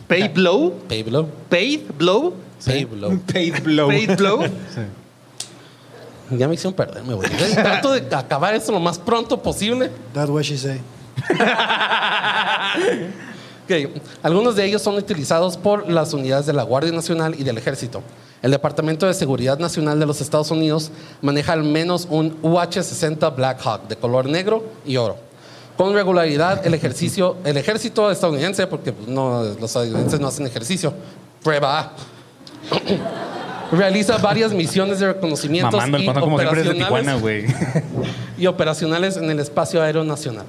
Pave 0.07 0.29
Blow. 0.29 0.73
Pave 0.87 1.03
Blow. 1.03 1.27
Pave 1.49 1.81
Blow. 1.97 2.33
Pave 2.65 2.85
Blow. 2.85 3.19
Pave 3.27 3.53
Blow. 3.63 3.87
Pave 3.89 4.15
Blow. 4.15 4.39
Ya 6.29 6.45
me 6.45 6.55
hicieron 6.55 6.73
perderme, 6.73 7.13
güey. 7.13 7.29
Trato 7.53 7.93
de 7.93 8.13
acabar 8.13 8.53
esto 8.53 8.73
lo 8.73 8.81
más 8.81 8.99
pronto 8.99 9.41
posible. 9.41 9.89
That's 10.13 10.29
what 10.29 10.43
she 10.43 10.57
say. 10.57 10.81
Ok, 13.63 13.73
Algunos 14.23 14.55
de 14.55 14.63
ellos 14.63 14.81
son 14.81 14.95
utilizados 14.95 15.57
por 15.57 15.89
las 15.89 16.13
unidades 16.13 16.45
de 16.45 16.53
la 16.53 16.63
Guardia 16.63 16.93
Nacional 16.93 17.35
y 17.37 17.43
del 17.43 17.57
Ejército. 17.57 18.01
El 18.41 18.51
Departamento 18.51 19.05
de 19.05 19.13
Seguridad 19.13 19.59
Nacional 19.59 19.99
de 19.99 20.05
los 20.05 20.21
Estados 20.21 20.51
Unidos 20.51 20.89
maneja 21.21 21.51
al 21.51 21.63
menos 21.63 22.07
un 22.09 22.37
UH-60 22.43 23.35
Black 23.35 23.59
Hawk 23.65 23.89
de 23.89 23.97
color 23.97 24.27
negro 24.27 24.63
y 24.85 24.95
oro. 24.95 25.17
Con 25.77 25.93
regularidad, 25.93 26.65
el, 26.65 26.73
ejercicio, 26.73 27.37
el 27.43 27.55
ejército 27.55 28.09
estadounidense, 28.09 28.65
porque 28.65 28.91
pues, 28.91 29.07
no, 29.07 29.43
los 29.43 29.63
estadounidenses 29.63 30.19
no 30.19 30.27
hacen 30.27 30.47
ejercicio, 30.47 30.91
prueba 31.43 31.79
A, 31.79 31.91
realiza 33.71 34.17
varias 34.17 34.51
misiones 34.53 34.99
de 34.99 35.13
reconocimientos 35.13 35.79
Mamando 35.79 35.99
y 35.99 36.09
operacionales 36.09 36.77
Tijuana, 36.77 37.17
y 38.37 38.47
operacionales 38.47 39.17
en 39.17 39.29
el 39.29 39.39
espacio 39.39 39.81
aéreo 39.81 40.03
nacional. 40.03 40.45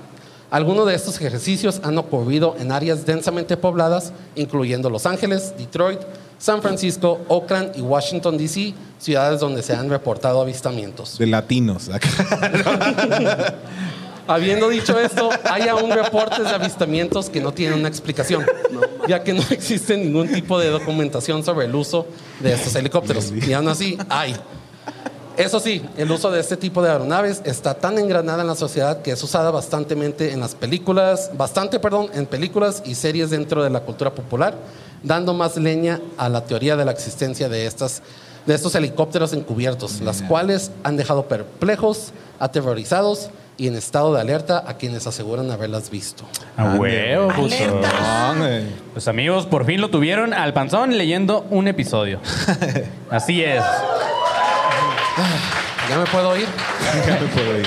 Algunos 0.51 0.87
de 0.87 0.95
estos 0.95 1.21
ejercicios 1.21 1.79
han 1.85 1.99
ocurrido 1.99 2.57
en 2.59 2.73
áreas 2.73 3.05
densamente 3.05 3.59
pobladas, 3.59 4.15
incluyendo 4.35 4.89
Los 4.89 5.05
Ángeles, 5.05 5.53
Detroit, 5.59 6.01
San 6.39 6.63
Francisco, 6.63 7.21
Oakland 7.29 7.77
y 7.77 7.83
Washington, 7.83 8.39
D.C., 8.39 8.73
ciudades 8.99 9.41
donde 9.41 9.63
se 9.63 9.75
han 9.75 9.91
reportado 9.91 10.41
avistamientos. 10.41 11.19
De 11.19 11.27
latinos. 11.27 11.91
Habiendo 14.29 14.69
dicho 14.69 15.01
esto, 15.01 15.31
hay 15.45 15.69
aún 15.69 15.91
reportes 15.91 16.45
de 16.45 16.51
avistamientos 16.51 17.31
que 17.31 17.41
no 17.41 17.53
tienen 17.53 17.79
una 17.79 17.89
explicación, 17.89 18.45
ya 19.09 19.25
que 19.25 19.33
no 19.33 19.43
existe 19.51 19.97
ningún 19.97 20.29
tipo 20.29 20.59
de 20.59 20.69
documentación 20.69 21.43
sobre 21.43 21.65
el 21.65 21.75
uso 21.75 22.07
de 22.41 22.53
estos 22.53 22.75
helicópteros. 22.75 23.33
Y 23.33 23.55
aún 23.55 23.69
así, 23.69 23.97
hay. 24.11 24.37
Eso 25.39 25.61
sí, 25.61 25.83
el 25.97 26.11
uso 26.11 26.31
de 26.31 26.41
este 26.41 26.59
tipo 26.59 26.83
de 26.83 26.91
aeronaves 26.91 27.41
está 27.45 27.73
tan 27.73 27.97
engranada 27.97 28.43
en 28.43 28.49
la 28.49 28.55
sociedad 28.55 29.01
que 29.01 29.13
es 29.13 29.23
usada 29.23 29.51
bastantemente 29.51 30.33
en 30.33 30.41
las 30.41 30.55
películas, 30.55 31.31
bastante, 31.35 31.79
perdón, 31.79 32.11
en 32.13 32.27
películas 32.27 32.83
y 32.85 32.97
series 32.97 33.31
dentro 33.31 33.63
de 33.63 33.71
la 33.71 33.81
cultura 33.81 34.15
popular, 34.15 34.55
dando 35.03 35.33
más 35.33 35.57
leña 35.57 36.03
a 36.19 36.29
la 36.29 36.45
teoría 36.45 36.77
de 36.77 36.85
la 36.85 36.91
existencia 36.91 37.49
de 37.49 37.67
estas 37.67 38.03
de 38.47 38.55
estos 38.55 38.75
helicópteros 38.75 39.35
encubiertos, 39.35 40.01
las 40.01 40.23
cuales 40.23 40.71
han 40.83 40.97
dejado 40.97 41.29
perplejos, 41.29 42.13
aterrorizados 42.39 43.29
y 43.59 43.67
en 43.67 43.75
estado 43.75 44.15
de 44.15 44.21
alerta 44.21 44.65
a 44.67 44.75
quienes 44.75 45.07
aseguran 45.07 45.51
haberlas 45.51 45.91
visto. 45.91 46.25
A 46.57 46.77
huevo, 46.77 47.29
puto. 47.33 47.55
Ah, 47.85 48.33
Pues 48.93 49.09
amigos, 49.09 49.47
por 49.47 49.67
fin 49.67 49.81
lo 49.81 49.91
tuvieron 49.91 50.33
al 50.33 50.55
panzón 50.55 50.97
leyendo 50.97 51.45
un 51.51 51.67
episodio. 51.67 52.21
Así 53.11 53.43
es. 53.43 53.63
¿Ya 55.91 55.99
me 55.99 56.05
puedo 56.07 56.37
ir? 56.37 56.47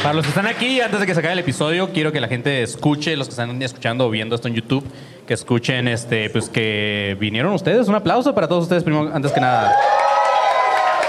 Para 0.01 0.13
los 0.13 0.23
que 0.23 0.29
están 0.29 0.47
aquí, 0.47 0.79
antes 0.79 0.99
de 0.99 1.05
que 1.05 1.13
se 1.13 1.19
acabe 1.19 1.33
el 1.33 1.39
episodio, 1.39 1.89
quiero 1.91 2.11
que 2.11 2.21
la 2.21 2.27
gente 2.27 2.63
escuche, 2.63 3.17
los 3.17 3.27
que 3.27 3.31
están 3.31 3.61
escuchando 3.61 4.05
o 4.05 4.09
viendo 4.09 4.35
esto 4.35 4.47
en 4.47 4.53
YouTube, 4.53 4.85
que 5.27 5.33
escuchen 5.33 5.87
este, 5.87 6.29
pues 6.29 6.47
que 6.47 7.17
vinieron 7.19 7.51
ustedes. 7.53 7.87
Un 7.87 7.95
aplauso 7.95 8.33
para 8.33 8.47
todos 8.47 8.63
ustedes, 8.63 8.83
primero, 8.83 9.11
antes 9.13 9.31
que 9.31 9.41
nada. 9.41 9.75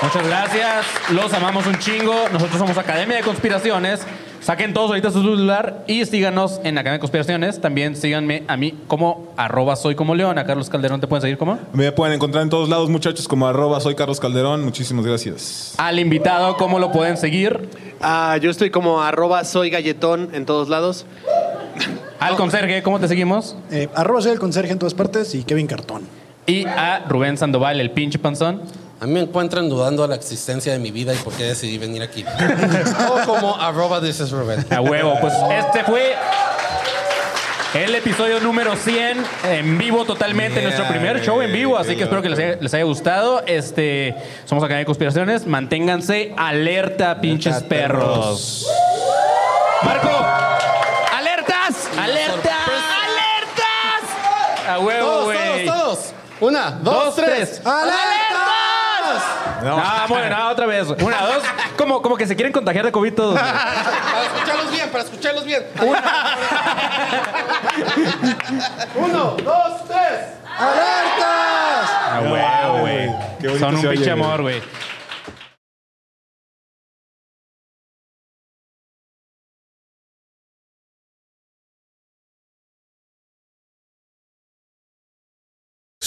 Muchas 0.03 0.27
gracias, 0.27 0.87
los 1.11 1.33
amamos 1.33 1.67
un 1.67 1.79
chingo. 1.79 2.15
Nosotros 2.33 2.59
somos 2.59 2.77
Academia 2.77 3.19
de 3.19 3.23
Conspiraciones. 3.23 4.01
Saquen 4.43 4.75
todos 4.75 4.91
ahorita 4.91 5.13
su 5.13 5.21
celular 5.21 5.85
y 5.87 6.05
síganos 6.05 6.61
en 6.65 6.77
Academia 6.77 6.95
de 6.95 6.99
Conspiraciones. 6.99 7.61
También 7.61 7.95
síganme 7.95 8.43
a 8.49 8.57
mí 8.57 8.75
como 8.89 9.33
arroba 9.37 9.77
soy 9.77 9.95
como 9.95 10.17
León. 10.17 10.37
A 10.37 10.45
Carlos 10.45 10.69
Calderón 10.69 11.01
te 11.01 11.07
pueden 11.07 11.23
seguir 11.23 11.39
como. 11.39 11.61
Me 11.73 11.93
pueden 11.93 12.17
encontrar 12.17 12.43
en 12.43 12.51
todos 12.51 12.69
lados, 12.69 12.91
muchachos, 12.91 13.29
como 13.29 13.47
arroba 13.47 13.79
soy 13.79 13.95
Carlos 13.95 14.19
Calderón. 14.19 14.65
Muchísimas 14.65 15.07
gracias. 15.07 15.75
Al 15.79 16.01
invitado, 16.01 16.57
¿cómo 16.57 16.81
lo 16.81 16.91
pueden 16.91 17.17
seguir? 17.17 17.69
Ah, 18.01 18.37
yo 18.43 18.51
estoy 18.51 18.71
como 18.71 19.01
arroba 19.01 19.45
soy 19.45 19.71
galletón 19.71 20.31
en 20.33 20.45
todos 20.45 20.69
lados. 20.69 21.07
Al 22.19 22.35
conserje, 22.35 22.83
¿cómo 22.83 22.99
te 22.99 23.07
seguimos? 23.07 23.55
Eh, 23.71 23.89
arroba 23.95 24.23
soy 24.23 24.33
el 24.33 24.41
conserje 24.41 24.73
en 24.73 24.81
todas 24.81 24.95
partes 24.95 25.37
y 25.37 25.45
Kevin 25.45 25.69
Cartón. 25.69 26.03
Y 26.47 26.67
a 26.67 27.05
Rubén 27.09 27.39
Sandoval, 27.39 27.81
el 27.81 27.93
pinche 27.93 28.19
panzón. 28.19 28.63
A 29.03 29.07
mí 29.07 29.15
me 29.15 29.21
encuentran 29.21 29.69
dudando 29.69 30.03
de 30.03 30.09
la 30.11 30.15
existencia 30.15 30.73
de 30.73 30.79
mi 30.79 30.93
vida 30.93 31.13
y 31.13 31.17
por 31.17 31.33
qué 31.33 31.43
decidí 31.43 31.77
venir 31.77 32.05
aquí. 32.05 32.25
o 33.11 33.27
como 33.27 33.61
arroba 33.61 34.01
this 34.01 34.21
is 34.21 34.31
Rubén. 34.31 34.65
A 34.71 34.81
huevo, 34.81 35.19
pues 35.21 35.35
este 35.51 35.83
fue 35.83 36.15
el 37.75 37.93
episodio 37.97 38.39
número 38.39 38.77
100 38.77 39.25
en 39.51 39.77
vivo 39.77 40.05
totalmente, 40.05 40.61
Yeah, 40.61 40.69
nuestro 40.69 40.87
primer 40.87 41.21
show 41.21 41.43
en 41.43 41.53
vivo, 41.53 41.77
así 41.77 41.97
que 41.97 42.05
espero 42.05 42.23
que 42.23 42.29
les 42.29 42.39
haya, 42.39 42.59
les 42.61 42.73
haya 42.75 42.85
gustado. 42.85 43.43
Este, 43.45 44.15
somos 44.45 44.63
Academia 44.63 44.83
de 44.83 44.87
Conspiraciones, 44.87 45.49
manténganse 45.49 46.33
alerta, 46.37 47.21
pinches 47.21 47.61
perros. 47.65 48.69
Marco, 49.83 50.11
alertas, 51.13 51.89
alertas, 51.99 52.53
alertas. 53.03 54.69
A 54.69 54.79
huevo, 54.79 55.09
Todos, 55.09 55.25
güey. 55.25 55.67
todos, 55.67 55.83
todos. 55.83 56.13
Una, 56.43 56.71
dos, 56.71 57.17
tres. 57.17 57.61
¡Alertas! 57.65 58.12
No, 59.63 59.83
bueno, 60.09 60.37
no, 60.37 60.49
otra 60.51 60.67
vez. 60.67 60.89
Una, 60.89 61.21
dos. 61.27 61.43
Como, 61.77 62.03
como 62.03 62.17
que 62.17 62.27
se 62.27 62.35
quieren 62.37 62.53
contagiar 62.53 62.85
de 62.85 62.93
COVID 62.93 63.15
todos. 63.15 63.33
güey. 63.41 63.45
Para 63.53 64.25
escucharlos 64.25 64.71
bien, 64.73 64.91
para 64.91 65.05
escucharlos 65.05 65.45
bien. 65.45 65.63
Uno, 68.97 69.37
dos, 69.43 69.85
tres. 69.87 70.29
¡Alertas! 70.59 71.91
A 72.13 72.21
huevo, 72.21 72.79
güey. 72.81 73.11
Qué 73.41 73.49
bonito 73.49 73.59
Son 73.67 73.75
un 73.75 73.81
se 73.81 73.89
oye, 73.89 73.97
pinche 73.97 74.13
güey. 74.15 74.25
amor, 74.25 74.43
güey. 74.43 74.63